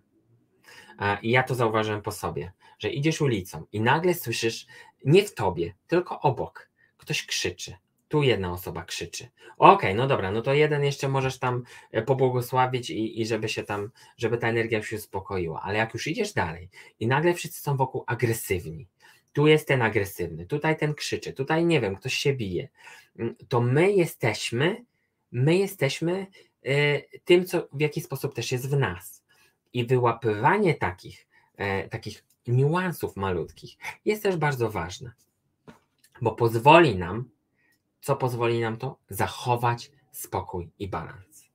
i 1.22 1.30
ja 1.30 1.43
to 1.43 1.55
zauważyłem 1.55 2.03
po 2.03 2.12
sobie, 2.12 2.53
że 2.78 2.91
idziesz 2.91 3.20
ulicą 3.20 3.66
i 3.72 3.80
nagle 3.80 4.14
słyszysz 4.14 4.66
nie 5.05 5.24
w 5.24 5.34
tobie, 5.34 5.74
tylko 5.86 6.20
obok, 6.20 6.70
ktoś 6.97 7.26
krzyczy, 7.26 7.76
tu 8.11 8.23
jedna 8.23 8.53
osoba 8.53 8.85
krzyczy. 8.85 9.25
Okej, 9.25 9.75
okay, 9.75 9.95
no 9.95 10.07
dobra, 10.07 10.31
no 10.31 10.43
to 10.43 10.55
jeden 10.55 10.85
jeszcze 10.85 11.09
możesz 11.09 11.39
tam 11.39 11.63
e, 11.93 12.03
pobłogosławić 12.03 12.91
i, 12.91 13.21
i 13.21 13.27
żeby 13.27 13.49
się 13.49 13.63
tam, 13.63 13.91
żeby 14.17 14.39
ta 14.39 14.49
energia 14.49 14.83
się 14.83 14.97
uspokoiła, 14.97 15.63
ale 15.63 15.79
jak 15.79 15.95
już 15.95 16.07
idziesz 16.07 16.33
dalej 16.33 16.69
i 17.01 17.07
nagle 17.07 17.35
wszyscy 17.35 17.63
są 17.63 17.77
wokół 17.77 18.05
agresywni, 18.07 18.89
tu 19.33 19.47
jest 19.47 19.69
ten 19.69 19.83
agresywny, 19.83 20.47
tutaj 20.47 20.77
ten 20.77 20.95
krzyczy, 20.95 21.33
tutaj 21.33 21.65
nie 21.65 21.81
wiem, 21.81 21.97
ktoś 21.97 22.15
się 22.15 22.33
bije, 22.33 22.69
mm, 23.19 23.37
to 23.49 23.61
my 23.61 23.93
jesteśmy, 23.93 24.85
my 25.33 25.57
jesteśmy 25.57 26.27
y, 26.67 27.21
tym, 27.25 27.45
co 27.45 27.69
w 27.73 27.81
jaki 27.81 28.01
sposób 28.01 28.35
też 28.35 28.53
jest 28.53 28.71
w 28.71 28.79
nas. 28.79 29.23
I 29.73 29.87
wyłapywanie 29.87 30.75
takich, 30.75 31.29
y, 31.85 31.89
takich 31.89 32.25
niuansów 32.47 33.17
malutkich 33.17 33.77
jest 34.05 34.23
też 34.23 34.37
bardzo 34.37 34.71
ważne, 34.71 35.13
bo 36.23 36.33
pozwoli 36.33 36.97
nam 36.97 37.31
co 38.01 38.16
pozwoli 38.16 38.61
nam 38.61 38.76
to? 38.76 38.98
Zachować 39.09 39.90
spokój 40.11 40.70
i 40.78 40.88
balans. 40.88 41.51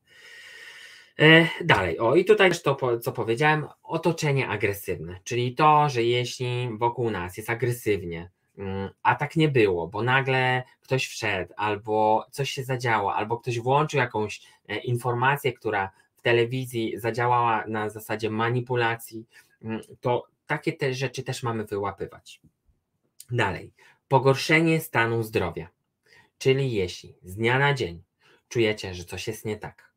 E, 1.19 1.47
dalej, 1.61 1.99
o 1.99 2.15
i 2.15 2.25
tutaj 2.25 2.49
też 2.49 2.61
to, 2.61 2.99
co 2.99 3.11
powiedziałem, 3.11 3.67
otoczenie 3.83 4.47
agresywne, 4.47 5.19
czyli 5.23 5.55
to, 5.55 5.89
że 5.89 6.03
jeśli 6.03 6.69
wokół 6.77 7.11
nas 7.11 7.37
jest 7.37 7.49
agresywnie, 7.49 8.29
mm, 8.57 8.89
a 9.03 9.15
tak 9.15 9.35
nie 9.35 9.49
było, 9.49 9.87
bo 9.87 10.03
nagle 10.03 10.63
ktoś 10.81 11.07
wszedł, 11.07 11.53
albo 11.57 12.25
coś 12.31 12.49
się 12.49 12.63
zadziało, 12.63 13.15
albo 13.15 13.37
ktoś 13.37 13.59
włączył 13.59 13.99
jakąś 13.99 14.41
e, 14.67 14.77
informację, 14.77 15.53
która 15.53 15.91
w 16.17 16.21
telewizji 16.21 16.93
zadziałała 16.99 17.63
na 17.67 17.89
zasadzie 17.89 18.29
manipulacji, 18.29 19.25
mm, 19.63 19.81
to 20.01 20.27
takie 20.47 20.73
te 20.73 20.93
rzeczy 20.93 21.23
też 21.23 21.43
mamy 21.43 21.65
wyłapywać. 21.65 22.41
Dalej, 23.31 23.71
pogorszenie 24.07 24.79
stanu 24.79 25.23
zdrowia. 25.23 25.74
Czyli 26.37 26.73
jeśli 26.73 27.15
z 27.23 27.35
dnia 27.35 27.59
na 27.59 27.73
dzień 27.73 28.03
czujecie, 28.49 28.93
że 28.93 29.03
coś 29.03 29.27
jest 29.27 29.45
nie 29.45 29.57
tak, 29.57 29.91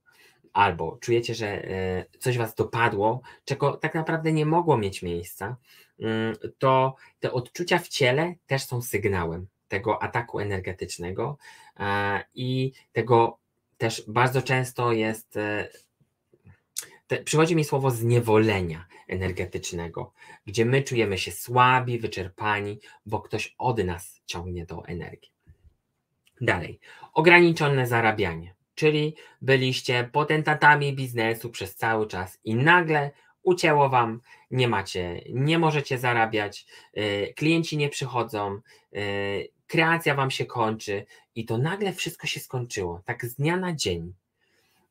albo 0.52 0.98
czujecie, 1.00 1.34
że 1.34 1.46
e, 1.46 2.04
coś 2.18 2.38
was 2.38 2.54
dopadło, 2.54 3.20
czego 3.44 3.76
tak 3.76 3.94
naprawdę 3.94 4.32
nie 4.32 4.46
mogło 4.46 4.78
mieć 4.78 5.02
miejsca, 5.02 5.56
mm, 6.00 6.36
to 6.58 6.96
te 7.20 7.32
odczucia 7.32 7.78
w 7.78 7.88
ciele 7.88 8.34
też 8.46 8.64
są 8.64 8.82
sygnałem 8.82 9.46
tego 9.68 10.02
ataku 10.02 10.40
energetycznego 10.40 11.38
e, 11.80 12.24
i 12.34 12.72
tego 12.92 13.38
też 13.78 14.04
bardzo 14.08 14.42
często 14.42 14.92
jest. 14.92 15.36
E, 15.36 15.68
te, 17.06 17.22
przychodzi 17.22 17.56
mi 17.56 17.64
słowo 17.64 17.90
zniewolenia 17.90 18.86
energetycznego, 19.08 20.12
gdzie 20.46 20.64
my 20.64 20.82
czujemy 20.82 21.18
się 21.18 21.32
słabi, 21.32 21.98
wyczerpani, 21.98 22.80
bo 23.06 23.20
ktoś 23.20 23.54
od 23.58 23.84
nas 23.84 24.20
ciągnie 24.26 24.66
tą 24.66 24.82
energię. 24.82 25.28
Dalej, 26.40 26.80
ograniczone 27.14 27.86
zarabianie, 27.86 28.54
czyli 28.74 29.14
byliście 29.42 30.08
potentatami 30.12 30.92
biznesu 30.92 31.50
przez 31.50 31.76
cały 31.76 32.06
czas 32.06 32.38
i 32.44 32.54
nagle 32.54 33.10
ucięło 33.42 33.88
wam, 33.88 34.20
nie 34.50 34.68
macie, 34.68 35.22
nie 35.30 35.58
możecie 35.58 35.98
zarabiać, 35.98 36.66
yy, 36.94 37.34
klienci 37.36 37.76
nie 37.76 37.88
przychodzą, 37.88 38.60
yy, 38.92 39.48
kreacja 39.66 40.14
wam 40.14 40.30
się 40.30 40.46
kończy 40.46 41.06
i 41.34 41.44
to 41.44 41.58
nagle 41.58 41.92
wszystko 41.92 42.26
się 42.26 42.40
skończyło, 42.40 43.02
tak 43.04 43.24
z 43.24 43.34
dnia 43.34 43.56
na 43.56 43.74
dzień. 43.74 44.14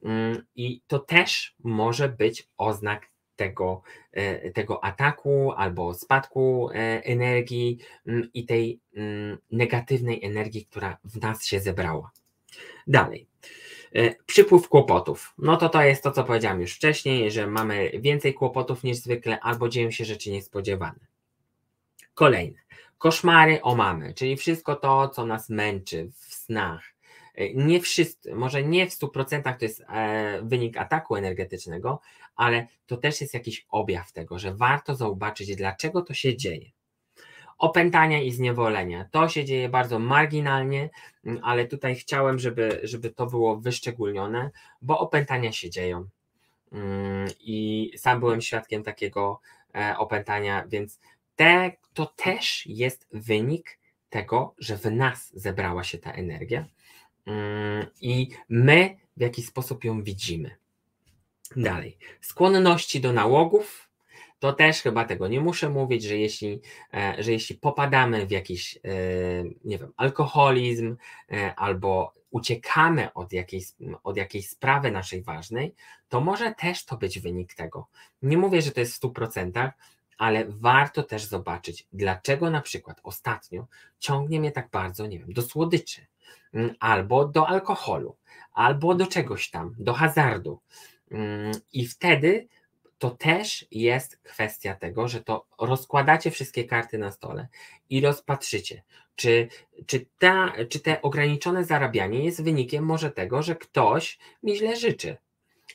Yy, 0.01 0.09
I 0.55 0.81
to 0.87 0.99
też 0.99 1.55
może 1.63 2.09
być 2.09 2.47
oznak 2.57 3.09
tego, 3.37 3.81
e, 4.11 4.51
tego 4.51 4.83
ataku 4.83 5.51
albo 5.51 5.93
spadku 5.93 6.69
e, 6.69 6.75
energii 7.03 7.77
mm, 8.07 8.29
i 8.33 8.45
tej 8.45 8.79
mm, 8.95 9.37
negatywnej 9.51 10.25
energii, 10.25 10.65
która 10.65 10.97
w 11.03 11.21
nas 11.21 11.45
się 11.45 11.59
zebrała. 11.59 12.11
Dalej. 12.87 13.27
E, 13.95 14.15
przypływ 14.25 14.69
kłopotów. 14.69 15.33
No 15.37 15.57
to 15.57 15.69
to 15.69 15.81
jest 15.81 16.03
to, 16.03 16.11
co 16.11 16.23
powiedziałem 16.23 16.61
już 16.61 16.73
wcześniej, 16.73 17.31
że 17.31 17.47
mamy 17.47 17.91
więcej 17.99 18.33
kłopotów 18.33 18.83
niż 18.83 18.97
zwykle, 18.97 19.39
albo 19.39 19.69
dzieją 19.69 19.91
się 19.91 20.05
rzeczy 20.05 20.31
niespodziewane. 20.31 20.99
Kolejne. 22.13 22.59
Koszmary 22.97 23.61
o 23.61 23.75
mamy, 23.75 24.13
czyli 24.13 24.37
wszystko 24.37 24.75
to, 24.75 25.09
co 25.09 25.25
nas 25.25 25.49
męczy 25.49 26.11
w 26.15 26.33
snach. 26.33 26.83
Nie 27.55 27.81
wszyscy, 27.81 28.35
może 28.35 28.63
nie 28.63 28.87
w 28.89 28.93
100% 28.93 29.57
to 29.57 29.65
jest 29.65 29.83
wynik 30.41 30.77
ataku 30.77 31.15
energetycznego, 31.15 32.01
ale 32.37 32.67
to 32.85 32.97
też 32.97 33.21
jest 33.21 33.33
jakiś 33.33 33.65
objaw 33.69 34.11
tego, 34.11 34.39
że 34.39 34.53
warto 34.53 34.95
zobaczyć, 34.95 35.55
dlaczego 35.55 36.01
to 36.01 36.13
się 36.13 36.37
dzieje 36.37 36.71
opętania 37.57 38.21
i 38.21 38.31
zniewolenia. 38.31 39.07
To 39.11 39.29
się 39.29 39.45
dzieje 39.45 39.69
bardzo 39.69 39.99
marginalnie, 39.99 40.89
mm, 41.25 41.39
ale 41.43 41.65
tutaj 41.65 41.95
chciałem, 41.95 42.39
żeby, 42.39 42.79
żeby 42.83 43.09
to 43.09 43.25
było 43.25 43.57
wyszczególnione, 43.57 44.51
bo 44.81 44.99
opętania 44.99 45.51
się 45.51 45.69
dzieją. 45.69 46.07
Mm, 46.71 47.27
I 47.39 47.91
sam 47.97 48.19
byłem 48.19 48.41
świadkiem 48.41 48.83
takiego 48.83 49.39
e, 49.75 49.95
opętania, 49.97 50.65
więc 50.67 50.99
te, 51.35 51.71
to 51.93 52.05
też 52.05 52.65
jest 52.65 53.07
wynik 53.11 53.79
tego, 54.09 54.55
że 54.57 54.77
w 54.77 54.85
nas 54.85 55.31
zebrała 55.33 55.83
się 55.83 55.97
ta 55.97 56.11
energia 56.11 56.65
mm, 57.25 57.85
i 58.01 58.29
my 58.49 58.97
w 59.17 59.21
jakiś 59.21 59.45
sposób 59.45 59.83
ją 59.83 60.03
widzimy. 60.03 60.55
Dalej. 61.55 61.97
Skłonności 62.21 63.01
do 63.01 63.13
nałogów, 63.13 63.89
to 64.39 64.53
też 64.53 64.81
chyba 64.81 65.05
tego 65.05 65.27
nie 65.27 65.41
muszę 65.41 65.69
mówić, 65.69 66.03
że 66.03 66.17
jeśli, 66.17 66.61
e, 66.93 67.15
że 67.19 67.31
jeśli 67.31 67.55
popadamy 67.55 68.25
w 68.25 68.31
jakiś, 68.31 68.77
e, 68.77 68.79
nie 69.63 69.77
wiem, 69.77 69.93
alkoholizm 69.97 70.95
e, 71.31 71.55
albo 71.55 72.13
uciekamy 72.29 73.13
od 73.13 73.33
jakiejś, 73.33 73.65
od 74.03 74.17
jakiejś 74.17 74.49
sprawy 74.49 74.91
naszej 74.91 75.23
ważnej, 75.23 75.75
to 76.09 76.21
może 76.21 76.55
też 76.55 76.85
to 76.85 76.97
być 76.97 77.19
wynik 77.19 77.53
tego. 77.53 77.87
Nie 78.21 78.37
mówię, 78.37 78.61
że 78.61 78.71
to 78.71 78.79
jest 78.79 78.93
w 78.93 78.99
100%, 78.99 79.71
ale 80.17 80.45
warto 80.47 81.03
też 81.03 81.25
zobaczyć, 81.25 81.87
dlaczego 81.93 82.49
na 82.49 82.61
przykład 82.61 82.99
ostatnio 83.03 83.67
ciągnie 83.99 84.39
mnie 84.39 84.51
tak 84.51 84.69
bardzo, 84.69 85.07
nie 85.07 85.19
wiem, 85.19 85.33
do 85.33 85.41
słodyczy, 85.41 86.05
mm, 86.53 86.75
albo 86.79 87.25
do 87.25 87.47
alkoholu, 87.47 88.15
albo 88.53 88.95
do 88.95 89.07
czegoś 89.07 89.49
tam, 89.49 89.75
do 89.79 89.93
hazardu. 89.93 90.59
Mm, 91.11 91.51
I 91.73 91.87
wtedy 91.87 92.47
to 92.97 93.09
też 93.09 93.65
jest 93.71 94.17
kwestia 94.17 94.75
tego, 94.75 95.07
że 95.07 95.23
to 95.23 95.45
rozkładacie 95.59 96.31
wszystkie 96.31 96.63
karty 96.63 96.97
na 96.97 97.11
stole 97.11 97.47
i 97.89 98.01
rozpatrzycie, 98.01 98.83
czy, 99.15 99.47
czy, 99.85 100.05
ta, 100.19 100.53
czy 100.69 100.79
te 100.79 101.01
ograniczone 101.01 101.65
zarabianie 101.65 102.23
jest 102.25 102.43
wynikiem 102.43 102.85
może 102.85 103.11
tego, 103.11 103.43
że 103.43 103.55
ktoś 103.55 104.19
mi 104.43 104.55
źle 104.57 104.75
życzy, 104.75 105.17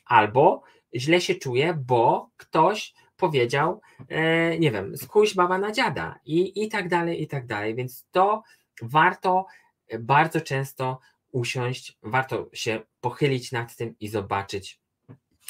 albo 0.05 0.63
źle 0.95 1.21
się 1.21 1.35
czuje, 1.35 1.75
bo 1.75 2.31
ktoś 2.37 2.95
powiedział, 3.17 3.81
e, 4.09 4.59
nie 4.59 4.71
wiem, 4.71 4.97
skójś 4.97 5.35
baba 5.35 5.59
na 5.59 5.73
dziada 5.73 6.19
i, 6.25 6.65
i 6.65 6.69
tak 6.69 6.89
dalej, 6.89 7.23
i 7.23 7.27
tak 7.27 7.47
dalej. 7.47 7.75
Więc 7.75 8.07
to 8.11 8.43
warto 8.83 9.47
bardzo 10.01 10.41
często 10.41 10.99
usiąść, 11.33 11.99
warto 12.03 12.49
się 12.53 12.81
pochylić 13.01 13.53
nad 13.53 13.77
tym 13.77 13.95
i 14.01 14.09
zobaczyć, 14.09 14.82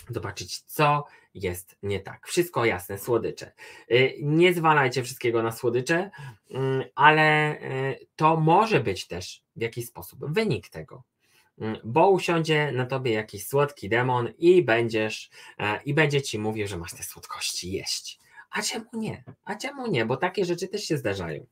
zobaczyć, 0.09 0.61
co 0.61 1.05
jest 1.35 1.77
nie 1.83 2.01
tak. 2.01 2.27
Wszystko 2.27 2.65
jasne, 2.65 2.99
słodycze. 2.99 3.53
Y, 3.91 4.15
nie 4.23 4.55
zwalajcie 4.55 5.03
wszystkiego 5.03 5.43
na 5.43 5.53
słodycze, 5.53 6.11
mm, 6.51 6.85
ale 6.95 7.57
y, 7.63 8.07
to 8.17 8.37
może 8.37 8.81
być 8.81 9.07
też 9.07 9.43
w 9.57 9.63
jakiś 9.63 9.87
sposób 9.87 10.33
wynik 10.33 10.69
tego. 10.69 11.03
Mm, 11.59 11.77
bo 11.85 12.11
usiądzie 12.11 12.73
na 12.73 12.87
tobie 12.87 13.13
jakiś 13.13 13.47
słodki 13.47 13.89
demon 13.89 14.29
i 14.39 14.63
będziesz 14.63 15.31
e, 15.59 15.83
i 15.85 15.95
będzie 15.95 16.23
ci 16.23 16.39
mówił, 16.39 16.67
że 16.67 16.77
masz 16.77 16.93
te 16.93 17.03
słodkości 17.03 17.73
jeść. 17.73 18.19
A 18.51 18.63
czemu 18.63 18.85
nie? 18.93 19.25
A 19.45 19.55
czemu 19.55 19.87
nie? 19.87 20.07
Bo 20.07 20.17
takie 20.17 20.45
rzeczy 20.45 20.69
też 20.69 20.85
się 20.85 20.97
zdarzają. 20.97 21.47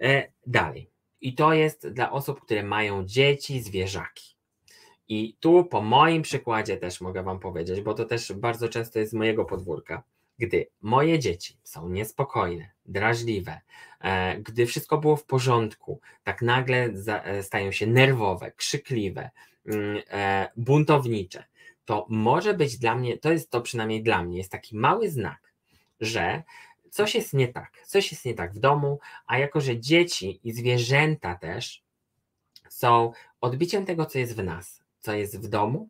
E, 0.00 0.32
dalej. 0.46 0.90
I 1.20 1.34
to 1.34 1.52
jest 1.52 1.88
dla 1.88 2.12
osób, 2.12 2.40
które 2.40 2.62
mają 2.62 3.04
dzieci, 3.04 3.62
zwierzaki. 3.62 4.35
I 5.08 5.36
tu 5.40 5.64
po 5.64 5.82
moim 5.82 6.22
przykładzie 6.22 6.76
też 6.76 7.00
mogę 7.00 7.22
Wam 7.22 7.38
powiedzieć, 7.38 7.80
bo 7.80 7.94
to 7.94 8.04
też 8.04 8.32
bardzo 8.32 8.68
często 8.68 8.98
jest 8.98 9.10
z 9.10 9.14
mojego 9.14 9.44
podwórka. 9.44 10.02
Gdy 10.38 10.66
moje 10.80 11.18
dzieci 11.18 11.58
są 11.62 11.88
niespokojne, 11.88 12.70
drażliwe, 12.86 13.60
e, 14.00 14.38
gdy 14.38 14.66
wszystko 14.66 14.98
było 14.98 15.16
w 15.16 15.24
porządku, 15.24 16.00
tak 16.24 16.42
nagle 16.42 16.76
e, 17.06 17.42
stają 17.42 17.72
się 17.72 17.86
nerwowe, 17.86 18.52
krzykliwe, 18.52 19.30
mm, 19.66 20.02
e, 20.10 20.48
buntownicze, 20.56 21.44
to 21.84 22.06
może 22.08 22.54
być 22.54 22.78
dla 22.78 22.94
mnie, 22.94 23.18
to 23.18 23.32
jest 23.32 23.50
to 23.50 23.60
przynajmniej 23.60 24.02
dla 24.02 24.22
mnie, 24.22 24.38
jest 24.38 24.52
taki 24.52 24.76
mały 24.76 25.10
znak, 25.10 25.52
że 26.00 26.42
coś 26.90 27.14
jest 27.14 27.34
nie 27.34 27.48
tak, 27.48 27.72
coś 27.86 28.12
jest 28.12 28.24
nie 28.24 28.34
tak 28.34 28.54
w 28.54 28.58
domu, 28.58 28.98
a 29.26 29.38
jako, 29.38 29.60
że 29.60 29.80
dzieci 29.80 30.40
i 30.44 30.52
zwierzęta 30.52 31.34
też 31.34 31.82
są 32.68 33.12
odbiciem 33.40 33.86
tego, 33.86 34.06
co 34.06 34.18
jest 34.18 34.36
w 34.36 34.44
nas, 34.44 34.85
co 35.06 35.14
jest 35.14 35.40
w 35.40 35.48
domu, 35.48 35.88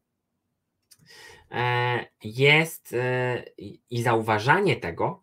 e, 1.51 2.07
jest 2.25 2.95
e, 2.95 3.45
i 3.91 4.03
zauważanie 4.03 4.77
tego, 4.77 5.23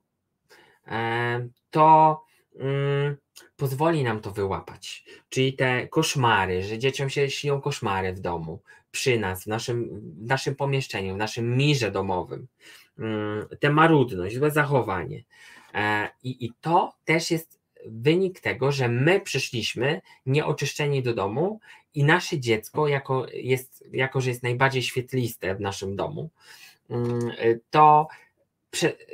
e, 0.87 1.47
to 1.69 2.21
mm, 2.59 3.17
pozwoli 3.55 4.03
nam 4.03 4.19
to 4.19 4.31
wyłapać. 4.31 5.05
Czyli 5.29 5.53
te 5.53 5.87
koszmary, 5.87 6.63
że 6.63 6.77
dzieciom 6.77 7.09
się 7.09 7.29
śnią 7.29 7.61
koszmary 7.61 8.13
w 8.13 8.19
domu, 8.19 8.61
przy 8.91 9.19
nas, 9.19 9.43
w 9.43 9.47
naszym, 9.47 10.01
w 10.23 10.27
naszym 10.27 10.55
pomieszczeniu, 10.55 11.13
w 11.13 11.17
naszym 11.17 11.57
mirze 11.57 11.91
domowym, 11.91 12.47
mm, 12.99 13.47
tę 13.59 13.69
marudność, 13.69 14.35
złe 14.35 14.51
zachowanie. 14.51 15.23
I, 16.23 16.45
I 16.45 16.53
to 16.61 16.93
też 17.05 17.31
jest 17.31 17.59
wynik 17.85 18.39
tego, 18.39 18.71
że 18.71 18.87
my 18.87 19.21
przyszliśmy 19.21 20.01
nieoczyszczeni 20.25 21.03
do 21.03 21.13
domu 21.13 21.59
i 21.93 22.03
nasze 22.03 22.39
dziecko, 22.39 22.87
jako, 22.87 23.27
jest, 23.33 23.83
jako 23.91 24.21
że 24.21 24.29
jest 24.29 24.43
najbardziej 24.43 24.81
świetliste 24.81 25.55
w 25.55 25.61
naszym 25.61 25.95
domu, 25.95 26.29
mm, 26.89 27.31
to 27.69 28.07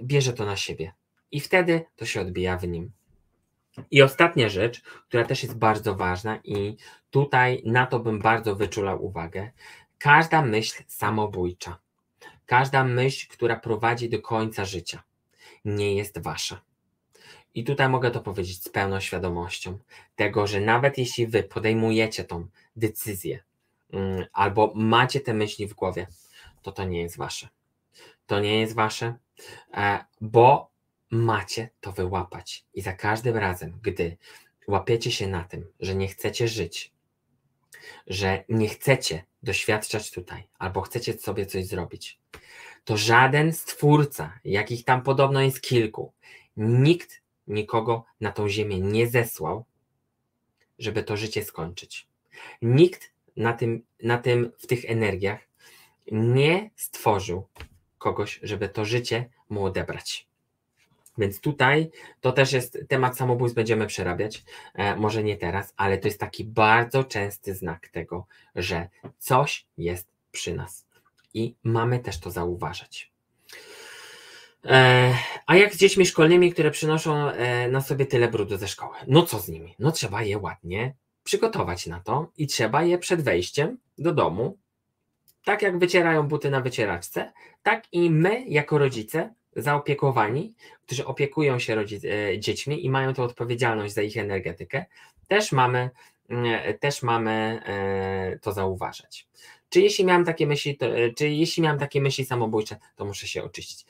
bierze 0.04 0.34
to 0.34 0.46
na 0.46 0.56
siebie 0.56 0.94
i 1.32 1.40
wtedy 1.40 1.86
to 1.96 2.06
się 2.06 2.22
odbija 2.22 2.58
w 2.58 2.68
nim. 2.68 2.92
I 3.92 4.02
ostatnia 4.02 4.50
rzecz, 4.50 4.82
która 4.82 5.26
też 5.26 5.44
jest 5.44 5.58
bardzo 5.58 5.96
ważna, 5.96 6.40
i 6.44 6.78
tutaj 7.10 7.62
na 7.66 7.86
to 7.86 8.00
bym 8.00 8.20
bardzo 8.20 8.56
wyczulał 8.56 9.06
uwagę. 9.06 9.52
Każda 9.98 10.42
myśl 10.42 10.84
samobójcza, 10.88 11.80
każda 12.46 12.84
myśl, 12.84 13.28
która 13.30 13.56
prowadzi 13.56 14.10
do 14.10 14.22
końca 14.22 14.66
życia, 14.66 15.04
nie 15.66 15.96
jest 15.96 16.22
wasza. 16.22 16.62
I 17.56 17.64
tutaj 17.64 17.90
mogę 17.90 18.12
to 18.12 18.20
powiedzieć 18.20 18.64
z 18.64 18.70
pełną 18.70 19.00
świadomością 19.00 19.80
tego, 20.16 20.48
że 20.48 20.62
nawet 20.62 20.98
jeśli 20.98 21.28
wy 21.28 21.44
podejmujecie 21.44 22.24
tą 22.24 22.48
decyzję 22.76 23.40
mm, 23.94 24.26
albo 24.34 24.74
macie 24.76 25.20
te 25.20 25.34
myśli 25.34 25.68
w 25.68 25.74
głowie, 25.74 26.08
to 26.62 26.72
to 26.72 26.84
nie 26.84 27.02
jest 27.02 27.18
wasze. 27.18 27.48
To 28.28 28.40
nie 28.40 28.60
jest 28.60 28.76
wasze, 28.76 29.14
e, 29.74 30.06
bo 30.22 30.72
macie 31.12 31.70
to 31.82 31.92
wyłapać. 31.92 32.66
I 32.74 32.82
za 32.82 32.94
każdym 32.94 33.38
razem, 33.38 33.80
gdy 33.82 34.18
łapiecie 34.68 35.12
się 35.12 35.28
na 35.28 35.44
tym, 35.44 35.72
że 35.80 35.96
nie 35.96 36.08
chcecie 36.08 36.48
żyć, 36.48 36.92
że 38.08 38.44
nie 38.50 38.70
chcecie 38.70 39.24
doświadczać 39.44 40.12
tutaj, 40.12 40.48
albo 40.60 40.82
chcecie 40.82 41.14
sobie 41.14 41.46
coś 41.46 41.66
zrobić, 41.66 42.20
to 42.84 42.98
żaden 42.98 43.54
stwórca, 43.54 44.40
jakich 44.44 44.86
tam 44.86 45.02
podobno 45.02 45.42
jest 45.42 45.62
kilku, 45.62 46.14
nikt 46.58 47.22
nikogo 47.50 48.04
na 48.22 48.32
tą 48.32 48.50
ziemię 48.50 48.80
nie 48.80 49.08
zesłał, 49.08 49.66
żeby 50.80 51.04
to 51.04 51.18
życie 51.18 51.44
skończyć. 51.44 52.08
Nikt 52.62 53.12
na 53.38 53.54
tym, 53.54 53.84
na 54.04 54.18
tym, 54.18 54.52
w 54.58 54.68
tych 54.68 54.86
energiach 54.86 55.40
nie 56.12 56.70
stworzył 56.76 57.48
kogoś, 57.98 58.40
żeby 58.44 58.70
to 58.70 58.86
życie 58.86 59.30
mu 59.50 59.66
odebrać. 59.66 60.28
Więc 61.18 61.40
tutaj 61.40 61.92
to 62.22 62.32
też 62.32 62.54
jest 62.54 62.80
temat 62.88 63.18
samobójstw, 63.18 63.56
będziemy 63.56 63.88
przerabiać, 63.88 64.44
e, 64.74 64.96
może 64.96 65.24
nie 65.24 65.38
teraz, 65.38 65.74
ale 65.78 65.98
to 65.98 66.08
jest 66.08 66.20
taki 66.20 66.44
bardzo 66.46 67.04
częsty 67.04 67.56
znak 67.56 67.88
tego, 67.88 68.26
że 68.56 68.90
coś 69.18 69.66
jest 69.78 70.08
przy 70.32 70.54
nas 70.54 70.88
i 71.34 71.56
mamy 71.64 72.00
też 72.00 72.20
to 72.20 72.32
zauważać. 72.32 73.12
E, 74.66 75.14
a 75.48 75.56
jak 75.56 75.74
z 75.74 75.78
dziećmi 75.78 76.06
szkolnymi, 76.06 76.54
które 76.54 76.72
przynoszą 76.72 77.30
e, 77.30 77.68
na 77.70 77.82
sobie 77.82 78.06
tyle 78.06 78.28
brudu 78.28 78.58
ze 78.58 78.68
szkoły? 78.68 78.96
No 79.08 79.24
co 79.24 79.40
z 79.40 79.50
nimi? 79.50 79.76
No 79.80 79.92
trzeba 79.92 80.24
je 80.24 80.38
ładnie 80.38 80.94
przygotować 81.24 81.88
na 81.88 82.00
to 82.00 82.32
i 82.38 82.48
trzeba 82.48 82.84
je 82.84 82.98
przed 82.98 83.22
wejściem 83.22 83.78
do 83.98 84.14
domu, 84.14 84.58
tak 85.44 85.62
jak 85.62 85.80
wycierają 85.80 86.28
buty 86.28 86.50
na 86.50 86.62
wycieraczce, 86.62 87.34
tak 87.64 87.84
i 87.92 88.10
my 88.10 88.46
jako 88.48 88.78
rodzice 88.78 89.34
zaopiekowani, 89.56 90.54
którzy 90.86 91.06
opiekują 91.06 91.60
się 91.60 91.74
e, 91.80 92.40
dziećmi 92.40 92.86
i 92.86 92.90
mają 92.90 93.14
tę 93.14 93.24
odpowiedzialność 93.24 93.94
za 93.94 94.02
ich 94.02 94.18
energetykę, 94.18 94.86
też 95.28 95.52
mamy, 95.52 95.90
też 96.80 97.04
mamy 97.04 97.62
to 98.42 98.54
zauważać. 98.54 99.28
czy 99.70 99.82
jeśli 99.82 100.06
miałem 100.06 100.26
takie 100.26 100.48
myśli, 100.48 100.78
to, 100.78 100.86
czy 101.16 101.30
jeśli 101.30 101.64
miałem 101.64 101.80
takie 101.80 102.02
myśli 102.02 102.26
samobójcze, 102.26 102.78
to 102.96 103.06
muszę 103.06 103.28
się 103.28 103.44
oczyścić. 103.44 103.86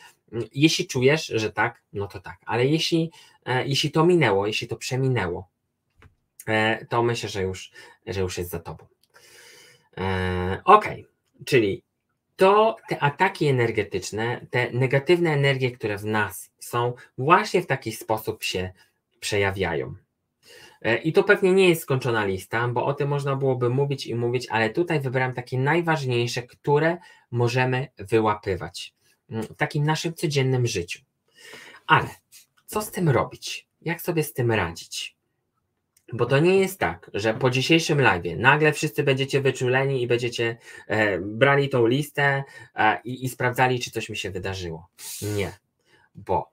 Jeśli 0.53 0.87
czujesz, 0.87 1.25
że 1.25 1.51
tak, 1.51 1.81
no 1.93 2.07
to 2.07 2.19
tak, 2.19 2.37
ale 2.45 2.65
jeśli, 2.65 3.11
jeśli 3.65 3.91
to 3.91 4.05
minęło, 4.05 4.47
jeśli 4.47 4.67
to 4.67 4.75
przeminęło, 4.75 5.49
to 6.89 7.03
myślę, 7.03 7.29
że 7.29 7.41
już, 7.41 7.71
że 8.05 8.21
już 8.21 8.37
jest 8.37 8.49
za 8.49 8.59
tobą. 8.59 8.85
Ok, 10.65 10.85
czyli 11.45 11.83
to 12.35 12.75
te 12.89 13.03
ataki 13.03 13.47
energetyczne, 13.47 14.45
te 14.49 14.71
negatywne 14.71 15.33
energie, 15.33 15.71
które 15.71 15.97
w 15.97 16.05
nas 16.05 16.51
są, 16.59 16.93
właśnie 17.17 17.61
w 17.61 17.67
taki 17.67 17.91
sposób 17.91 18.43
się 18.43 18.71
przejawiają. 19.19 19.95
E, 20.81 20.97
I 20.97 21.13
to 21.13 21.23
pewnie 21.23 21.53
nie 21.53 21.69
jest 21.69 21.81
skończona 21.81 22.25
lista, 22.25 22.67
bo 22.67 22.85
o 22.85 22.93
tym 22.93 23.09
można 23.09 23.35
byłoby 23.35 23.69
mówić 23.69 24.07
i 24.07 24.15
mówić, 24.15 24.47
ale 24.49 24.69
tutaj 24.69 24.99
wybrałem 24.99 25.33
takie 25.33 25.59
najważniejsze, 25.59 26.43
które 26.43 26.97
możemy 27.31 27.87
wyłapywać 27.97 28.93
w 29.29 29.55
takim 29.55 29.83
naszym 29.83 30.13
codziennym 30.13 30.67
życiu. 30.67 30.99
Ale 31.87 32.09
co 32.65 32.81
z 32.81 32.91
tym 32.91 33.09
robić? 33.09 33.67
Jak 33.81 34.01
sobie 34.01 34.23
z 34.23 34.33
tym 34.33 34.51
radzić? 34.51 35.15
Bo 36.13 36.25
to 36.25 36.39
nie 36.39 36.59
jest 36.59 36.79
tak, 36.79 37.11
że 37.13 37.33
po 37.33 37.49
dzisiejszym 37.49 38.01
live 38.01 38.37
nagle 38.37 38.73
wszyscy 38.73 39.03
będziecie 39.03 39.41
wyczuleni 39.41 40.01
i 40.01 40.07
będziecie 40.07 40.57
e, 40.87 41.19
brali 41.19 41.69
tą 41.69 41.87
listę 41.87 42.43
e, 42.75 43.01
i, 43.03 43.25
i 43.25 43.29
sprawdzali, 43.29 43.79
czy 43.79 43.91
coś 43.91 44.09
mi 44.09 44.17
się 44.17 44.31
wydarzyło. 44.31 44.87
Nie, 45.21 45.51
bo 46.15 46.51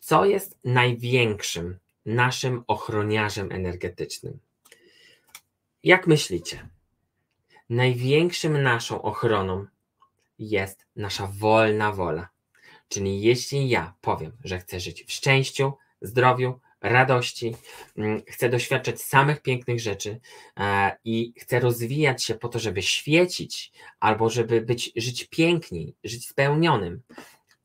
co 0.00 0.24
jest 0.24 0.58
największym 0.64 1.78
naszym 2.06 2.64
ochroniarzem 2.66 3.52
energetycznym? 3.52 4.38
Jak 5.84 6.06
myślicie? 6.06 6.68
Największym 7.70 8.62
naszą 8.62 9.02
ochroną 9.02 9.66
jest 10.48 10.86
nasza 10.96 11.26
wolna 11.26 11.92
wola. 11.92 12.28
Czyli 12.88 13.22
jeśli 13.22 13.68
ja 13.68 13.94
powiem, 14.00 14.32
że 14.44 14.58
chcę 14.58 14.80
żyć 14.80 15.04
w 15.04 15.12
szczęściu, 15.12 15.72
zdrowiu, 16.00 16.60
radości, 16.80 17.56
mm, 17.96 18.22
chcę 18.28 18.48
doświadczać 18.48 19.02
samych 19.02 19.42
pięknych 19.42 19.80
rzeczy 19.80 20.20
e, 20.60 20.96
i 21.04 21.34
chcę 21.38 21.60
rozwijać 21.60 22.24
się 22.24 22.34
po 22.34 22.48
to, 22.48 22.58
żeby 22.58 22.82
świecić 22.82 23.72
albo 24.00 24.30
żeby 24.30 24.60
być, 24.60 24.92
żyć 24.96 25.24
piękniej, 25.24 25.96
żyć 26.04 26.28
spełnionym, 26.28 27.02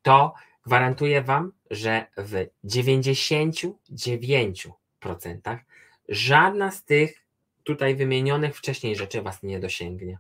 to 0.02 0.34
gwarantuję 0.66 1.22
Wam, 1.22 1.52
że 1.72 2.06
w 2.18 2.46
99% 2.66 5.58
żadna 6.10 6.72
z 6.72 6.84
tych 6.84 7.26
tutaj 7.64 7.96
wymienionych 7.96 8.58
wcześniej 8.58 8.96
rzeczy 8.96 9.22
Was 9.22 9.44
nie 9.44 9.60
dosięgnie. 9.60 10.20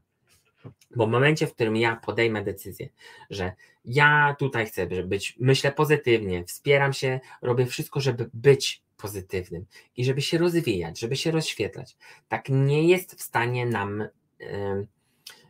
Bo 0.96 1.08
w 1.08 1.10
momencie, 1.10 1.48
w 1.48 1.54
którym 1.54 1.76
ja 1.76 1.96
podejmę 1.96 2.44
decyzję, 2.44 2.90
że 3.30 3.54
ja 3.86 4.36
tutaj 4.40 4.66
chcę 4.66 4.88
być, 4.88 5.36
myślę 5.40 5.72
pozytywnie, 5.72 6.46
wspieram 6.46 6.94
się, 6.94 7.20
robię 7.42 7.66
wszystko, 7.66 8.00
żeby 8.00 8.30
być 8.34 8.84
pozytywnym 8.98 9.66
i 9.98 10.06
żeby 10.06 10.22
się 10.22 10.38
rozwijać, 10.38 11.00
żeby 11.00 11.16
się 11.16 11.32
rozświetlać, 11.32 11.98
tak 12.28 12.50
nie 12.50 12.88
jest 12.88 13.16
w 13.16 13.22
stanie 13.22 13.66
nam, 13.66 14.08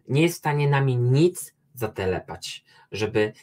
nie 0.07 0.21
jest 0.21 0.35
w 0.35 0.37
stanie 0.37 0.69
nami 0.69 0.97
nic 0.97 1.55
zatelepać, 1.73 2.63
żeby 2.91 3.33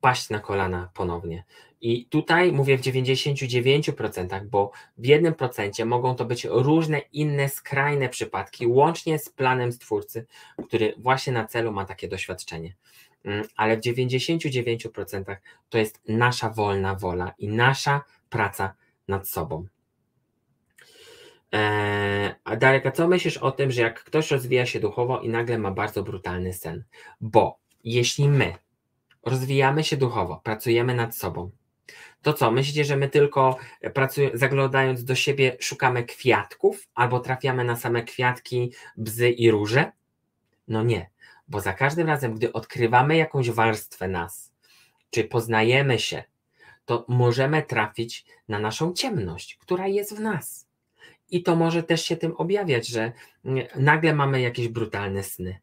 paść 0.00 0.30
na 0.30 0.40
kolana 0.40 0.90
ponownie. 0.94 1.44
I 1.80 2.06
tutaj 2.06 2.52
mówię 2.52 2.78
w 2.78 2.80
99%, 2.80 4.46
bo 4.46 4.70
w 4.98 5.02
1% 5.02 5.86
mogą 5.86 6.14
to 6.14 6.24
być 6.24 6.44
różne 6.50 6.98
inne 6.98 7.48
skrajne 7.48 8.08
przypadki, 8.08 8.66
łącznie 8.66 9.18
z 9.18 9.28
planem 9.28 9.72
stwórcy, 9.72 10.26
który 10.66 10.94
właśnie 10.98 11.32
na 11.32 11.44
celu 11.44 11.72
ma 11.72 11.84
takie 11.84 12.08
doświadczenie. 12.08 12.74
Mm, 13.24 13.44
ale 13.56 13.76
w 13.76 13.80
99% 13.80 15.36
to 15.68 15.78
jest 15.78 16.02
nasza 16.08 16.50
wolna 16.50 16.94
wola 16.94 17.34
i 17.38 17.48
nasza 17.48 18.04
praca 18.30 18.74
nad 19.08 19.28
sobą. 19.28 19.66
Eee, 21.52 22.34
a 22.44 22.56
Darek, 22.56 22.86
a 22.86 22.90
co 22.90 23.08
myślisz 23.08 23.36
o 23.36 23.50
tym, 23.50 23.70
że 23.70 23.82
jak 23.82 24.04
ktoś 24.04 24.30
rozwija 24.30 24.66
się 24.66 24.80
duchowo 24.80 25.20
i 25.20 25.28
nagle 25.28 25.58
ma 25.58 25.70
bardzo 25.70 26.02
brutalny 26.02 26.52
sen? 26.52 26.84
Bo 27.20 27.58
jeśli 27.84 28.28
my 28.28 28.54
rozwijamy 29.26 29.84
się 29.84 29.96
duchowo, 29.96 30.40
pracujemy 30.44 30.94
nad 30.94 31.16
sobą, 31.16 31.50
to 32.22 32.32
co, 32.32 32.50
myślicie, 32.50 32.84
że 32.84 32.96
my 32.96 33.08
tylko 33.08 33.56
pracując, 33.94 34.40
zaglądając 34.40 35.04
do 35.04 35.14
siebie 35.14 35.56
szukamy 35.60 36.04
kwiatków 36.04 36.88
albo 36.94 37.20
trafiamy 37.20 37.64
na 37.64 37.76
same 37.76 38.02
kwiatki, 38.02 38.72
bzy 38.96 39.30
i 39.30 39.50
róże? 39.50 39.92
No 40.68 40.82
nie, 40.82 41.10
bo 41.48 41.60
za 41.60 41.72
każdym 41.72 42.06
razem, 42.06 42.34
gdy 42.34 42.52
odkrywamy 42.52 43.16
jakąś 43.16 43.50
warstwę 43.50 44.08
nas, 44.08 44.52
czy 45.10 45.24
poznajemy 45.24 45.98
się, 45.98 46.22
to 46.84 47.04
możemy 47.08 47.62
trafić 47.62 48.26
na 48.48 48.58
naszą 48.58 48.92
ciemność, 48.92 49.56
która 49.56 49.86
jest 49.86 50.16
w 50.16 50.20
nas. 50.20 50.68
I 51.30 51.42
to 51.42 51.56
może 51.56 51.82
też 51.82 52.04
się 52.04 52.16
tym 52.16 52.36
objawiać, 52.36 52.86
że 52.86 53.12
nagle 53.76 54.14
mamy 54.14 54.40
jakieś 54.40 54.68
brutalne 54.68 55.22
sny. 55.22 55.58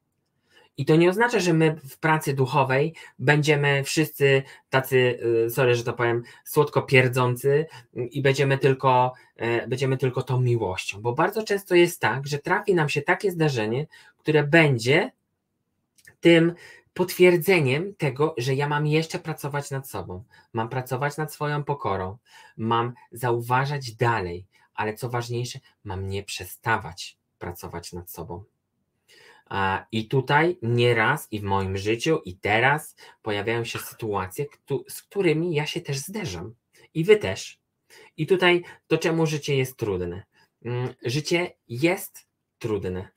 I 0.78 0.86
to 0.86 0.96
nie 0.96 1.10
oznacza, 1.10 1.40
że 1.40 1.54
my 1.54 1.76
w 1.90 1.98
pracy 1.98 2.34
duchowej 2.34 2.94
będziemy 3.20 3.84
wszyscy 3.84 4.44
tacy, 4.70 5.20
y, 5.46 5.50
sorry, 5.50 5.76
że 5.76 5.84
to 5.84 5.94
powiem, 5.94 6.24
słodko 6.44 6.82
pierdzący 6.82 7.66
i 7.94 8.22
będziemy 8.22 8.58
tylko, 8.58 9.14
e, 9.36 9.68
będziemy 9.68 9.98
tylko 9.98 10.24
tą 10.24 10.42
miłością. 10.42 11.02
Bo 11.02 11.14
bardzo 11.14 11.44
często 11.44 11.76
jest 11.76 12.02
tak, 12.02 12.28
że 12.28 12.40
trafi 12.40 12.76
nam 12.76 12.90
się 12.90 13.02
takie 13.02 13.32
zdarzenie, 13.32 13.88
które 14.18 14.44
będzie 14.44 15.12
tym 16.20 16.54
potwierdzeniem 16.94 17.96
tego, 17.96 18.36
że 18.38 18.56
ja 18.56 18.68
mam 18.70 18.88
jeszcze 18.88 19.20
pracować 19.20 19.72
nad 19.72 19.90
sobą, 19.90 20.24
mam 20.54 20.70
pracować 20.70 21.18
nad 21.18 21.34
swoją 21.34 21.64
pokorą, 21.64 22.18
mam 22.58 22.94
zauważać 23.12 23.96
dalej, 23.96 24.46
ale 24.76 24.94
co 24.94 25.10
ważniejsze, 25.10 25.60
mam 25.84 26.10
nie 26.10 26.24
przestawać 26.24 27.18
pracować 27.40 27.94
nad 27.94 28.12
sobą. 28.12 28.44
I 29.92 30.08
tutaj 30.08 30.58
nieraz 30.62 31.28
i 31.32 31.40
w 31.40 31.44
moim 31.44 31.78
życiu, 31.78 32.22
i 32.26 32.38
teraz 32.38 32.96
pojawiają 33.22 33.64
się 33.64 33.80
sytuacje, 33.80 34.46
z 34.90 35.04
którymi 35.04 35.56
ja 35.56 35.66
się 35.66 35.82
też 35.82 35.98
zderzam. 35.98 36.56
I 36.94 37.04
wy 37.04 37.18
też. 37.18 37.60
I 38.18 38.28
tutaj 38.28 38.64
to, 38.88 38.98
czemu 38.98 39.26
życie 39.26 39.58
jest 39.58 39.78
trudne. 39.78 40.24
Mm, 40.66 40.94
życie 41.06 41.52
jest 41.68 42.28
trudne. 42.60 43.10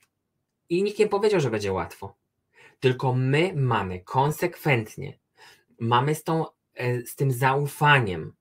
I 0.69 0.83
nikt 0.83 0.99
nie 0.99 1.07
powiedział, 1.07 1.39
że 1.39 1.51
będzie 1.51 1.73
łatwo. 1.73 2.15
Tylko 2.79 3.13
my 3.13 3.53
mamy 3.55 3.99
konsekwentnie, 3.99 5.19
mamy 5.79 6.15
z, 6.15 6.23
tą, 6.23 6.45
e, 6.73 7.01
z 7.01 7.15
tym 7.15 7.31
zaufaniem, 7.31 8.33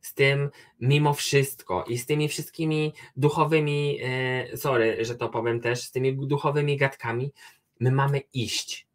z 0.00 0.14
tym 0.14 0.50
mimo 0.80 1.14
wszystko 1.14 1.84
i 1.88 1.98
z 1.98 2.06
tymi 2.06 2.28
wszystkimi 2.28 2.92
duchowymi, 3.16 3.98
e, 4.02 4.56
sorry, 4.56 5.04
że 5.04 5.14
to 5.14 5.28
powiem 5.28 5.60
też, 5.60 5.82
z 5.82 5.90
tymi 5.90 6.26
duchowymi 6.26 6.76
gadkami, 6.76 7.32
my 7.80 7.90
mamy 7.90 8.20
iść, 8.32 8.86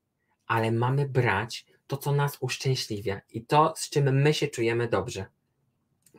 ale 0.47 0.71
mamy 0.71 1.09
brać 1.09 1.65
to, 1.87 1.97
co 1.97 2.11
nas 2.11 2.37
uszczęśliwia 2.39 3.21
i 3.33 3.45
to, 3.45 3.73
z 3.77 3.89
czym 3.89 4.21
my 4.21 4.33
się 4.33 4.47
czujemy 4.47 4.87
dobrze. 4.87 5.25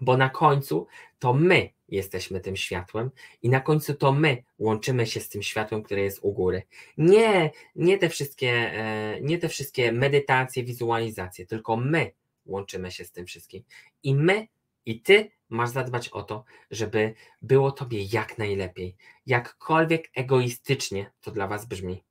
Bo 0.01 0.17
na 0.17 0.31
końcu 0.31 0.87
to 1.19 1.35
my 1.35 1.71
jesteśmy 1.89 2.41
tym 2.41 2.57
światłem 2.57 3.11
i 3.43 3.49
na 3.49 3.61
końcu 3.61 3.95
to 3.95 4.13
my 4.13 4.45
łączymy 4.59 5.07
się 5.07 5.21
z 5.21 5.29
tym 5.29 5.43
światłem, 5.43 5.83
które 5.83 6.03
jest 6.03 6.19
u 6.23 6.33
góry. 6.33 6.63
Nie, 6.99 7.51
nie 7.77 7.99
te 7.99 8.09
wszystkie, 8.09 8.51
e, 8.51 9.21
nie 9.21 9.39
te 9.39 9.49
wszystkie 9.49 9.93
medytacje, 9.93 10.65
wizualizacje, 10.65 11.47
tylko 11.47 11.77
my 11.77 12.13
łączymy 12.47 12.91
się 12.91 13.05
z 13.05 13.13
tym 13.13 13.27
wszystkim. 13.27 13.63
I 14.03 14.15
my 14.15 14.47
i 14.87 15.01
ty 15.01 15.31
masz 15.49 15.71
zadbać 15.71 16.09
o 16.09 16.23
to, 16.23 16.45
żeby 16.71 17.15
było 17.43 17.73
tobie 17.73 18.05
jak 18.13 18.39
najlepiej. 18.39 18.97
Jakkolwiek 19.27 20.11
egoistycznie 20.15 21.11
to 21.21 21.31
dla 21.31 21.47
was 21.47 21.67
brzmi, 21.67 22.05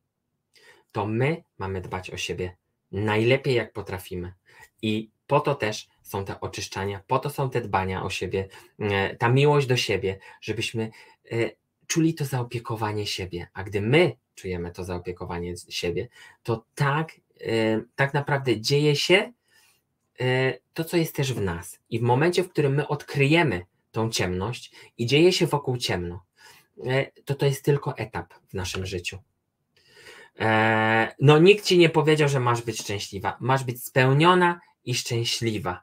to 0.91 1.05
my 1.05 1.43
mamy 1.57 1.81
dbać 1.81 2.11
o 2.11 2.17
siebie 2.17 2.57
najlepiej 2.91 3.55
jak 3.55 3.73
potrafimy. 3.73 4.33
I 4.81 5.11
po 5.27 5.39
to 5.39 5.55
też 5.55 5.87
są 6.01 6.25
te 6.25 6.39
oczyszczania, 6.39 7.03
po 7.07 7.19
to 7.19 7.29
są 7.29 7.49
te 7.49 7.61
dbania 7.61 8.03
o 8.03 8.09
siebie, 8.09 8.47
e, 8.79 9.15
ta 9.15 9.29
miłość 9.29 9.67
do 9.67 9.77
siebie, 9.77 10.19
żebyśmy 10.41 10.91
e, 11.31 11.51
czuli 11.87 12.13
to 12.13 12.25
zaopiekowanie 12.25 13.07
siebie. 13.07 13.47
A 13.53 13.63
gdy 13.63 13.81
my 13.81 14.17
czujemy 14.35 14.71
to 14.71 14.83
zaopiekowanie 14.83 15.53
siebie, 15.69 16.07
to 16.43 16.65
tak, 16.75 17.11
e, 17.41 17.81
tak 17.95 18.13
naprawdę 18.13 18.61
dzieje 18.61 18.95
się 18.95 19.33
to, 20.73 20.83
co 20.83 20.97
jest 20.97 21.15
też 21.15 21.33
w 21.33 21.41
nas. 21.41 21.79
I 21.89 21.99
w 21.99 22.01
momencie, 22.01 22.43
w 22.43 22.49
którym 22.49 22.75
my 22.75 22.87
odkryjemy 22.87 23.65
tą 23.91 24.09
ciemność 24.09 24.71
i 24.97 25.05
dzieje 25.05 25.33
się 25.33 25.47
wokół 25.47 25.77
ciemno, 25.77 26.23
to 27.25 27.35
to 27.35 27.45
jest 27.45 27.65
tylko 27.65 27.97
etap 27.97 28.33
w 28.49 28.53
naszym 28.53 28.85
życiu. 28.85 29.17
No, 31.19 31.39
nikt 31.39 31.65
ci 31.65 31.77
nie 31.77 31.89
powiedział, 31.89 32.29
że 32.29 32.39
masz 32.39 32.61
być 32.61 32.81
szczęśliwa. 32.81 33.37
Masz 33.39 33.63
być 33.63 33.85
spełniona 33.85 34.59
i 34.85 34.95
szczęśliwa. 34.95 35.81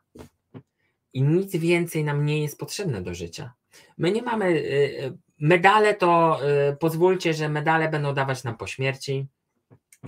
I 1.12 1.22
nic 1.22 1.57
więcej 1.57 2.05
nam 2.05 2.26
nie 2.26 2.43
jest 2.43 2.59
potrzebne 2.59 3.03
do 3.03 3.14
życia. 3.14 3.53
My 3.99 4.12
nie 4.12 4.22
mamy. 4.22 4.62
Medale 5.41 5.95
to 5.95 6.41
pozwólcie, 6.80 7.34
że 7.34 7.49
medale 7.49 7.89
będą 7.89 8.14
dawać 8.14 8.45
nam 8.45 8.57
po 8.57 8.66
śmierci. 8.66 9.26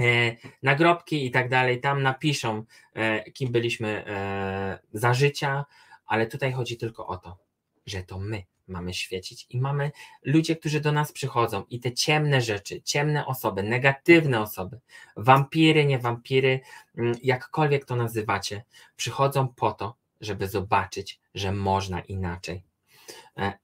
E, 0.01 0.37
nagrobki 0.63 1.27
i 1.27 1.31
tak 1.31 1.49
dalej, 1.49 1.81
tam 1.81 2.03
napiszą, 2.03 2.65
e, 2.95 3.31
kim 3.31 3.53
byliśmy 3.53 4.07
e, 4.07 4.79
za 4.93 5.15
życia, 5.15 5.65
ale 6.07 6.27
tutaj 6.27 6.53
chodzi 6.53 6.77
tylko 6.77 7.07
o 7.07 7.17
to, 7.17 7.39
że 7.87 8.03
to 8.03 8.19
my 8.19 8.45
mamy 8.69 8.95
świecić 8.95 9.47
i 9.51 9.61
mamy 9.61 9.91
ludzie, 10.23 10.57
którzy 10.57 10.81
do 10.81 10.93
nas 10.93 11.13
przychodzą 11.13 11.65
i 11.71 11.81
te 11.81 11.93
ciemne 11.93 12.41
rzeczy, 12.41 12.83
ciemne 12.83 13.27
osoby, 13.27 13.63
negatywne 13.63 14.41
osoby, 14.41 14.81
wampiry, 15.17 15.85
nie 15.85 15.99
wampiry, 15.99 16.61
mm, 16.97 17.15
jakkolwiek 17.23 17.85
to 17.85 17.97
nazywacie, 17.97 18.65
przychodzą 18.97 19.49
po 19.49 19.73
to, 19.73 19.97
żeby 20.21 20.49
zobaczyć, 20.49 21.21
że 21.35 21.53
można 21.53 22.01
inaczej. 22.01 22.63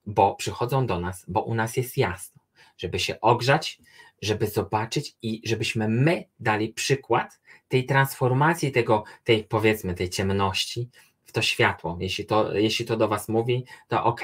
Bo 0.07 0.35
przychodzą 0.35 0.87
do 0.87 1.01
nas, 1.01 1.25
bo 1.29 1.43
u 1.43 1.55
nas 1.55 1.77
jest 1.77 1.97
jasno, 1.97 2.43
żeby 2.79 2.99
się 2.99 3.21
ogrzać, 3.21 3.79
żeby 4.23 4.47
zobaczyć 4.47 5.17
i 5.23 5.43
żebyśmy 5.45 5.89
my 5.89 6.25
dali 6.41 6.69
przykład 6.69 7.41
tej 7.69 7.85
transformacji, 7.85 8.73
tego, 8.73 9.05
tej 9.25 9.45
powiedzmy, 9.45 9.95
tej 9.95 10.11
ciemności 10.11 10.89
w 11.25 11.33
to 11.33 11.43
światło. 11.43 11.97
Jeśli 12.01 12.27
to, 12.27 12.55
jeśli 12.55 12.85
to 12.85 12.97
do 12.97 13.09
Was 13.09 13.29
mówi, 13.29 13.65
to 13.89 14.05
ok. 14.05 14.23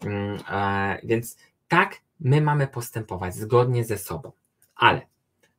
Mm, 0.00 0.38
e, 0.50 1.00
więc 1.04 1.36
tak 1.68 2.00
my 2.20 2.40
mamy 2.40 2.66
postępować 2.66 3.34
zgodnie 3.34 3.84
ze 3.84 3.98
sobą. 3.98 4.32
Ale 4.76 5.00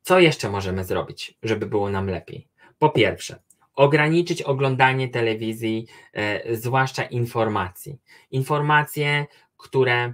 co 0.02 0.20
jeszcze 0.20 0.50
możemy 0.50 0.84
zrobić, 0.84 1.38
żeby 1.44 1.66
było 1.66 1.90
nam 1.90 2.08
lepiej? 2.08 2.48
Po 2.80 2.90
pierwsze, 2.90 3.40
ograniczyć 3.76 4.42
oglądanie 4.42 5.10
telewizji, 5.10 5.88
e, 6.14 6.56
zwłaszcza 6.56 7.04
informacji. 7.04 8.00
Informacje, 8.32 9.26
które 9.58 10.14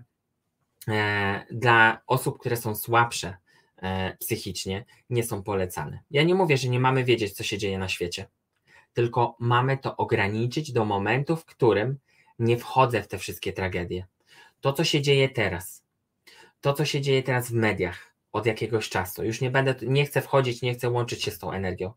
e, 0.87 1.45
dla 1.51 2.01
osób, 2.07 2.39
które 2.39 2.57
są 2.57 2.75
słabsze 2.75 3.37
psychicznie, 4.19 4.85
nie 5.09 5.23
są 5.23 5.43
polecane. 5.43 5.99
Ja 6.11 6.23
nie 6.23 6.35
mówię, 6.35 6.57
że 6.57 6.67
nie 6.67 6.79
mamy 6.79 7.03
wiedzieć, 7.03 7.33
co 7.33 7.43
się 7.43 7.57
dzieje 7.57 7.77
na 7.77 7.89
świecie, 7.89 8.25
tylko 8.93 9.35
mamy 9.39 9.77
to 9.77 9.97
ograniczyć 9.97 10.71
do 10.71 10.85
momentu, 10.85 11.35
w 11.35 11.45
którym 11.45 11.97
nie 12.39 12.57
wchodzę 12.57 13.03
w 13.03 13.07
te 13.07 13.17
wszystkie 13.17 13.53
tragedie. 13.53 14.07
To, 14.61 14.73
co 14.73 14.83
się 14.83 15.01
dzieje 15.01 15.29
teraz, 15.29 15.83
to, 16.61 16.73
co 16.73 16.85
się 16.85 17.01
dzieje 17.01 17.23
teraz 17.23 17.49
w 17.49 17.53
mediach 17.53 18.13
od 18.31 18.45
jakiegoś 18.45 18.89
czasu, 18.89 19.23
już 19.23 19.41
nie 19.41 19.51
będę, 19.51 19.75
nie 19.81 20.05
chcę 20.05 20.21
wchodzić, 20.21 20.61
nie 20.61 20.73
chcę 20.73 20.89
łączyć 20.89 21.23
się 21.23 21.31
z 21.31 21.39
tą 21.39 21.51
energią, 21.51 21.93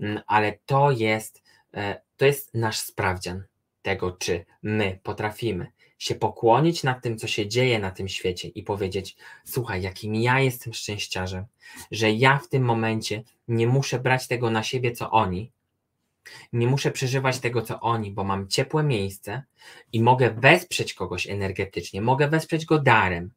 mm, 0.00 0.20
ale 0.26 0.58
to 0.66 0.90
jest, 0.90 1.42
e, 1.74 2.00
to 2.16 2.26
jest 2.26 2.54
nasz 2.54 2.78
sprawdzian 2.78 3.44
tego, 3.82 4.12
czy 4.12 4.44
my 4.62 4.98
potrafimy 5.02 5.72
się 5.98 6.14
pokłonić 6.14 6.82
nad 6.82 7.02
tym, 7.02 7.18
co 7.18 7.26
się 7.26 7.48
dzieje 7.48 7.78
na 7.78 7.90
tym 7.90 8.08
świecie 8.08 8.48
i 8.48 8.62
powiedzieć: 8.62 9.16
Słuchaj, 9.44 9.82
jakim 9.82 10.14
ja 10.14 10.40
jestem 10.40 10.72
szczęściarzem, 10.72 11.44
że 11.90 12.10
ja 12.10 12.38
w 12.38 12.48
tym 12.48 12.62
momencie 12.64 13.22
nie 13.48 13.66
muszę 13.66 13.98
brać 13.98 14.28
tego 14.28 14.50
na 14.50 14.62
siebie, 14.62 14.92
co 14.92 15.10
oni, 15.10 15.52
nie 16.52 16.66
muszę 16.66 16.90
przeżywać 16.90 17.38
tego, 17.38 17.62
co 17.62 17.80
oni, 17.80 18.10
bo 18.10 18.24
mam 18.24 18.48
ciepłe 18.48 18.82
miejsce 18.82 19.42
i 19.92 20.02
mogę 20.02 20.30
wesprzeć 20.30 20.94
kogoś 20.94 21.26
energetycznie, 21.26 22.00
mogę 22.00 22.28
wesprzeć 22.28 22.64
go 22.64 22.78
darem 22.78 23.30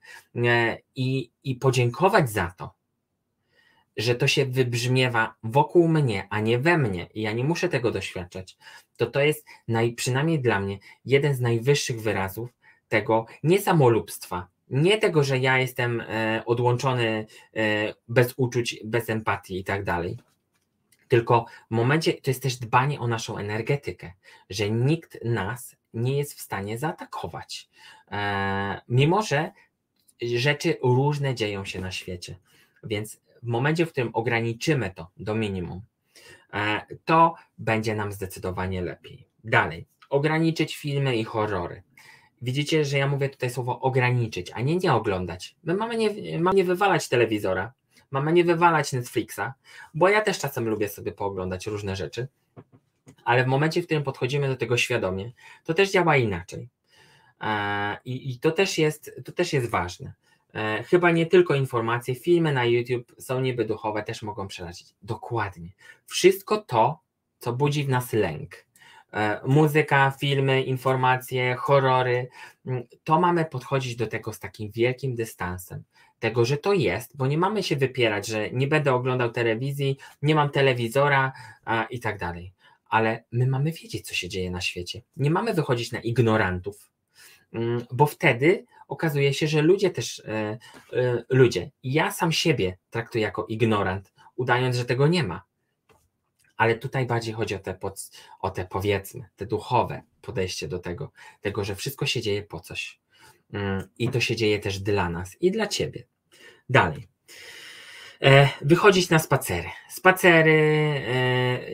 i, 0.96 1.32
i 1.44 1.56
podziękować 1.56 2.30
za 2.30 2.54
to, 2.58 2.74
że 3.98 4.16
to 4.16 4.28
się 4.28 4.46
wybrzmiewa 4.46 5.36
wokół 5.44 5.88
mnie, 5.88 6.28
a 6.30 6.40
nie 6.40 6.60
we 6.60 6.78
mnie. 6.78 7.08
I 7.14 7.22
ja 7.22 7.32
nie 7.32 7.44
muszę 7.44 7.70
tego 7.70 7.92
doświadczać, 7.92 8.58
to 8.98 9.06
to 9.06 9.22
jest 9.22 9.46
naj, 9.68 9.94
przynajmniej 9.94 10.40
dla 10.40 10.60
mnie 10.60 10.80
jeden 11.06 11.36
z 11.36 11.42
najwyższych 11.42 12.02
wyrazów 12.02 12.50
tego 12.90 13.26
nie 13.44 13.62
samolubstwa, 13.62 14.48
nie 14.70 14.98
tego, 14.98 15.24
że 15.24 15.38
ja 15.38 15.60
jestem 15.60 16.02
e, 16.02 16.44
odłączony 16.46 17.26
e, 17.56 17.94
bez 18.08 18.34
uczuć, 18.38 18.80
bez 18.84 19.10
empatii 19.10 19.60
i 19.60 19.64
tak 19.64 19.84
dalej, 19.84 20.18
tylko 21.08 21.46
w 21.72 21.76
momencie 21.76 22.14
to 22.14 22.32
jest 22.32 22.44
też 22.44 22.56
dbanie 22.56 23.00
o 23.00 23.08
naszą 23.08 23.38
energetykę, 23.38 24.12
że 24.50 24.70
nikt 24.70 25.26
nas 25.26 25.76
nie 25.94 26.18
jest 26.18 26.34
w 26.34 26.42
stanie 26.42 26.78
zaatakować, 26.78 27.70
e, 28.12 28.82
mimo 28.88 29.22
że 29.22 29.52
rzeczy 30.22 30.78
różne 30.84 31.36
dzieją 31.36 31.66
się 31.66 31.82
na 31.82 31.92
świecie. 31.92 32.36
Więc 32.84 33.22
w 33.44 33.48
momencie, 33.48 33.86
w 33.86 33.92
którym 33.92 34.10
ograniczymy 34.14 34.92
to 34.96 35.08
do 35.18 35.36
minimum, 35.36 35.82
to 37.06 37.36
będzie 37.58 37.96
nam 37.96 38.12
zdecydowanie 38.12 38.82
lepiej. 38.82 39.28
Dalej, 39.44 39.88
ograniczyć 40.10 40.78
filmy 40.78 41.16
i 41.16 41.24
horrory. 41.24 41.84
Widzicie, 42.42 42.86
że 42.86 42.98
ja 42.98 43.08
mówię 43.08 43.30
tutaj 43.30 43.50
słowo 43.50 43.80
ograniczyć, 43.80 44.52
a 44.54 44.62
nie 44.62 44.76
nie 44.76 44.94
oglądać. 44.94 45.56
My 45.64 45.74
mamy 45.74 45.98
nie, 45.98 46.40
mamy 46.40 46.56
nie 46.56 46.64
wywalać 46.64 47.10
telewizora, 47.10 47.74
mamy 48.12 48.34
nie 48.34 48.44
wywalać 48.44 48.94
Netflixa, 48.94 49.54
bo 49.94 50.10
ja 50.10 50.22
też 50.22 50.40
czasem 50.40 50.70
lubię 50.70 50.90
sobie 50.90 51.12
pooglądać 51.12 51.68
różne 51.68 51.96
rzeczy, 51.96 52.28
ale 53.26 53.44
w 53.44 53.48
momencie, 53.48 53.82
w 53.82 53.86
którym 53.86 54.04
podchodzimy 54.04 54.48
do 54.48 54.56
tego 54.56 54.78
świadomie, 54.78 55.32
to 55.64 55.74
też 55.74 55.92
działa 55.92 56.18
inaczej. 56.18 56.70
E, 57.42 57.98
I, 58.06 58.32
i 58.32 58.40
to, 58.40 58.52
też 58.52 58.78
jest, 58.78 59.12
to 59.26 59.32
też 59.32 59.54
jest 59.54 59.70
ważne. 59.70 60.14
E, 60.58 60.84
chyba 60.84 61.12
nie 61.12 61.26
tylko 61.26 61.56
informacje, 61.56 62.16
filmy 62.16 62.54
na 62.54 62.66
YouTube 62.66 63.16
są 63.20 63.42
niby 63.42 63.66
duchowe, 63.66 64.04
też 64.04 64.22
mogą 64.22 64.48
przerazić. 64.48 64.88
Dokładnie. 65.02 65.70
Wszystko 66.06 66.58
to, 66.58 67.00
co 67.40 67.54
budzi 67.54 67.84
w 67.84 67.90
nas 67.90 68.14
lęk. 68.14 68.66
E, 69.14 69.42
muzyka, 69.46 70.12
filmy, 70.20 70.62
informacje, 70.62 71.56
horrory, 71.56 72.30
mm, 72.66 72.84
to 73.04 73.20
mamy 73.20 73.46
podchodzić 73.46 73.96
do 73.96 74.08
tego 74.08 74.34
z 74.34 74.40
takim 74.40 74.72
wielkim 74.72 75.16
dystansem. 75.16 75.84
Tego, 76.20 76.46
że 76.46 76.58
to 76.58 76.74
jest, 76.74 77.18
bo 77.18 77.28
nie 77.28 77.38
mamy 77.38 77.64
się 77.64 77.76
wypierać, 77.76 78.28
że 78.28 78.52
nie 78.52 78.68
będę 78.68 78.94
oglądał 78.94 79.32
telewizji, 79.32 79.98
nie 80.22 80.36
mam 80.36 80.50
telewizora 80.50 81.32
i 81.90 82.00
tak 82.00 82.18
dalej. 82.18 82.54
Ale 82.90 83.24
my 83.32 83.48
mamy 83.48 83.72
wiedzieć, 83.72 84.08
co 84.08 84.14
się 84.14 84.30
dzieje 84.30 84.52
na 84.52 84.62
świecie. 84.62 85.02
Nie 85.18 85.32
mamy 85.32 85.54
wychodzić 85.54 85.92
na 85.92 86.00
ignorantów, 86.00 86.92
mm, 87.54 87.86
bo 87.92 88.06
wtedy 88.06 88.66
okazuje 88.88 89.34
się, 89.34 89.48
że 89.48 89.62
ludzie 89.62 89.90
też, 89.90 90.20
e, 90.20 90.58
e, 90.94 91.24
ludzie, 91.30 91.72
ja 91.84 92.12
sam 92.12 92.32
siebie 92.32 92.78
traktuję 92.90 93.24
jako 93.24 93.46
ignorant, 93.46 94.14
udając, 94.36 94.76
że 94.76 94.86
tego 94.86 95.08
nie 95.08 95.24
ma. 95.24 95.44
Ale 96.58 96.76
tutaj 96.76 97.06
bardziej 97.06 97.34
chodzi 97.34 97.56
o 97.56 97.60
te, 97.60 97.74
pod, 97.74 98.12
o 98.40 98.50
te 98.50 98.66
powiedzmy, 98.66 99.26
te 99.36 99.46
duchowe 99.46 100.02
podejście 100.22 100.68
do 100.68 100.80
tego, 100.80 101.12
tego, 101.42 101.64
że 101.64 101.76
wszystko 101.76 102.06
się 102.06 102.22
dzieje 102.22 102.44
po 102.44 102.60
coś. 102.60 103.00
Mm, 103.54 103.88
I 103.98 104.10
to 104.10 104.20
się 104.20 104.36
dzieje 104.36 104.60
też 104.60 104.80
dla 104.80 105.10
nas 105.10 105.38
i 105.42 105.52
dla 105.52 105.68
ciebie. 105.68 106.08
Dalej. 106.70 107.08
E, 108.22 108.50
wychodzić 108.62 109.10
na 109.10 109.20
spacery. 109.20 109.70
Spacery, 109.90 111.02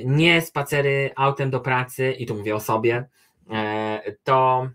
nie 0.06 0.42
spacery 0.42 1.12
autem 1.16 1.50
do 1.50 1.60
pracy, 1.60 2.12
i 2.12 2.26
tu 2.26 2.36
mówię 2.36 2.56
o 2.56 2.60
sobie, 2.60 3.10
to 4.24 4.68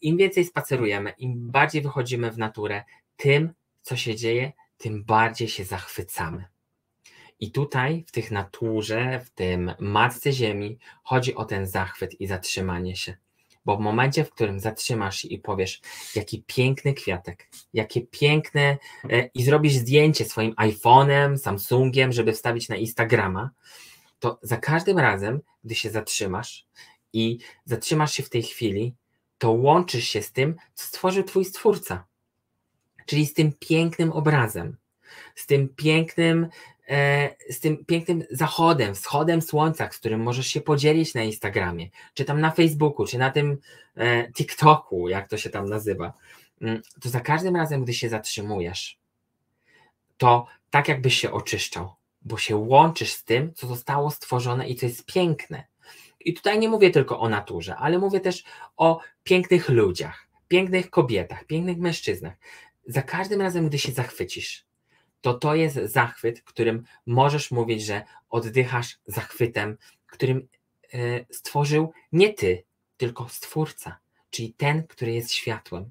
im 0.00 0.16
więcej 0.16 0.44
spacerujemy, 0.44 1.10
im 1.18 1.50
bardziej 1.50 1.82
wychodzimy 1.82 2.30
w 2.30 2.38
naturę, 2.38 2.84
tym, 3.16 3.52
co 3.82 3.96
się 3.96 4.16
dzieje, 4.16 4.52
tym 4.76 5.04
bardziej 5.04 5.48
się 5.48 5.64
zachwycamy. 5.64 6.44
I 7.40 7.50
tutaj, 7.50 8.04
w 8.06 8.12
tych 8.12 8.30
naturze, 8.30 9.20
w 9.20 9.30
tym 9.30 9.72
matce 9.78 10.32
ziemi, 10.32 10.78
chodzi 11.02 11.34
o 11.34 11.44
ten 11.44 11.66
zachwyt 11.66 12.20
i 12.20 12.26
zatrzymanie 12.26 12.96
się. 12.96 13.16
Bo 13.64 13.76
w 13.76 13.80
momencie, 13.80 14.24
w 14.24 14.30
którym 14.30 14.60
zatrzymasz 14.60 15.16
się 15.18 15.28
i 15.28 15.38
powiesz, 15.38 15.80
jaki 16.14 16.44
piękny 16.46 16.94
kwiatek, 16.94 17.48
jakie 17.72 18.00
piękne, 18.00 18.78
e, 19.10 19.30
i 19.34 19.42
zrobisz 19.44 19.74
zdjęcie 19.74 20.24
swoim 20.24 20.52
iPhone'em, 20.52 21.38
Samsungiem, 21.38 22.12
żeby 22.12 22.32
wstawić 22.32 22.68
na 22.68 22.76
Instagrama, 22.76 23.50
to 24.18 24.38
za 24.42 24.56
każdym 24.56 24.98
razem, 24.98 25.40
gdy 25.64 25.74
się 25.74 25.90
zatrzymasz 25.90 26.66
i 27.12 27.38
zatrzymasz 27.64 28.12
się 28.12 28.22
w 28.22 28.30
tej 28.30 28.42
chwili, 28.42 28.94
to 29.44 29.52
łączysz 29.52 30.08
się 30.08 30.22
z 30.22 30.32
tym, 30.32 30.56
co 30.74 30.86
stworzył 30.86 31.24
Twój 31.24 31.44
Stwórca. 31.44 32.04
Czyli 33.06 33.26
z 33.26 33.34
tym 33.34 33.52
pięknym 33.58 34.12
obrazem, 34.12 34.76
z 35.34 35.46
tym 35.46 35.68
pięknym, 35.68 36.48
e, 36.88 37.30
z 37.50 37.60
tym 37.60 37.84
pięknym 37.84 38.24
zachodem, 38.30 38.94
wschodem 38.94 39.42
słońca, 39.42 39.90
z 39.92 39.98
którym 39.98 40.22
możesz 40.22 40.46
się 40.46 40.60
podzielić 40.60 41.14
na 41.14 41.22
Instagramie, 41.22 41.88
czy 42.14 42.24
tam 42.24 42.40
na 42.40 42.50
Facebooku, 42.50 43.06
czy 43.06 43.18
na 43.18 43.30
tym 43.30 43.58
e, 43.96 44.32
TikToku, 44.32 45.08
jak 45.08 45.28
to 45.28 45.36
się 45.36 45.50
tam 45.50 45.68
nazywa. 45.68 46.12
Mm, 46.60 46.82
to 47.00 47.08
za 47.08 47.20
każdym 47.20 47.56
razem, 47.56 47.84
gdy 47.84 47.94
się 47.94 48.08
zatrzymujesz, 48.08 48.98
to 50.16 50.46
tak 50.70 50.88
jakbyś 50.88 51.20
się 51.20 51.32
oczyszczał, 51.32 51.94
bo 52.22 52.36
się 52.36 52.56
łączysz 52.56 53.12
z 53.12 53.24
tym, 53.24 53.54
co 53.54 53.66
zostało 53.66 54.10
stworzone 54.10 54.68
i 54.68 54.76
co 54.76 54.86
jest 54.86 55.06
piękne. 55.06 55.64
I 56.24 56.34
tutaj 56.34 56.58
nie 56.58 56.68
mówię 56.68 56.90
tylko 56.90 57.20
o 57.20 57.28
naturze, 57.28 57.76
ale 57.76 57.98
mówię 57.98 58.20
też 58.20 58.44
o 58.76 59.00
pięknych 59.22 59.68
ludziach, 59.68 60.28
pięknych 60.48 60.90
kobietach, 60.90 61.44
pięknych 61.44 61.78
mężczyznach. 61.78 62.34
Za 62.86 63.02
każdym 63.02 63.40
razem, 63.40 63.68
gdy 63.68 63.78
się 63.78 63.92
zachwycisz, 63.92 64.64
to 65.20 65.34
to 65.34 65.54
jest 65.54 65.76
zachwyt, 65.76 66.42
którym 66.42 66.84
możesz 67.06 67.50
mówić, 67.50 67.82
że 67.84 68.02
oddychasz 68.30 68.98
zachwytem, 69.06 69.76
którym 70.06 70.48
e, 70.94 71.24
stworzył 71.30 71.92
nie 72.12 72.34
ty, 72.34 72.64
tylko 72.96 73.28
stwórca, 73.28 73.98
czyli 74.30 74.52
ten, 74.52 74.86
który 74.86 75.12
jest 75.12 75.32
światłem. 75.32 75.90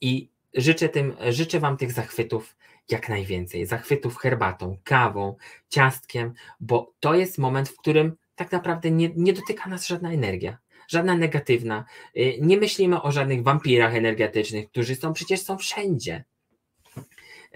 I 0.00 0.28
życzę, 0.54 0.88
tym, 0.88 1.16
życzę 1.30 1.60
Wam 1.60 1.76
tych 1.76 1.92
zachwytów 1.92 2.56
jak 2.88 3.08
najwięcej 3.08 3.66
zachwytów 3.66 4.16
herbatą, 4.16 4.78
kawą, 4.84 5.36
ciastkiem, 5.68 6.34
bo 6.60 6.92
to 7.00 7.14
jest 7.14 7.38
moment, 7.38 7.68
w 7.68 7.76
którym 7.76 8.16
tak 8.36 8.52
naprawdę 8.52 8.90
nie, 8.90 9.10
nie 9.16 9.32
dotyka 9.32 9.70
nas 9.70 9.86
żadna 9.86 10.12
energia, 10.12 10.58
żadna 10.88 11.16
negatywna. 11.16 11.84
Y, 12.16 12.38
nie 12.40 12.56
myślimy 12.56 13.02
o 13.02 13.12
żadnych 13.12 13.42
wampirach 13.42 13.94
energetycznych, 13.94 14.68
którzy 14.68 14.94
są 14.94 15.12
przecież 15.12 15.40
są 15.40 15.58
wszędzie. 15.58 16.24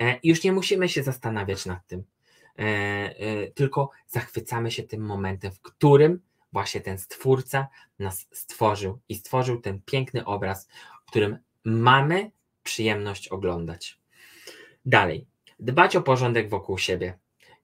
E, 0.01 0.19
już 0.23 0.45
nie 0.45 0.53
musimy 0.53 0.89
się 0.89 1.03
zastanawiać 1.03 1.67
nad 1.67 1.87
tym, 1.87 2.05
e, 2.59 2.63
e, 2.63 3.47
tylko 3.51 3.91
zachwycamy 4.07 4.71
się 4.71 4.83
tym 4.83 5.01
momentem, 5.07 5.53
w 5.53 5.61
którym 5.61 6.21
właśnie 6.53 6.81
ten 6.81 6.99
stwórca 6.99 7.69
nas 7.99 8.29
stworzył 8.33 8.99
i 9.09 9.15
stworzył 9.15 9.61
ten 9.61 9.81
piękny 9.83 10.25
obraz, 10.25 10.69
którym 11.07 11.39
mamy 11.65 12.31
przyjemność 12.63 13.29
oglądać. 13.29 14.01
Dalej, 14.85 15.27
dbać 15.61 15.97
o 15.97 16.03
porządek 16.03 16.49
wokół 16.49 16.79
siebie. 16.79 17.19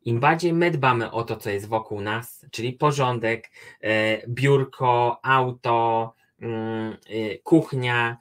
Im 0.04 0.20
bardziej 0.20 0.52
my 0.52 0.70
dbamy 0.70 1.10
o 1.10 1.24
to, 1.24 1.36
co 1.36 1.50
jest 1.50 1.68
wokół 1.68 2.00
nas, 2.00 2.46
czyli 2.50 2.72
porządek, 2.72 3.50
biurko, 4.28 5.20
auto, 5.22 6.14
mm, 6.40 6.96
kuchnia, 7.42 8.18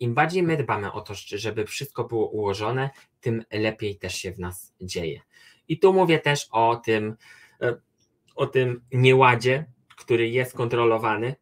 im 0.00 0.14
bardziej 0.14 0.42
my 0.42 0.56
dbamy 0.56 0.92
o 0.92 1.00
to, 1.00 1.14
żeby 1.14 1.66
wszystko 1.66 2.04
było 2.04 2.28
ułożone, 2.28 2.90
tym 3.20 3.44
lepiej 3.52 3.98
też 3.98 4.14
się 4.14 4.32
w 4.32 4.38
nas 4.38 4.74
dzieje. 4.80 5.20
I 5.68 5.78
tu 5.78 5.92
mówię 5.92 6.18
też 6.18 6.48
o 6.50 6.76
tym, 6.76 7.16
e, 7.60 7.76
o 8.36 8.46
tym 8.46 8.84
nieładzie, 8.92 9.66
który 9.96 10.28
jest 10.28 10.54
kontrolowany. 10.54 11.34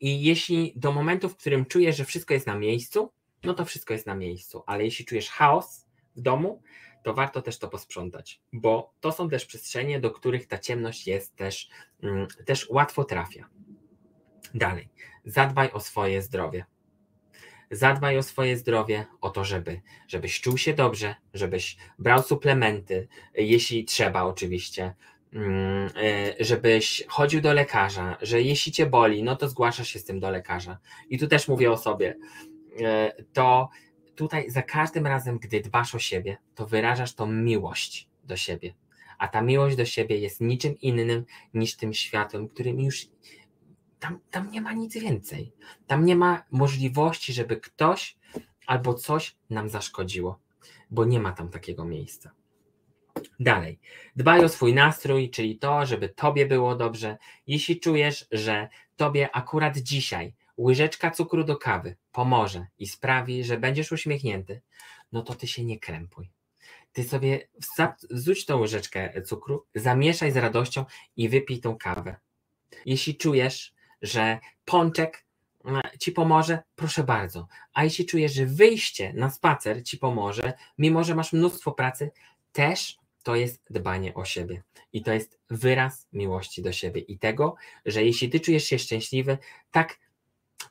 I 0.00 0.22
jeśli 0.22 0.72
do 0.76 0.92
momentu, 0.92 1.28
w 1.28 1.36
którym 1.36 1.66
czujesz, 1.66 1.96
że 1.96 2.04
wszystko 2.04 2.34
jest 2.34 2.46
na 2.46 2.54
miejscu, 2.54 3.12
no 3.44 3.54
to 3.54 3.64
wszystko 3.64 3.92
jest 3.92 4.06
na 4.06 4.14
miejscu. 4.14 4.62
Ale 4.66 4.84
jeśli 4.84 5.04
czujesz 5.04 5.30
chaos 5.30 5.86
w 6.16 6.20
domu, 6.20 6.62
to 7.02 7.14
warto 7.14 7.42
też 7.42 7.58
to 7.58 7.68
posprzątać, 7.68 8.40
bo 8.52 8.94
to 9.00 9.12
są 9.12 9.28
też 9.28 9.46
przestrzenie, 9.46 10.00
do 10.00 10.10
których 10.10 10.46
ta 10.46 10.58
ciemność 10.58 11.06
jest 11.06 11.36
też, 11.36 11.68
mm, 12.02 12.26
też 12.46 12.70
łatwo 12.70 13.04
trafia. 13.04 13.48
Dalej, 14.54 14.88
zadbaj 15.24 15.70
o 15.70 15.80
swoje 15.80 16.22
zdrowie 16.22 16.64
zadbaj 17.72 18.18
o 18.18 18.22
swoje 18.22 18.56
zdrowie, 18.56 19.06
o 19.20 19.30
to, 19.30 19.44
żeby, 19.44 19.80
żebyś 20.08 20.40
czuł 20.40 20.58
się 20.58 20.74
dobrze, 20.74 21.14
żebyś 21.34 21.76
brał 21.98 22.22
suplementy, 22.22 23.08
jeśli 23.34 23.84
trzeba 23.84 24.22
oczywiście, 24.22 24.94
mm, 25.32 25.90
e, 25.96 26.44
żebyś 26.44 27.04
chodził 27.08 27.40
do 27.40 27.52
lekarza, 27.52 28.16
że 28.22 28.42
jeśli 28.42 28.72
cię 28.72 28.86
boli, 28.86 29.22
no 29.22 29.36
to 29.36 29.48
zgłaszasz 29.48 29.88
się 29.88 29.98
z 29.98 30.04
tym 30.04 30.20
do 30.20 30.30
lekarza. 30.30 30.78
I 31.10 31.18
tu 31.18 31.26
też 31.26 31.48
mówię 31.48 31.70
o 31.70 31.76
sobie. 31.76 32.16
E, 32.80 33.12
to 33.32 33.68
tutaj 34.14 34.50
za 34.50 34.62
każdym 34.62 35.06
razem, 35.06 35.38
gdy 35.38 35.60
dbasz 35.60 35.94
o 35.94 35.98
siebie, 35.98 36.36
to 36.54 36.66
wyrażasz 36.66 37.14
tą 37.14 37.26
miłość 37.26 38.08
do 38.24 38.36
siebie. 38.36 38.74
A 39.18 39.28
ta 39.28 39.42
miłość 39.42 39.76
do 39.76 39.84
siebie 39.84 40.18
jest 40.18 40.40
niczym 40.40 40.78
innym 40.80 41.24
niż 41.54 41.76
tym 41.76 41.94
światłem, 41.94 42.48
którym 42.48 42.80
już 42.80 43.06
tam, 43.98 44.20
tam 44.30 44.50
nie 44.50 44.60
ma 44.60 44.72
nic 44.72 44.94
więcej. 44.94 45.52
Tam 45.86 46.04
nie 46.04 46.16
ma 46.16 46.44
możliwości, 46.50 47.32
żeby 47.32 47.56
ktoś 47.56 48.16
albo 48.66 48.94
coś 48.94 49.36
nam 49.50 49.68
zaszkodziło, 49.68 50.38
bo 50.90 51.04
nie 51.04 51.20
ma 51.20 51.32
tam 51.32 51.48
takiego 51.48 51.84
miejsca. 51.84 52.30
Dalej, 53.40 53.78
dbaj 54.16 54.44
o 54.44 54.48
swój 54.48 54.74
nastrój, 54.74 55.30
czyli 55.30 55.58
to, 55.58 55.86
żeby 55.86 56.08
tobie 56.08 56.46
było 56.46 56.76
dobrze. 56.76 57.18
Jeśli 57.46 57.80
czujesz, 57.80 58.26
że 58.32 58.68
tobie 58.96 59.36
akurat 59.36 59.78
dzisiaj 59.78 60.34
łyżeczka 60.58 61.10
cukru 61.10 61.44
do 61.44 61.56
kawy 61.56 61.96
pomoże 62.12 62.66
i 62.78 62.86
sprawi, 62.86 63.44
że 63.44 63.58
będziesz 63.58 63.92
uśmiechnięty, 63.92 64.60
no 65.12 65.22
to 65.22 65.34
ty 65.34 65.46
się 65.46 65.64
nie 65.64 65.78
krępuj. 65.78 66.30
Ty 66.92 67.04
sobie 67.04 67.48
wrzuć 68.10 68.46
tą 68.46 68.58
łyżeczkę 68.58 69.22
cukru, 69.22 69.66
zamieszaj 69.74 70.32
z 70.32 70.36
radością 70.36 70.84
i 71.16 71.28
wypij 71.28 71.60
tą 71.60 71.76
kawę. 71.76 72.16
Jeśli 72.86 73.16
czujesz, 73.16 73.74
że 74.02 74.38
pączek 74.64 75.24
e, 75.64 75.98
ci 75.98 76.12
pomoże, 76.12 76.62
proszę 76.76 77.04
bardzo. 77.04 77.48
A 77.72 77.84
jeśli 77.84 78.06
czujesz, 78.06 78.32
że 78.32 78.46
wyjście 78.46 79.12
na 79.12 79.30
spacer 79.30 79.84
ci 79.84 79.98
pomoże, 79.98 80.52
mimo 80.78 81.04
że 81.04 81.14
masz 81.14 81.32
mnóstwo 81.32 81.72
pracy, 81.72 82.10
też 82.52 82.98
to 83.22 83.36
jest 83.36 83.62
dbanie 83.70 84.14
o 84.14 84.24
siebie. 84.24 84.62
I 84.92 85.02
to 85.02 85.12
jest 85.12 85.38
wyraz 85.50 86.08
miłości 86.12 86.62
do 86.62 86.72
siebie 86.72 87.00
i 87.00 87.18
tego, 87.18 87.54
że 87.86 88.04
jeśli 88.04 88.30
ty 88.30 88.40
czujesz 88.40 88.64
się 88.64 88.78
szczęśliwy, 88.78 89.38
tak, 89.70 89.98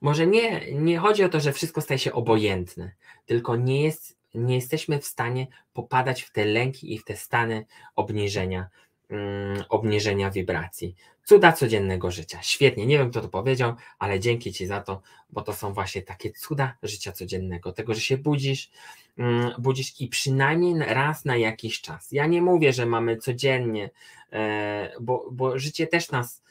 może 0.02 0.28
nie, 0.28 0.74
nie 0.74 0.98
chodzi 0.98 1.24
o 1.24 1.30
to, 1.30 1.40
że 1.40 1.54
wszystko 1.54 1.82
staje 1.82 2.00
się 2.00 2.14
obojętne, 2.14 2.92
tylko 3.26 3.56
nie, 3.56 3.84
jest, 3.84 4.18
nie 4.36 4.56
jesteśmy 4.56 5.00
w 5.00 5.06
stanie 5.06 5.48
popadać 5.74 6.22
w 6.22 6.32
te 6.32 6.46
lęki 6.46 6.94
i 6.94 6.98
w 7.00 7.04
te 7.04 7.18
stany 7.18 7.66
obniżenia, 7.96 8.70
mm, 9.10 9.64
obniżenia 9.70 10.32
wibracji. 10.32 10.96
Cuda 11.24 11.52
codziennego 11.52 12.12
życia. 12.12 12.40
Świetnie, 12.42 12.86
nie 12.86 12.98
wiem 12.98 13.12
kto 13.12 13.22
to 13.22 13.28
powiedział, 13.28 13.74
ale 14.00 14.20
dzięki 14.20 14.54
Ci 14.54 14.66
za 14.66 14.82
to, 14.82 15.02
bo 15.30 15.42
to 15.42 15.54
są 15.54 15.74
właśnie 15.74 16.02
takie 16.02 16.32
cuda 16.32 16.78
życia 16.84 17.12
codziennego. 17.12 17.72
Tego, 17.72 17.94
że 17.94 18.02
się 18.02 18.18
budzisz, 18.18 18.72
mm, 19.18 19.52
budzisz 19.60 20.02
i 20.02 20.08
przynajmniej 20.08 20.80
raz 20.80 21.26
na 21.26 21.38
jakiś 21.38 21.82
czas. 21.82 22.12
Ja 22.12 22.28
nie 22.28 22.42
mówię, 22.42 22.74
że 22.74 22.86
mamy 22.86 23.18
codziennie, 23.18 23.90
e, 24.32 24.94
bo, 25.02 25.30
bo 25.32 25.60
życie 25.60 25.88
też 25.88 26.12
nas 26.12 26.42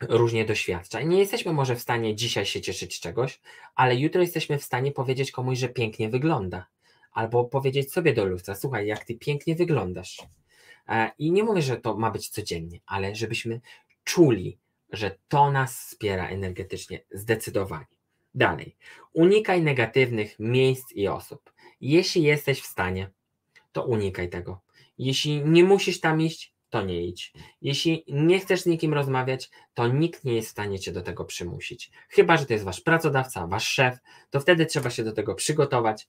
różnie 0.00 0.44
doświadcza. 0.44 1.02
Nie 1.02 1.18
jesteśmy 1.18 1.52
może 1.52 1.76
w 1.76 1.80
stanie 1.80 2.14
dzisiaj 2.14 2.46
się 2.46 2.60
cieszyć 2.60 3.00
czegoś, 3.00 3.40
ale 3.74 3.96
jutro 3.96 4.20
jesteśmy 4.20 4.58
w 4.58 4.64
stanie 4.64 4.92
powiedzieć 4.92 5.30
komuś, 5.30 5.58
że 5.58 5.68
pięknie 5.68 6.08
wygląda. 6.08 6.66
Albo 7.12 7.44
powiedzieć 7.44 7.92
sobie 7.92 8.14
do 8.14 8.24
lustra, 8.24 8.54
słuchaj, 8.54 8.86
jak 8.86 9.04
ty 9.04 9.14
pięknie 9.14 9.54
wyglądasz. 9.54 10.22
E, 10.88 11.10
I 11.18 11.32
nie 11.32 11.44
mówię, 11.44 11.62
że 11.62 11.76
to 11.76 11.96
ma 11.96 12.10
być 12.10 12.28
codziennie, 12.28 12.80
ale 12.86 13.14
żebyśmy 13.14 13.60
czuli, 14.04 14.58
że 14.90 15.18
to 15.28 15.50
nas 15.50 15.80
wspiera 15.80 16.28
energetycznie, 16.28 17.00
zdecydowanie. 17.10 17.86
Dalej, 18.34 18.76
unikaj 19.12 19.62
negatywnych 19.62 20.36
miejsc 20.38 20.92
i 20.92 21.08
osób. 21.08 21.52
Jeśli 21.80 22.22
jesteś 22.22 22.60
w 22.60 22.66
stanie, 22.66 23.10
to 23.72 23.84
unikaj 23.84 24.28
tego. 24.28 24.60
Jeśli 24.98 25.44
nie 25.44 25.64
musisz 25.64 26.00
tam 26.00 26.20
iść, 26.20 26.55
to 26.70 26.82
nie 26.82 27.06
idź. 27.06 27.32
Jeśli 27.62 28.04
nie 28.08 28.40
chcesz 28.40 28.60
z 28.60 28.66
nikim 28.66 28.94
rozmawiać, 28.94 29.50
to 29.74 29.88
nikt 29.88 30.24
nie 30.24 30.34
jest 30.34 30.48
w 30.48 30.50
stanie 30.50 30.78
cię 30.78 30.92
do 30.92 31.02
tego 31.02 31.24
przymusić. 31.24 31.90
Chyba, 32.08 32.36
że 32.36 32.46
to 32.46 32.52
jest 32.52 32.64
wasz 32.64 32.80
pracodawca, 32.80 33.46
wasz 33.46 33.68
szef, 33.68 33.98
to 34.30 34.40
wtedy 34.40 34.66
trzeba 34.66 34.90
się 34.90 35.04
do 35.04 35.12
tego 35.12 35.34
przygotować, 35.34 36.08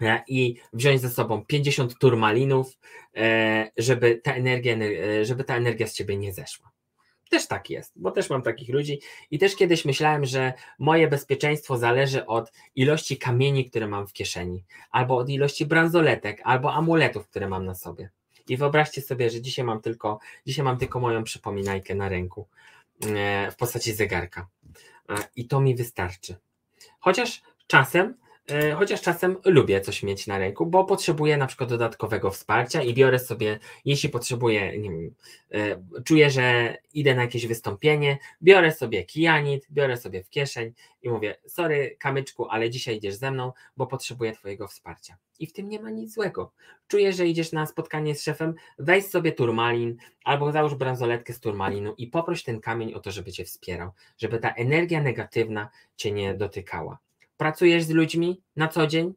E, 0.00 0.22
i 0.28 0.56
wziąć 0.72 1.00
ze 1.00 1.10
sobą 1.10 1.44
50 1.44 1.98
turmalinów, 1.98 2.78
e, 3.16 3.70
żeby 3.76 4.20
ta 4.24 4.34
energia, 4.34 4.76
e, 4.76 5.24
żeby 5.24 5.44
ta 5.44 5.56
energia 5.56 5.86
z 5.86 5.94
ciebie 5.94 6.16
nie 6.16 6.32
zeszła. 6.32 6.70
Też 7.30 7.46
tak 7.46 7.70
jest, 7.70 7.92
bo 7.96 8.10
też 8.10 8.30
mam 8.30 8.42
takich 8.42 8.68
ludzi 8.68 9.00
i 9.30 9.38
też 9.38 9.56
kiedyś 9.56 9.84
myślałem, 9.84 10.24
że 10.24 10.52
moje 10.78 11.08
bezpieczeństwo 11.08 11.78
zależy 11.78 12.26
od 12.26 12.52
ilości 12.74 13.18
kamieni, 13.18 13.70
które 13.70 13.88
mam 13.88 14.06
w 14.06 14.12
kieszeni, 14.12 14.64
albo 14.90 15.16
od 15.16 15.28
ilości 15.28 15.66
bransoletek, 15.66 16.40
albo 16.44 16.72
amuletów, 16.72 17.28
które 17.28 17.48
mam 17.48 17.64
na 17.64 17.74
sobie. 17.74 18.10
I 18.48 18.56
wyobraźcie 18.56 19.02
sobie, 19.02 19.30
że 19.30 19.40
dzisiaj 19.40 19.64
mam 19.64 19.80
tylko, 19.80 20.18
dzisiaj 20.46 20.64
mam 20.64 20.78
tylko 20.78 21.00
moją 21.00 21.24
przypominajkę 21.24 21.94
na 21.94 22.08
ręku 22.08 22.48
w 23.50 23.54
postaci 23.58 23.92
zegarka. 23.92 24.48
I 25.36 25.48
to 25.48 25.60
mi 25.60 25.76
wystarczy. 25.76 26.36
Chociaż 27.00 27.42
czasem 27.66 28.14
E, 28.14 28.23
chociaż 28.76 29.02
czasem 29.02 29.36
lubię 29.44 29.80
coś 29.80 30.02
mieć 30.02 30.26
na 30.26 30.38
ręku, 30.38 30.66
bo 30.66 30.84
potrzebuję 30.84 31.36
na 31.36 31.46
przykład 31.46 31.70
dodatkowego 31.70 32.30
wsparcia 32.30 32.82
i 32.82 32.94
biorę 32.94 33.18
sobie, 33.18 33.58
jeśli 33.84 34.08
potrzebuję, 34.08 34.78
nie 34.78 34.90
wiem, 34.90 35.14
e, 35.52 36.02
czuję, 36.04 36.30
że 36.30 36.76
idę 36.94 37.14
na 37.14 37.22
jakieś 37.22 37.46
wystąpienie, 37.46 38.18
biorę 38.42 38.72
sobie 38.72 39.04
kijanit, 39.04 39.66
biorę 39.70 39.96
sobie 39.96 40.24
w 40.24 40.30
kieszeń 40.30 40.72
i 41.02 41.10
mówię, 41.10 41.36
sorry 41.46 41.96
kamyczku, 41.98 42.46
ale 42.48 42.70
dzisiaj 42.70 42.96
idziesz 42.96 43.14
ze 43.14 43.30
mną, 43.30 43.52
bo 43.76 43.86
potrzebuję 43.86 44.32
twojego 44.32 44.68
wsparcia. 44.68 45.16
I 45.38 45.46
w 45.46 45.52
tym 45.52 45.68
nie 45.68 45.82
ma 45.82 45.90
nic 45.90 46.14
złego. 46.14 46.52
Czuję, 46.88 47.12
że 47.12 47.26
idziesz 47.26 47.52
na 47.52 47.66
spotkanie 47.66 48.14
z 48.14 48.22
szefem, 48.22 48.54
weź 48.78 49.06
sobie 49.06 49.32
turmalin 49.32 49.96
albo 50.24 50.52
załóż 50.52 50.74
bransoletkę 50.74 51.32
z 51.32 51.40
turmalinu 51.40 51.94
i 51.98 52.06
poproś 52.06 52.42
ten 52.42 52.60
kamień 52.60 52.94
o 52.94 53.00
to, 53.00 53.10
żeby 53.10 53.32
cię 53.32 53.44
wspierał, 53.44 53.90
żeby 54.18 54.38
ta 54.38 54.50
energia 54.50 55.02
negatywna 55.02 55.68
cię 55.96 56.12
nie 56.12 56.34
dotykała 56.34 56.98
pracujesz 57.36 57.84
z 57.84 57.90
ludźmi 57.90 58.42
na 58.56 58.68
co 58.68 58.86
dzień, 58.86 59.14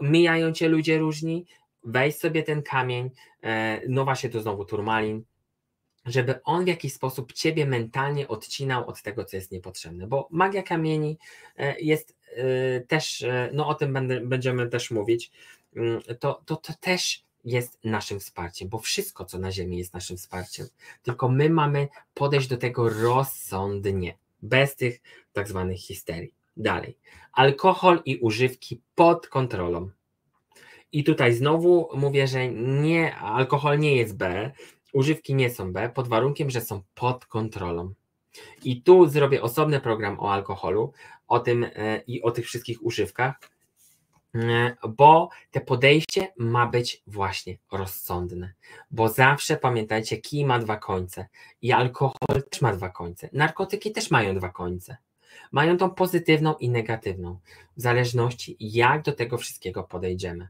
mijają 0.00 0.52
cię 0.52 0.68
ludzie 0.68 0.98
różni, 0.98 1.46
weź 1.84 2.16
sobie 2.16 2.42
ten 2.42 2.62
kamień, 2.62 3.10
e, 3.42 3.80
no 3.88 4.04
właśnie 4.04 4.30
tu 4.30 4.40
znowu 4.40 4.64
turmalin, 4.64 5.24
żeby 6.06 6.42
on 6.42 6.64
w 6.64 6.68
jakiś 6.68 6.92
sposób 6.92 7.32
ciebie 7.32 7.66
mentalnie 7.66 8.28
odcinał 8.28 8.88
od 8.88 9.02
tego, 9.02 9.24
co 9.24 9.36
jest 9.36 9.52
niepotrzebne, 9.52 10.06
bo 10.06 10.28
magia 10.30 10.62
kamieni 10.62 11.18
e, 11.56 11.80
jest 11.80 12.16
e, 12.36 12.80
też, 12.80 13.24
no 13.52 13.68
o 13.68 13.74
tym 13.74 13.98
będziemy 14.22 14.68
też 14.68 14.90
mówić, 14.90 15.30
mm, 15.76 16.00
to, 16.20 16.42
to, 16.46 16.56
to 16.56 16.72
też 16.80 17.24
jest 17.44 17.78
naszym 17.84 18.20
wsparciem, 18.20 18.68
bo 18.68 18.78
wszystko, 18.78 19.24
co 19.24 19.38
na 19.38 19.52
Ziemi 19.52 19.78
jest 19.78 19.94
naszym 19.94 20.16
wsparciem, 20.16 20.66
tylko 21.02 21.28
my 21.28 21.50
mamy 21.50 21.88
podejść 22.14 22.48
do 22.48 22.56
tego 22.56 22.88
rozsądnie, 22.88 24.16
bez 24.42 24.76
tych 24.76 25.00
tak 25.32 25.48
zwanych 25.48 25.78
histerii. 25.78 26.39
Dalej. 26.56 26.98
Alkohol 27.32 28.02
i 28.04 28.16
używki 28.16 28.82
pod 28.94 29.28
kontrolą. 29.28 29.90
I 30.92 31.04
tutaj 31.04 31.34
znowu 31.34 31.88
mówię, 31.94 32.26
że 32.26 32.48
nie, 32.48 33.16
alkohol 33.16 33.78
nie 33.78 33.96
jest 33.96 34.16
B, 34.16 34.50
używki 34.92 35.34
nie 35.34 35.50
są 35.50 35.72
B, 35.72 35.88
pod 35.88 36.08
warunkiem, 36.08 36.50
że 36.50 36.60
są 36.60 36.82
pod 36.94 37.26
kontrolą. 37.26 37.94
I 38.64 38.82
tu 38.82 39.08
zrobię 39.08 39.42
osobny 39.42 39.80
program 39.80 40.20
o 40.20 40.32
alkoholu, 40.32 40.92
o 41.28 41.40
tym 41.40 41.64
e, 41.64 42.02
i 42.06 42.22
o 42.22 42.30
tych 42.30 42.46
wszystkich 42.46 42.84
używkach, 42.84 43.40
e, 44.34 44.76
bo 44.88 45.28
te 45.50 45.60
podejście 45.60 46.32
ma 46.36 46.66
być 46.66 47.02
właśnie 47.06 47.58
rozsądne. 47.72 48.52
Bo 48.90 49.08
zawsze 49.08 49.56
pamiętajcie, 49.56 50.16
kij 50.16 50.44
ma 50.44 50.58
dwa 50.58 50.76
końce 50.76 51.28
i 51.62 51.72
alkohol 51.72 52.42
też 52.50 52.60
ma 52.60 52.72
dwa 52.72 52.88
końce. 52.88 53.28
Narkotyki 53.32 53.92
też 53.92 54.10
mają 54.10 54.34
dwa 54.34 54.48
końce. 54.48 54.96
Mają 55.52 55.76
tą 55.76 55.90
pozytywną 55.90 56.54
i 56.54 56.68
negatywną, 56.68 57.38
w 57.76 57.80
zależności 57.80 58.56
jak 58.60 59.02
do 59.02 59.12
tego 59.12 59.38
wszystkiego 59.38 59.84
podejdziemy. 59.84 60.48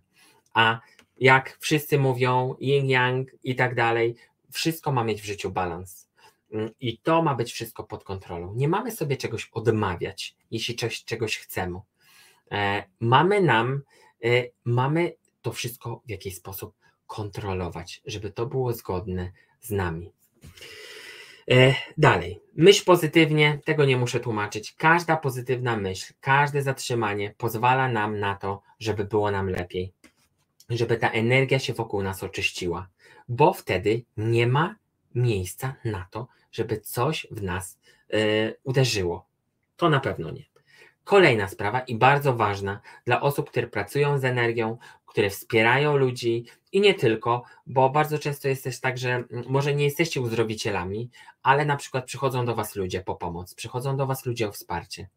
A 0.54 0.80
jak 1.20 1.58
wszyscy 1.60 1.98
mówią, 1.98 2.54
yin-yang 2.60 3.24
i 3.42 3.54
tak 3.54 3.74
dalej, 3.74 4.16
wszystko 4.50 4.92
ma 4.92 5.04
mieć 5.04 5.22
w 5.22 5.24
życiu 5.24 5.50
balans. 5.50 6.08
Mm, 6.52 6.70
I 6.80 6.98
to 6.98 7.22
ma 7.22 7.34
być 7.34 7.52
wszystko 7.52 7.84
pod 7.84 8.04
kontrolą. 8.04 8.54
Nie 8.54 8.68
mamy 8.68 8.90
sobie 8.90 9.16
czegoś 9.16 9.50
odmawiać, 9.52 10.36
jeśli 10.50 10.76
coś, 10.76 11.04
czegoś 11.04 11.38
chcemy. 11.38 11.80
E, 12.52 12.84
mamy 13.00 13.40
nam, 13.40 13.82
e, 14.24 14.28
mamy 14.64 15.12
to 15.42 15.52
wszystko 15.52 16.02
w 16.06 16.10
jakiś 16.10 16.36
sposób 16.36 16.74
kontrolować, 17.06 18.02
żeby 18.06 18.30
to 18.30 18.46
było 18.46 18.72
zgodne 18.72 19.32
z 19.60 19.70
nami. 19.70 20.12
E, 21.50 21.74
dalej, 21.98 22.40
myśl 22.56 22.84
pozytywnie, 22.84 23.58
tego 23.64 23.84
nie 23.84 23.96
muszę 23.96 24.20
tłumaczyć. 24.20 24.74
Każda 24.74 25.16
pozytywna 25.16 25.76
myśl, 25.76 26.14
każde 26.20 26.62
zatrzymanie 26.62 27.34
pozwala 27.38 27.88
nam 27.88 28.18
na 28.18 28.34
to, 28.34 28.62
żeby 28.78 29.04
było 29.04 29.30
nam 29.30 29.48
lepiej, 29.48 29.92
żeby 30.68 30.96
ta 30.96 31.10
energia 31.10 31.58
się 31.58 31.72
wokół 31.72 32.02
nas 32.02 32.24
oczyściła, 32.24 32.88
bo 33.28 33.52
wtedy 33.52 34.04
nie 34.16 34.46
ma 34.46 34.76
miejsca 35.14 35.74
na 35.84 36.06
to, 36.10 36.28
żeby 36.52 36.80
coś 36.80 37.26
w 37.30 37.42
nas 37.42 37.78
y, 38.14 38.54
uderzyło. 38.64 39.26
To 39.76 39.88
na 39.90 40.00
pewno 40.00 40.30
nie. 40.30 40.44
Kolejna 41.04 41.48
sprawa 41.48 41.80
i 41.80 41.94
bardzo 41.94 42.34
ważna 42.36 42.80
dla 43.04 43.20
osób, 43.20 43.50
które 43.50 43.66
pracują 43.66 44.18
z 44.18 44.24
energią, 44.24 44.78
które 45.10 45.30
wspierają 45.30 45.96
ludzi 45.96 46.44
i 46.72 46.80
nie 46.80 46.94
tylko, 46.94 47.42
bo 47.66 47.90
bardzo 47.90 48.18
często 48.18 48.48
jest 48.48 48.64
też 48.64 48.80
tak, 48.80 48.98
że 48.98 49.24
może 49.48 49.74
nie 49.74 49.84
jesteście 49.84 50.20
uzdrowicielami, 50.20 51.10
ale 51.42 51.64
na 51.64 51.76
przykład 51.76 52.04
przychodzą 52.04 52.46
do 52.46 52.54
Was 52.54 52.76
ludzie 52.76 53.00
po 53.00 53.14
pomoc, 53.14 53.54
przychodzą 53.54 53.96
do 53.96 54.06
Was 54.06 54.26
ludzie 54.26 54.48
o 54.48 54.52
wsparcie. 54.52 55.08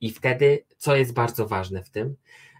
I 0.00 0.10
wtedy, 0.10 0.64
co 0.76 0.96
jest 0.96 1.14
bardzo 1.14 1.46
ważne 1.46 1.82
w 1.82 1.90
tym, 1.90 2.16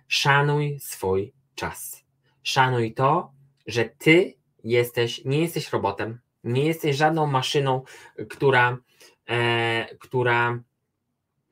szanuj 0.09 0.81
swój 0.81 1.33
czas. 1.55 2.05
Szanuj 2.43 2.95
to, 2.95 3.33
że 3.67 3.85
Ty 3.85 4.35
jesteś, 4.65 5.25
nie 5.25 5.41
jesteś 5.41 5.73
robotem, 5.73 6.21
nie 6.45 6.67
jesteś 6.67 6.97
żadną 6.97 7.27
maszyną, 7.27 7.83
która, 8.29 8.79
e, 9.29 9.97
która, 10.01 10.63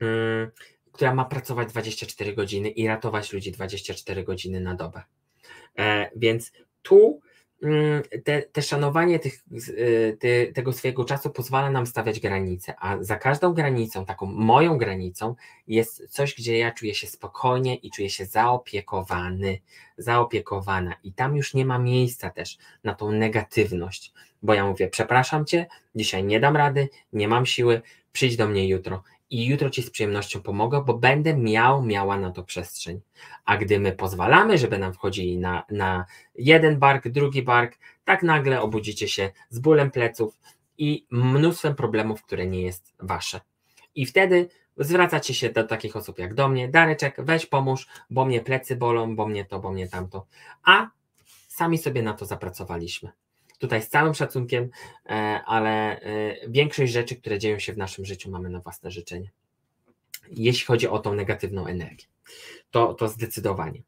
mm, 0.01 0.51
która 0.93 1.15
ma 1.15 1.25
pracować 1.25 1.69
24 1.69 2.35
godziny 2.35 2.69
i 2.69 2.87
ratować 2.87 3.33
ludzi 3.33 3.53
24 3.53 4.25
godziny 4.25 4.61
na 4.61 4.75
dobę. 4.75 5.03
E, 5.79 6.11
więc 6.17 6.53
tu 6.83 7.21
mm, 7.63 8.03
te, 8.25 8.43
te 8.43 8.63
szanowanie 8.63 9.19
tych, 9.19 9.35
e, 9.35 10.13
te, 10.13 10.53
tego 10.53 10.73
swojego 10.73 11.05
czasu 11.05 11.31
pozwala 11.31 11.71
nam 11.71 11.87
stawiać 11.87 12.21
granice, 12.21 12.75
a 12.79 12.97
za 13.01 13.17
każdą 13.17 13.55
granicą, 13.55 14.07
taką 14.07 14.27
moją 14.27 14.79
granicą, 14.79 15.35
jest 15.67 16.09
coś, 16.09 16.35
gdzie 16.35 16.59
ja 16.59 16.71
czuję 16.71 16.95
się 16.95 17.07
spokojnie 17.07 17.77
i 17.77 17.91
czuję 17.91 18.11
się 18.11 18.27
zaopiekowany, 18.27 19.59
zaopiekowana, 19.99 20.95
i 21.05 21.13
tam 21.13 21.37
już 21.37 21.55
nie 21.55 21.65
ma 21.65 21.79
miejsca 21.79 22.31
też 22.31 22.59
na 22.85 22.95
tą 22.95 23.13
negatywność, 23.13 24.13
bo 24.43 24.55
ja 24.55 24.67
mówię: 24.67 24.89
Przepraszam 24.89 25.45
cię, 25.45 25.67
dzisiaj 25.95 26.25
nie 26.25 26.41
dam 26.41 26.57
rady, 26.57 26.89
nie 27.13 27.29
mam 27.29 27.47
siły, 27.47 27.83
przyjdź 28.13 28.37
do 28.37 28.49
mnie 28.49 28.69
jutro 28.69 29.03
i 29.31 29.47
jutro 29.47 29.71
Ci 29.71 29.83
z 29.83 29.91
przyjemnością 29.91 30.43
pomogę, 30.43 30.83
bo 30.87 30.95
będę 30.95 31.37
miał, 31.37 31.83
miała 31.83 32.17
na 32.17 32.31
to 32.31 32.43
przestrzeń. 32.43 33.01
A 33.45 33.57
gdy 33.57 33.81
my 33.81 33.93
pozwalamy, 33.93 34.59
żeby 34.59 34.79
nam 34.79 34.93
wchodzili 34.93 35.39
na, 35.39 35.65
na 35.71 36.07
jeden 36.35 36.79
bark, 36.79 37.09
drugi 37.09 37.43
bark, 37.43 37.79
tak 38.05 38.23
nagle 38.23 38.61
obudzicie 38.61 39.09
się 39.09 39.31
z 39.51 39.59
bólem 39.59 39.91
pleców 39.91 40.39
i 40.79 41.07
mnóstwem 41.11 41.75
problemów, 41.75 42.23
które 42.23 42.47
nie 42.47 42.63
jest 42.63 42.95
Wasze. 43.01 43.41
I 43.95 44.07
wtedy 44.07 44.49
zwracacie 44.77 45.35
się 45.35 45.51
do 45.51 45.65
takich 45.65 45.97
osób 45.97 46.19
jak 46.19 46.35
do 46.35 46.49
mnie, 46.49 46.69
Dareczek, 46.69 47.17
weź 47.19 47.47
pomóż, 47.47 47.87
bo 48.11 48.25
mnie 48.25 48.41
plecy 48.41 48.77
bolą, 48.77 49.17
bo 49.17 49.27
mnie 49.27 49.45
to, 49.45 49.59
bo 49.59 49.73
mnie 49.73 49.89
tamto. 49.89 50.27
A 50.65 50.91
sami 51.49 51.79
sobie 51.79 52.03
na 52.03 52.15
to 52.15 52.27
zapracowaliśmy. 52.27 53.13
Tutaj 53.59 53.83
z 53.83 53.89
całym 53.89 54.15
szacunkiem, 54.15 54.71
e, 55.07 55.11
ale 55.47 56.01
e, 56.01 56.37
większość 56.49 56.93
rzeczy, 56.93 57.17
które 57.17 57.39
dzieją 57.39 57.59
się 57.59 57.73
w 57.73 57.79
naszym 57.79 58.05
życiu, 58.05 58.31
mamy 58.31 58.51
na 58.51 58.61
własne 58.61 58.91
życzenie. 58.91 59.31
Jeśli 60.31 60.67
chodzi 60.67 60.89
o 60.89 60.99
tą 60.99 61.15
negatywną 61.15 61.67
energię, 61.67 62.07
to, 62.71 62.95
to 62.95 63.09
zdecydowanie. 63.09 63.83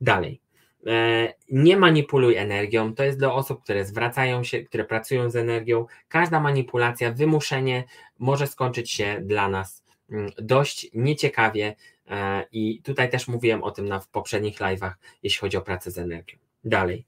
Dalej. 0.00 0.40
E, 0.86 1.34
nie 1.50 1.76
manipuluj 1.76 2.36
energią. 2.36 2.94
To 2.94 3.04
jest 3.04 3.18
dla 3.18 3.32
osób, 3.32 3.62
które 3.62 3.84
zwracają 3.84 4.44
się, 4.44 4.62
które 4.62 4.84
pracują 4.84 5.30
z 5.30 5.36
energią. 5.36 5.86
Każda 6.08 6.40
manipulacja, 6.40 7.12
wymuszenie 7.12 7.84
może 8.18 8.46
skończyć 8.46 8.90
się 8.90 9.20
dla 9.22 9.48
nas 9.48 9.84
mm, 10.10 10.30
dość 10.38 10.90
nieciekawie. 10.94 11.76
I 12.52 12.82
tutaj 12.82 13.10
też 13.10 13.28
mówiłem 13.28 13.62
o 13.62 13.70
tym 13.70 13.88
na, 13.88 14.00
w 14.00 14.08
poprzednich 14.08 14.58
live'ach, 14.58 14.92
jeśli 15.22 15.40
chodzi 15.40 15.56
o 15.56 15.62
pracę 15.62 15.90
z 15.90 15.98
energią. 15.98 16.38
Dalej. 16.64 17.04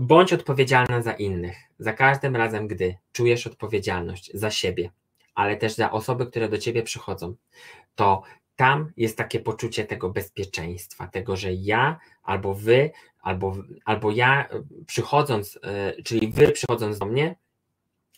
Bądź 0.00 0.32
odpowiedzialna 0.32 1.02
za 1.02 1.12
innych. 1.12 1.56
Za 1.78 1.92
każdym 1.92 2.36
razem, 2.36 2.68
gdy 2.68 2.96
czujesz 3.12 3.46
odpowiedzialność 3.46 4.30
za 4.34 4.50
siebie, 4.50 4.90
ale 5.34 5.56
też 5.56 5.74
za 5.74 5.90
osoby, 5.90 6.26
które 6.26 6.48
do 6.48 6.58
ciebie 6.58 6.82
przychodzą, 6.82 7.34
to 7.94 8.22
tam 8.56 8.92
jest 8.96 9.16
takie 9.16 9.40
poczucie 9.40 9.84
tego 9.84 10.10
bezpieczeństwa, 10.10 11.06
tego, 11.06 11.36
że 11.36 11.52
ja 11.52 11.98
albo 12.22 12.54
wy, 12.54 12.90
albo, 13.20 13.56
albo 13.84 14.10
ja 14.10 14.48
e, 14.48 14.62
przychodząc, 14.86 15.58
e, 15.62 16.02
czyli 16.02 16.28
wy 16.28 16.52
przychodząc 16.52 16.98
do 16.98 17.06
mnie, 17.06 17.36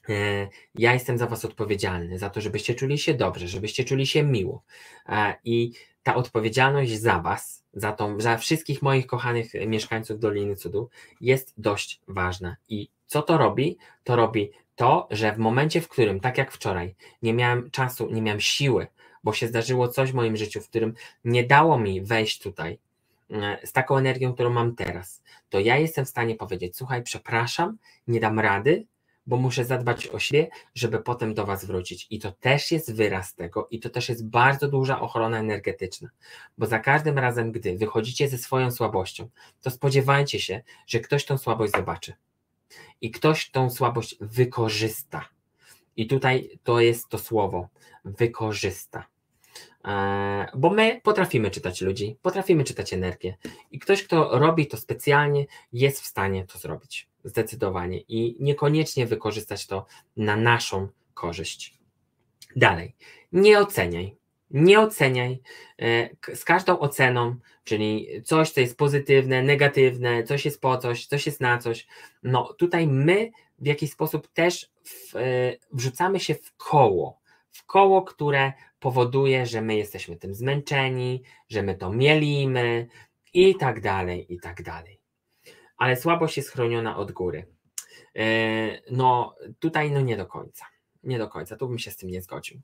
e, 0.09 0.49
ja 0.75 0.95
jestem 0.95 1.19
za 1.19 1.27
was 1.27 1.45
odpowiedzialny, 1.45 2.19
za 2.19 2.31
to, 2.31 2.41
żebyście 2.41 2.75
czuli 2.75 2.99
się 2.99 3.15
dobrze, 3.15 3.49
żebyście 3.49 3.85
czuli 3.85 4.07
się 4.07 4.23
miło. 4.23 4.63
I 5.45 5.73
ta 6.05 6.15
odpowiedzialność 6.15 7.01
za 7.01 7.19
was 7.19 7.65
za, 7.77 7.93
tą, 7.93 8.21
za 8.21 8.37
wszystkich 8.37 8.83
moich 8.83 9.07
kochanych 9.07 9.53
mieszkańców 9.67 10.19
Doliny 10.19 10.57
Cudu 10.57 10.89
jest 11.21 11.55
dość 11.59 12.01
ważna. 12.09 12.57
I 12.69 12.89
co 13.07 13.23
to 13.23 13.39
robi? 13.39 13.79
To 14.05 14.17
robi 14.17 14.51
to, 14.77 15.09
że 15.11 15.33
w 15.33 15.39
momencie, 15.39 15.81
w 15.81 15.89
którym, 15.89 16.21
tak 16.21 16.39
jak 16.39 16.53
wczoraj, 16.53 16.95
nie 17.23 17.35
miałem 17.35 17.71
czasu, 17.71 18.11
nie 18.11 18.23
miałem 18.23 18.41
siły, 18.41 18.87
bo 19.25 19.33
się 19.33 19.49
zdarzyło 19.49 19.89
coś 19.89 20.13
w 20.13 20.15
moim 20.15 20.37
życiu, 20.37 20.61
w 20.61 20.69
którym 20.69 20.95
nie 21.25 21.45
dało 21.45 21.79
mi 21.79 22.03
wejść 22.03 22.43
tutaj 22.43 22.79
e, 23.31 23.67
z 23.67 23.73
taką 23.73 23.97
energią, 23.97 24.35
którą 24.35 24.51
mam 24.51 24.75
teraz, 24.75 25.23
to 25.51 25.61
ja 25.61 25.79
jestem 25.79 26.05
w 26.05 26.09
stanie 26.09 26.35
powiedzieć: 26.35 26.77
Słuchaj, 26.77 27.03
przepraszam, 27.03 27.79
nie 28.09 28.21
dam 28.21 28.41
rady, 28.41 28.87
bo 29.27 29.37
muszę 29.37 29.65
zadbać 29.65 30.09
o 30.09 30.19
siebie, 30.19 30.49
żeby 30.75 31.01
potem 31.01 31.35
do 31.35 31.47
Was 31.47 31.65
wrócić. 31.65 32.07
I 32.11 32.19
to 32.19 32.33
też 32.33 32.73
jest 32.73 32.95
wyraz 32.95 33.35
tego, 33.35 33.69
i 33.71 33.81
to 33.81 33.91
też 33.91 34.09
jest 34.09 34.29
bardzo 34.29 34.69
duża 34.69 35.01
ochrona 35.01 35.39
energetyczna, 35.39 36.09
bo 36.59 36.67
za 36.67 36.79
każdym 36.79 37.19
razem, 37.19 37.53
gdy 37.53 37.79
wychodzicie 37.79 38.29
ze 38.29 38.39
swoją 38.39 38.71
słabością, 38.71 39.29
to 39.63 39.71
spodziewajcie 39.71 40.41
się, 40.41 40.63
że 40.87 41.01
ktoś 41.01 41.25
tą 41.25 41.39
słabość 41.39 41.73
zobaczy 41.73 42.13
i 43.01 43.11
ktoś 43.11 43.51
tą 43.51 43.71
słabość 43.71 44.17
wykorzysta. 44.21 45.29
I 45.97 46.07
tutaj 46.07 46.59
to 46.65 46.81
jest 46.81 47.09
to 47.09 47.19
słowo 47.19 47.69
wykorzysta. 48.05 49.14
E, 49.85 50.47
bo 50.55 50.71
my 50.71 51.01
potrafimy 51.03 51.51
czytać 51.51 51.81
ludzi, 51.81 52.17
potrafimy 52.23 52.65
czytać 52.65 52.93
energię, 52.93 53.37
i 53.71 53.79
ktoś, 53.79 54.03
kto 54.03 54.39
robi 54.39 54.67
to 54.67 54.77
specjalnie, 54.77 55.47
jest 55.73 56.01
w 56.01 56.07
stanie 56.07 56.47
to 56.47 56.59
zrobić 56.59 57.09
zdecydowanie 57.25 57.99
i 57.99 58.37
niekoniecznie 58.41 59.07
wykorzystać 59.07 59.67
to 59.67 59.87
na 60.17 60.37
naszą 60.37 60.89
korzyść. 61.15 61.79
Dalej, 62.57 62.95
nie 63.33 63.61
oceniaj. 63.61 64.17
Nie 64.51 64.81
oceniaj 64.81 65.43
e, 65.83 66.37
z 66.37 66.45
każdą 66.45 66.79
oceną, 66.79 67.37
czyli 67.65 68.09
coś, 68.25 68.51
co 68.51 68.61
jest 68.61 68.77
pozytywne, 68.77 69.43
negatywne, 69.43 70.23
coś 70.23 70.45
jest 70.45 70.61
po 70.61 70.79
coś, 70.79 71.07
coś 71.07 71.27
jest 71.27 71.41
na 71.41 71.59
coś. 71.59 71.87
No 72.23 72.53
tutaj 72.53 72.87
my 72.87 73.31
w 73.59 73.67
jakiś 73.67 73.93
sposób 73.93 74.29
też 74.29 74.71
w, 74.85 75.17
e, 75.17 75.21
wrzucamy 75.73 76.21
się 76.21 76.35
w 76.35 76.57
koło, 76.57 77.21
w 77.51 77.67
koło, 77.67 78.03
które 78.03 78.53
powoduje, 78.85 79.47
że 79.47 79.61
my 79.61 79.77
jesteśmy 79.77 80.17
tym 80.17 80.35
zmęczeni, 80.35 81.23
że 81.49 81.63
my 81.63 81.75
to 81.75 81.93
mielimy 81.93 82.87
i 83.35 83.57
tak 83.57 83.81
dalej, 83.81 84.27
i 84.35 84.41
tak 84.41 84.63
dalej 84.63 85.05
ale 85.77 85.97
słabość 85.97 86.37
jest 86.37 86.51
chroniona 86.51 86.97
od 86.97 87.13
góry. 87.13 87.47
E, 88.17 88.25
no 88.91 89.37
tutaj 89.59 89.91
no 89.91 90.01
nie 90.01 90.17
do 90.17 90.27
końca. 90.27 90.67
Nie 91.03 91.19
do 91.19 91.29
końca, 91.29 91.57
tu 91.57 91.69
bym 91.69 91.79
się 91.79 91.91
z 91.91 91.97
tym 91.97 92.11
nie 92.11 92.23
zgodził. 92.23 92.61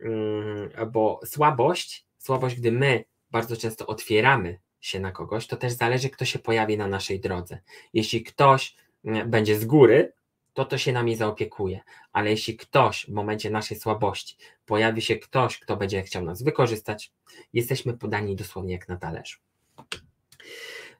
Mm, 0.00 0.70
bo 0.92 1.20
słabość, 1.24 2.06
słabość, 2.18 2.56
gdy 2.56 2.72
my 2.72 3.04
bardzo 3.30 3.56
często 3.56 3.86
otwieramy 3.86 4.58
się 4.80 5.00
na 5.00 5.12
kogoś, 5.12 5.46
to 5.46 5.56
też 5.56 5.72
zależy, 5.72 6.10
kto 6.10 6.24
się 6.24 6.38
pojawi 6.38 6.78
na 6.78 6.88
naszej 6.88 7.20
drodze. 7.20 7.58
Jeśli 7.92 8.22
ktoś 8.22 8.76
mm, 9.04 9.30
będzie 9.30 9.58
z 9.58 9.64
góry, 9.64 10.12
to 10.56 10.64
to 10.64 10.78
się 10.78 10.92
nami 10.92 11.16
zaopiekuje. 11.16 11.80
Ale 12.12 12.30
jeśli 12.30 12.56
ktoś 12.56 13.06
w 13.06 13.12
momencie 13.12 13.50
naszej 13.50 13.78
słabości 13.78 14.36
pojawi 14.66 15.02
się 15.02 15.16
ktoś, 15.16 15.58
kto 15.58 15.76
będzie 15.76 16.02
chciał 16.02 16.24
nas 16.24 16.42
wykorzystać, 16.42 17.12
jesteśmy 17.52 17.98
podani 17.98 18.36
dosłownie 18.36 18.72
jak 18.72 18.88
na 18.88 18.96
talerzu. 18.96 19.38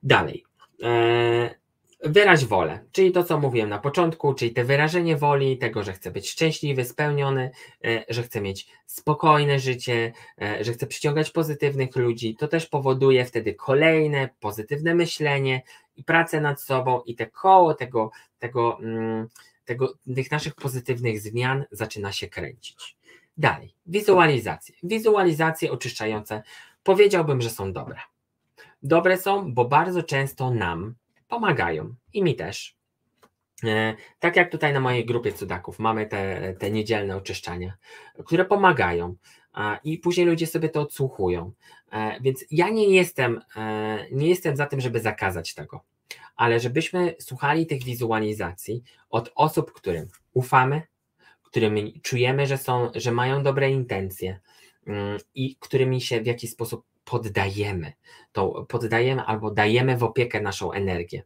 Dalej. 0.03 0.45
Eee, 0.83 1.51
wyraź 2.05 2.45
wolę, 2.45 2.85
czyli 2.93 3.13
to, 3.13 3.25
co 3.25 3.39
mówiłem 3.39 3.69
na 3.69 3.79
początku, 3.79 4.35
czyli 4.35 4.51
te 4.51 4.65
wyrażenie 4.65 5.17
woli, 5.17 5.59
tego, 5.59 5.83
że 5.83 5.93
chcę 5.93 6.11
być 6.11 6.31
szczęśliwy, 6.31 6.85
spełniony, 6.85 7.51
e, 7.85 8.05
że 8.09 8.23
chcę 8.23 8.41
mieć 8.41 8.69
spokojne 8.87 9.59
życie, 9.59 10.13
e, 10.43 10.65
że 10.65 10.73
chcę 10.73 10.87
przyciągać 10.87 11.31
pozytywnych 11.31 11.97
ludzi, 11.97 12.37
to 12.37 12.49
też 12.49 12.67
powoduje 12.67 13.25
wtedy 13.25 13.55
kolejne 13.55 14.29
pozytywne 14.41 14.95
myślenie 14.95 15.63
i 15.97 16.05
pracę 16.05 16.41
nad 16.41 16.63
sobą 16.63 17.01
i 17.01 17.15
te 17.15 17.27
koło 17.27 17.75
tego, 17.75 18.11
tego, 18.39 18.79
mm, 18.81 19.29
tego, 19.65 19.95
tych 20.15 20.31
naszych 20.31 20.55
pozytywnych 20.55 21.21
zmian 21.21 21.65
zaczyna 21.71 22.13
się 22.13 22.29
kręcić. 22.29 22.97
Dalej, 23.37 23.75
wizualizacje. 23.87 24.75
Wizualizacje 24.83 25.73
oczyszczające 25.73 26.43
powiedziałbym, 26.83 27.41
że 27.41 27.51
są 27.51 27.73
dobre. 27.73 27.99
Dobre 28.83 29.19
są, 29.19 29.55
bo 29.55 29.65
bardzo 29.65 30.03
często 30.03 30.51
nam 30.51 30.95
pomagają 31.29 31.95
i 32.13 32.23
mi 32.23 32.37
też. 32.37 32.77
E, 33.65 33.95
tak 34.19 34.37
jak 34.37 34.51
tutaj 34.51 34.73
na 34.73 34.81
mojej 34.81 35.07
grupie 35.07 35.33
cudaków 35.33 35.79
mamy 35.79 36.07
te, 36.07 36.55
te 36.55 36.71
niedzielne 36.71 37.17
oczyszczania, 37.17 37.77
które 38.25 38.45
pomagają 38.45 39.15
i 39.85 39.99
później 39.99 40.27
ludzie 40.27 40.47
sobie 40.47 40.69
to 40.69 40.81
odsłuchują. 40.81 41.53
E, 41.93 42.21
więc 42.21 42.45
ja 42.51 42.69
nie 42.69 42.89
jestem, 42.89 43.41
e, 43.57 44.07
nie 44.13 44.29
jestem 44.29 44.57
za 44.57 44.67
tym, 44.67 44.81
żeby 44.81 45.01
zakazać 45.01 45.55
tego, 45.55 45.81
ale 46.37 46.61
żebyśmy 46.61 47.15
słuchali 47.19 47.67
tych 47.67 47.85
wizualizacji 47.85 48.83
od 49.11 49.33
osób, 49.35 49.73
którym 49.73 50.09
ufamy, 50.33 50.83
którymi 51.43 52.01
czujemy, 52.01 52.47
że 52.47 52.59
są, 52.59 52.91
że 52.95 53.13
mają 53.13 53.43
dobre 53.43 53.71
intencje 53.71 54.41
mm, 54.87 55.19
i 55.35 55.57
którymi 55.61 56.01
się 56.01 56.21
w 56.21 56.27
jakiś 56.27 56.51
sposób 56.51 56.85
poddajemy. 57.05 57.93
To 58.33 58.67
poddajemy 58.69 59.23
albo 59.23 59.51
dajemy 59.51 59.97
w 59.97 60.05
opiekę 60.05 60.41
naszą 60.41 60.73
energię. 60.73 61.23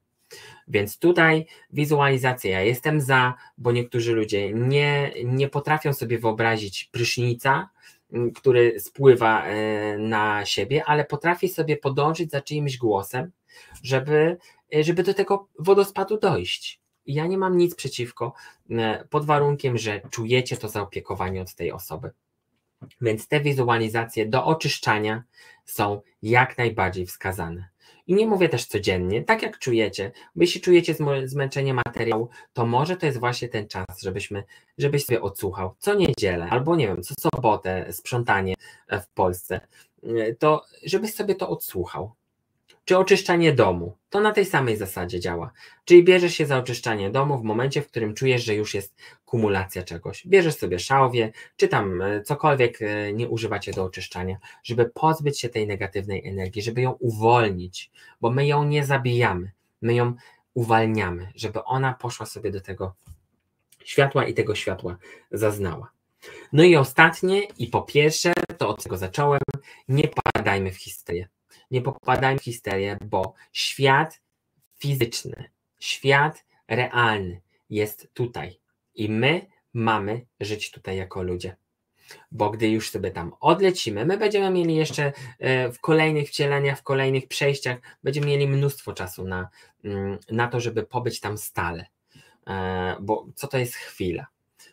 Więc 0.69 0.99
tutaj 0.99 1.47
wizualizacja, 1.73 2.51
ja 2.51 2.61
jestem 2.61 3.01
za, 3.01 3.35
bo 3.59 3.73
niektórzy 3.73 4.13
ludzie 4.13 4.53
nie, 4.53 5.13
nie 5.25 5.49
potrafią 5.49 5.93
sobie 5.93 6.19
wyobrazić 6.19 6.85
prysznica, 6.85 7.69
który 8.35 8.81
spływa 8.81 9.45
e, 9.45 9.99
na 9.99 10.45
siebie, 10.45 10.85
ale 10.85 11.05
potrafi 11.05 11.49
sobie 11.49 11.77
podążyć 11.77 12.31
za 12.31 12.41
czyimś 12.41 12.77
głosem, 12.77 13.31
żeby, 13.83 14.37
e, 14.75 14.85
żeby 14.85 15.03
do 15.03 15.15
tego 15.15 15.49
wodospadu 15.59 16.19
dojść. 16.19 16.81
Ja 17.07 17.27
nie 17.27 17.39
mam 17.39 17.57
nic 17.57 17.75
przeciwko, 17.75 18.33
pod 19.11 19.25
warunkiem, 19.25 19.79
że 19.79 20.01
czujecie 20.11 20.57
to 20.57 20.69
zaopiekowanie 20.69 21.43
od 21.43 21.55
tej 21.55 21.73
osoby. 21.73 22.11
Więc 23.01 23.29
te 23.29 23.41
wizualizacje 23.41 24.27
do 24.27 24.45
oczyszczania 24.45 25.23
są 25.65 26.01
jak 26.23 26.59
najbardziej 26.59 27.07
wskazane. 27.07 27.70
I 28.11 28.15
nie 28.15 28.27
mówię 28.27 28.49
też 28.49 28.67
codziennie, 28.67 29.25
tak 29.25 29.43
jak 29.43 29.59
czujecie, 29.59 30.13
bo 30.35 30.43
jeśli 30.43 30.61
czujecie 30.61 30.95
zmęczenie 31.25 31.75
materiału, 31.75 32.29
to 32.53 32.67
może 32.67 32.97
to 32.97 33.07
jest 33.07 33.19
właśnie 33.19 33.49
ten 33.49 33.69
czas, 33.69 34.03
żebyśmy, 34.03 34.45
żebyś 34.79 35.05
sobie 35.05 35.23
odsłuchał 35.23 35.75
co 35.79 35.95
niedzielę, 35.95 36.49
albo 36.51 36.77
nie 36.77 36.87
wiem, 36.87 37.03
co 37.03 37.15
sobotę 37.15 37.93
sprzątanie 37.93 38.55
w 38.93 39.09
Polsce, 39.15 39.61
to 40.39 40.65
żebyś 40.87 41.15
sobie 41.15 41.35
to 41.35 41.49
odsłuchał 41.49 42.13
czy 42.91 42.99
oczyszczanie 42.99 43.53
domu. 43.53 43.97
To 44.09 44.21
na 44.21 44.33
tej 44.33 44.45
samej 44.45 44.77
zasadzie 44.77 45.21
działa. 45.21 45.51
Czyli 45.85 46.05
bierzesz 46.05 46.35
się 46.35 46.47
za 46.47 46.59
oczyszczanie 46.59 47.11
domu 47.11 47.39
w 47.39 47.43
momencie, 47.43 47.83
w 47.83 47.87
którym 47.87 48.15
czujesz, 48.15 48.45
że 48.45 48.55
już 48.55 48.75
jest 48.75 48.95
kumulacja 49.25 49.83
czegoś. 49.83 50.27
Bierzesz 50.27 50.57
sobie 50.57 50.79
szałwię, 50.79 51.33
czy 51.57 51.69
tam 51.69 52.03
e, 52.03 52.23
cokolwiek 52.23 52.83
e, 52.83 53.13
nie 53.13 53.29
używacie 53.29 53.73
do 53.73 53.85
oczyszczania, 53.85 54.37
żeby 54.63 54.91
pozbyć 54.95 55.41
się 55.41 55.49
tej 55.49 55.67
negatywnej 55.67 56.29
energii, 56.29 56.63
żeby 56.63 56.81
ją 56.81 56.91
uwolnić, 56.91 57.91
bo 58.21 58.31
my 58.31 58.47
ją 58.47 58.65
nie 58.65 58.85
zabijamy, 58.85 59.51
my 59.83 59.95
ją 59.95 60.15
uwalniamy, 60.55 61.33
żeby 61.35 61.65
ona 61.65 61.95
poszła 61.95 62.27
sobie 62.27 62.51
do 62.51 62.61
tego 62.61 62.95
światła 63.85 64.27
i 64.27 64.35
tego 64.35 64.55
światła 64.55 64.97
zaznała. 65.31 65.91
No 66.53 66.63
i 66.63 66.77
ostatnie, 66.77 67.43
i 67.59 67.67
po 67.67 67.83
pierwsze, 67.83 68.33
to 68.59 68.69
od 68.69 68.83
czego 68.83 68.97
zacząłem, 68.97 69.41
nie 69.89 70.09
padajmy 70.09 70.73
w 70.73 70.77
historię 70.77 71.29
nie 71.71 71.83
popadajmy 71.83 72.41
w 72.41 72.45
histerię, 72.45 72.99
bo 73.05 73.35
świat 73.53 74.21
fizyczny, 74.79 75.51
świat 75.81 76.45
realny 76.69 77.41
jest 77.71 78.15
tutaj 78.15 78.61
i 78.95 79.09
my 79.09 79.47
mamy 79.73 80.27
żyć 80.41 80.71
tutaj 80.71 80.97
jako 80.97 81.23
ludzie. 81.23 81.57
Bo 82.33 82.51
gdy 82.51 82.69
już 82.69 82.91
sobie 82.91 83.11
tam 83.11 83.33
odlecimy, 83.41 84.05
my 84.05 84.19
będziemy 84.19 84.51
mieli 84.51 84.77
jeszcze 84.77 85.13
e, 85.39 85.73
w 85.73 85.81
kolejnych 85.81 86.29
wcieleniach, 86.29 86.79
w 86.79 86.83
kolejnych 86.83 87.29
przejściach, 87.29 87.79
będziemy 88.03 88.27
mieli 88.27 88.49
mnóstwo 88.49 88.93
czasu 88.93 89.25
na, 89.25 89.49
mm, 89.85 90.19
na 90.31 90.49
to, 90.49 90.61
żeby 90.61 90.83
pobyć 90.83 91.21
tam 91.21 91.39
stale. 91.39 91.87
E, 92.47 92.97
bo 93.01 93.27
co 93.35 93.49
to 93.49 93.59
jest 93.59 93.75
chwila? 93.75 94.27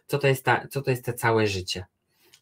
Co 0.07 0.19
to 0.19 0.28
jest, 0.28 0.45
ta, 0.45 0.67
co 0.67 0.82
to 0.82 0.91
jest 0.91 1.05
te 1.05 1.13
całe 1.13 1.47
życie? 1.47 1.86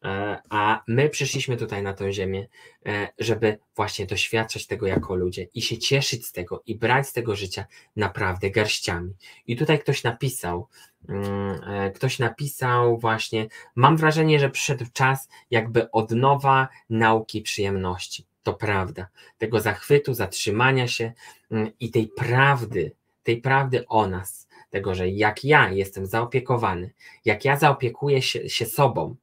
E, 0.05 0.41
a 0.49 0.83
my 0.87 1.09
przyszliśmy 1.09 1.57
tutaj 1.57 1.83
na 1.83 1.93
tę 1.93 2.13
ziemię, 2.13 2.47
e, 2.85 3.09
żeby 3.19 3.57
właśnie 3.75 4.05
doświadczać 4.05 4.67
tego 4.67 4.87
jako 4.87 5.15
ludzie 5.15 5.47
i 5.53 5.61
się 5.61 5.77
cieszyć 5.77 6.25
z 6.25 6.31
tego 6.31 6.63
i 6.65 6.75
brać 6.75 7.07
z 7.07 7.13
tego 7.13 7.35
życia 7.35 7.65
naprawdę 7.95 8.49
garściami. 8.51 9.13
I 9.47 9.55
tutaj 9.55 9.79
ktoś 9.79 10.03
napisał, 10.03 10.67
mm, 11.09 11.61
e, 11.67 11.91
ktoś 11.91 12.19
napisał 12.19 12.97
właśnie, 12.97 13.47
mam 13.75 13.97
wrażenie, 13.97 14.39
że 14.39 14.49
przyszedł 14.49 14.85
czas 14.93 15.29
jakby 15.51 15.91
od 15.91 16.11
nowa 16.11 16.67
nauki 16.89 17.41
przyjemności. 17.41 18.25
To 18.43 18.53
prawda, 18.53 19.07
tego 19.37 19.61
zachwytu, 19.61 20.13
zatrzymania 20.13 20.87
się 20.87 21.13
mm, 21.51 21.71
i 21.79 21.91
tej 21.91 22.07
prawdy, 22.07 22.91
tej 23.23 23.41
prawdy 23.41 23.87
o 23.87 24.07
nas, 24.07 24.47
tego, 24.69 24.95
że 24.95 25.09
jak 25.09 25.43
ja 25.43 25.69
jestem 25.71 26.05
zaopiekowany, 26.05 26.91
jak 27.25 27.45
ja 27.45 27.57
zaopiekuję 27.57 28.21
się, 28.21 28.49
się 28.49 28.65
sobą, 28.65 29.15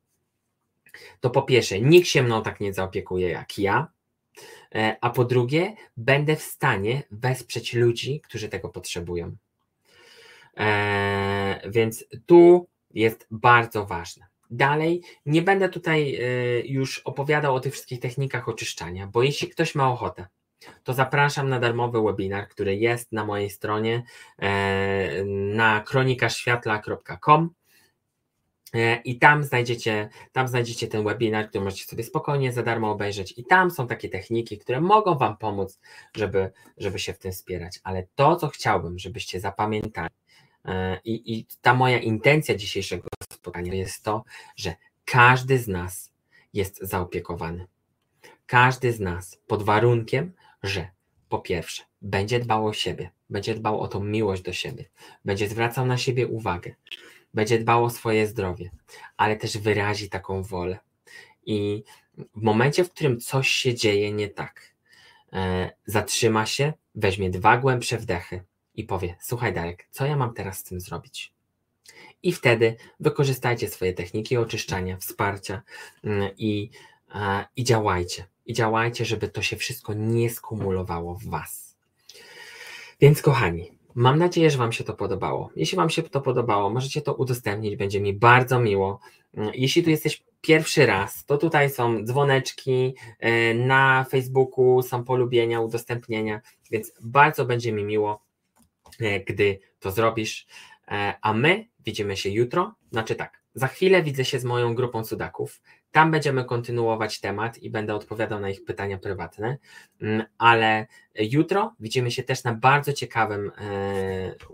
to 1.21 1.31
po 1.31 1.43
pierwsze, 1.43 1.81
nikt 1.81 2.09
się 2.09 2.23
mną 2.23 2.43
tak 2.43 2.61
nie 2.61 2.73
zaopiekuje 2.73 3.29
jak 3.29 3.59
ja, 3.59 3.89
e, 4.75 4.97
a 5.01 5.11
po 5.11 5.25
drugie, 5.25 5.75
będę 5.97 6.37
w 6.37 6.43
stanie 6.43 7.03
wesprzeć 7.11 7.75
ludzi, 7.75 8.21
którzy 8.21 8.49
tego 8.49 8.69
potrzebują. 8.69 9.37
E, 10.57 11.71
więc 11.71 12.05
tu 12.27 12.69
jest 12.91 13.27
bardzo 13.31 13.87
ważne. 13.87 14.27
Dalej, 14.51 15.03
nie 15.27 15.43
będę 15.43 15.69
tutaj 15.69 16.15
e, 16.15 16.21
już 16.61 16.99
opowiadał 16.99 17.55
o 17.55 17.61
tych 17.61 17.73
wszystkich 17.73 18.01
technikach 18.01 18.49
oczyszczania, 18.49 19.07
bo 19.07 19.23
jeśli 19.23 19.49
ktoś 19.49 19.75
ma 19.75 19.93
ochotę, 19.93 20.27
to 20.85 20.95
zapraszam 20.95 21.49
na 21.49 21.61
darmowy 21.61 22.03
webinar, 22.03 22.49
który 22.49 22.77
jest 22.77 23.13
na 23.13 23.25
mojej 23.25 23.51
stronie 23.51 24.03
na 25.55 25.81
kronikaszwiatla.com 25.81 27.51
E, 27.51 27.62
I 29.05 29.19
tam 29.19 29.45
znajdziecie, 29.45 30.09
tam 30.33 30.49
znajdziecie 30.49 30.87
ten 30.87 31.05
webinar, 31.05 31.49
który 31.49 31.65
możecie 31.65 31.85
sobie 31.85 32.05
spokojnie 32.05 32.53
za 32.53 32.63
darmo 32.63 32.91
obejrzeć. 32.91 33.35
I 33.37 33.45
tam 33.45 33.71
są 33.71 33.87
takie 33.87 34.09
techniki, 34.09 34.59
które 34.59 34.81
mogą 34.81 35.19
Wam 35.19 35.37
pomóc, 35.37 35.81
żeby, 36.17 36.51
żeby 36.77 36.99
się 36.99 37.13
w 37.13 37.19
tym 37.19 37.33
wspierać. 37.33 37.81
Ale 37.85 38.07
to, 38.15 38.37
co 38.37 38.49
chciałbym, 38.49 38.99
żebyście 38.99 39.41
zapamiętali, 39.41 40.15
e, 40.65 41.01
i, 41.05 41.39
i 41.39 41.47
ta 41.63 41.75
moja 41.75 41.99
intencja 41.99 42.55
dzisiejszego 42.55 43.09
spotkania 43.33 43.75
jest 43.75 44.05
to, 44.05 44.25
że 44.57 44.75
każdy 45.05 45.59
z 45.59 45.69
nas 45.69 46.13
jest 46.53 46.79
zaopiekowany. 46.83 47.67
Każdy 48.47 48.93
z 48.93 49.01
nas 49.01 49.41
pod 49.47 49.63
warunkiem, 49.63 50.33
że 50.63 50.89
po 51.29 51.39
pierwsze 51.39 51.83
będzie 52.03 52.41
dbał 52.41 52.67
o 52.67 52.73
siebie, 52.73 53.11
będzie 53.31 53.55
dbał 53.55 53.81
o 53.81 53.89
tą 53.89 54.05
miłość 54.05 54.43
do 54.43 54.53
siebie, 54.53 54.85
będzie 55.25 55.49
zwracał 55.49 55.87
na 55.87 55.99
siebie 55.99 56.27
uwagę, 56.27 56.75
będzie 57.35 57.59
dbał 57.59 57.85
o 57.85 57.91
swoje 57.91 58.27
zdrowie, 58.27 58.71
ale 59.17 59.37
też 59.37 59.59
wyrazi 59.59 60.09
taką 60.09 60.43
wolę. 60.43 60.79
I 61.47 61.85
w 62.35 62.43
momencie, 62.43 62.85
w 62.85 62.91
którym 62.91 63.21
coś 63.21 63.49
się 63.49 63.75
dzieje 63.75 64.13
nie 64.13 64.29
tak, 64.29 64.75
e, 65.33 65.71
zatrzyma 65.87 66.47
się, 66.47 66.73
weźmie 66.95 67.31
dwa 67.31 67.57
głębsze 67.57 67.99
wdechy 67.99 68.45
i 68.75 68.85
powie: 68.85 69.17
Słuchaj, 69.21 69.53
Darek, 69.53 69.87
co 69.91 70.07
ja 70.07 70.17
mam 70.17 70.35
teraz 70.35 70.59
z 70.59 70.65
tym 70.65 70.81
zrobić? 70.81 71.33
I 72.23 72.33
wtedy 72.33 72.77
wykorzystajcie 73.01 73.69
swoje 73.69 73.93
techniki 73.93 74.37
oczyszczania, 74.37 74.97
wsparcia 74.97 75.63
mm, 76.05 76.31
i, 76.39 76.71
e, 77.15 77.45
i 77.57 77.65
działajcie. 77.65 78.27
I 78.47 78.53
działajcie, 78.55 79.05
żeby 79.05 79.29
to 79.29 79.43
się 79.43 79.57
wszystko 79.57 79.95
nie 79.95 80.31
skumulowało 80.31 81.15
w 81.15 81.25
Was. 81.25 81.77
Więc, 83.01 83.23
kochani, 83.23 83.73
Mam 83.95 84.19
nadzieję, 84.19 84.51
że 84.51 84.59
Wam 84.59 84.73
się 84.73 84.85
to 84.85 84.95
podobało. 84.95 85.51
Jeśli 85.57 85.77
Wam 85.77 85.91
się 85.91 86.03
to 86.03 86.21
podobało, 86.21 86.71
możecie 86.71 87.03
to 87.03 87.15
udostępnić, 87.15 87.77
będzie 87.77 88.01
mi 88.01 88.15
bardzo 88.15 88.61
miło. 88.61 89.01
Mm, 89.35 89.51
jeśli 89.55 89.83
tu 89.83 89.91
jesteś 89.91 90.25
pierwszy 90.41 90.87
raz, 90.87 91.25
to 91.25 91.39
tutaj 91.39 91.71
są 91.71 92.05
dzwoneczki 92.05 92.95
e, 93.19 93.55
na 93.55 94.05
Facebooku, 94.11 94.83
są 94.83 95.05
polubienia, 95.05 95.61
udostępnienia, 95.61 96.41
więc 96.71 96.93
bardzo 97.01 97.45
będzie 97.45 97.73
mi 97.73 97.85
miło, 97.85 98.23
e, 99.01 99.21
gdy 99.21 99.59
to 99.81 99.91
zrobisz. 99.91 100.47
E, 100.89 101.15
a 101.23 101.33
my 101.33 101.67
widzimy 101.85 102.17
się 102.17 102.31
jutro, 102.31 102.75
znaczy 102.93 103.15
tak, 103.15 103.43
za 103.55 103.67
chwilę 103.67 104.03
widzę 104.03 104.25
się 104.25 104.41
z 104.41 104.45
moją 104.45 104.75
grupą 104.75 105.05
cudaków. 105.05 105.61
Tam 105.93 106.11
będziemy 106.11 106.45
kontynuować 106.45 107.21
temat 107.21 107.59
i 107.59 107.71
będę 107.71 107.95
odpowiadał 107.95 108.41
na 108.41 108.51
ich 108.51 108.65
pytania 108.65 108.99
prywatne, 108.99 109.59
mm, 110.03 110.23
ale 110.39 110.87
jutro 111.15 111.75
widzimy 111.81 112.11
się 112.11 112.23
też 112.23 112.45
na 112.45 112.55
bardzo 112.55 112.93
ciekawym 112.93 113.51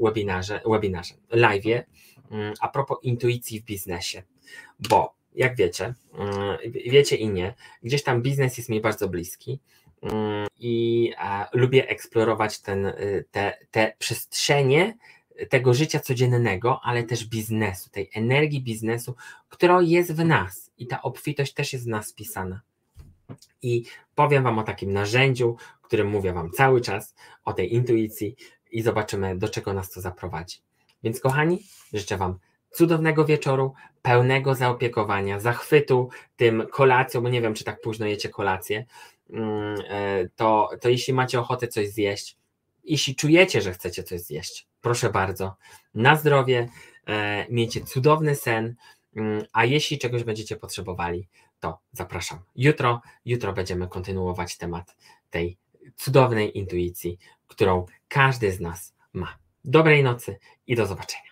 webinarze, 0.00 0.60
webinarze 0.66 1.14
live 1.30 1.84
mm, 2.30 2.54
a 2.60 2.68
propos 2.68 2.98
intuicji 3.02 3.60
w 3.60 3.64
biznesie, 3.64 4.22
bo 4.90 5.14
jak 5.34 5.56
wiecie, 5.56 5.94
mm, 6.14 6.58
wiecie 6.86 7.16
i 7.16 7.28
nie, 7.28 7.54
gdzieś 7.82 8.02
tam 8.02 8.22
biznes 8.22 8.58
jest 8.58 8.68
mi 8.68 8.80
bardzo 8.80 9.08
bliski 9.08 9.60
i 10.58 11.12
lubię 11.52 11.88
eksplorować 11.88 12.60
ten, 12.60 12.86
y, 12.86 13.24
te, 13.30 13.58
te 13.70 13.92
przestrzenie 13.98 14.96
tego 15.50 15.74
życia 15.74 16.00
codziennego, 16.00 16.80
ale 16.82 17.02
też 17.02 17.24
biznesu, 17.24 17.90
tej 17.90 18.10
energii 18.14 18.62
biznesu, 18.62 19.14
która 19.48 19.82
jest 19.82 20.14
w 20.14 20.24
nas 20.24 20.67
i 20.78 20.86
ta 20.86 21.02
obfitość 21.02 21.54
też 21.54 21.72
jest 21.72 21.84
w 21.84 21.88
nas 21.88 22.12
wpisana. 22.12 22.60
I 23.62 23.84
powiem 24.14 24.44
Wam 24.44 24.58
o 24.58 24.62
takim 24.62 24.92
narzędziu, 24.92 25.56
którym 25.82 26.08
mówię 26.08 26.32
Wam 26.32 26.50
cały 26.50 26.80
czas, 26.80 27.14
o 27.44 27.52
tej 27.52 27.74
intuicji 27.74 28.36
i 28.70 28.82
zobaczymy, 28.82 29.38
do 29.38 29.48
czego 29.48 29.72
nas 29.72 29.90
to 29.90 30.00
zaprowadzi. 30.00 30.58
Więc, 31.02 31.20
kochani, 31.20 31.62
życzę 31.92 32.16
Wam 32.16 32.38
cudownego 32.70 33.24
wieczoru, 33.24 33.74
pełnego 34.02 34.54
zaopiekowania, 34.54 35.40
zachwytu 35.40 36.08
tym 36.36 36.66
kolacją, 36.72 37.20
bo 37.20 37.28
nie 37.28 37.40
wiem, 37.40 37.54
czy 37.54 37.64
tak 37.64 37.80
późno 37.80 38.06
jecie 38.06 38.28
kolację, 38.28 38.84
mm, 39.30 39.80
e, 39.88 40.28
to, 40.36 40.70
to 40.80 40.88
jeśli 40.88 41.14
macie 41.14 41.40
ochotę 41.40 41.68
coś 41.68 41.88
zjeść, 41.88 42.36
jeśli 42.84 43.14
czujecie, 43.14 43.60
że 43.60 43.72
chcecie 43.72 44.02
coś 44.02 44.20
zjeść, 44.20 44.66
proszę 44.80 45.10
bardzo, 45.10 45.56
na 45.94 46.16
zdrowie, 46.16 46.68
e, 47.06 47.46
miejcie 47.50 47.80
cudowny 47.80 48.34
sen, 48.34 48.74
a 49.52 49.64
jeśli 49.64 49.98
czegoś 49.98 50.24
będziecie 50.24 50.56
potrzebowali, 50.56 51.28
to 51.60 51.78
zapraszam. 51.92 52.38
Jutro, 52.56 53.00
jutro 53.24 53.52
będziemy 53.52 53.88
kontynuować 53.88 54.56
temat 54.56 54.96
tej 55.30 55.56
cudownej 55.96 56.58
intuicji, 56.58 57.18
którą 57.46 57.86
każdy 58.08 58.52
z 58.52 58.60
nas 58.60 58.94
ma. 59.12 59.38
Dobrej 59.64 60.02
nocy 60.02 60.38
i 60.66 60.76
do 60.76 60.86
zobaczenia. 60.86 61.27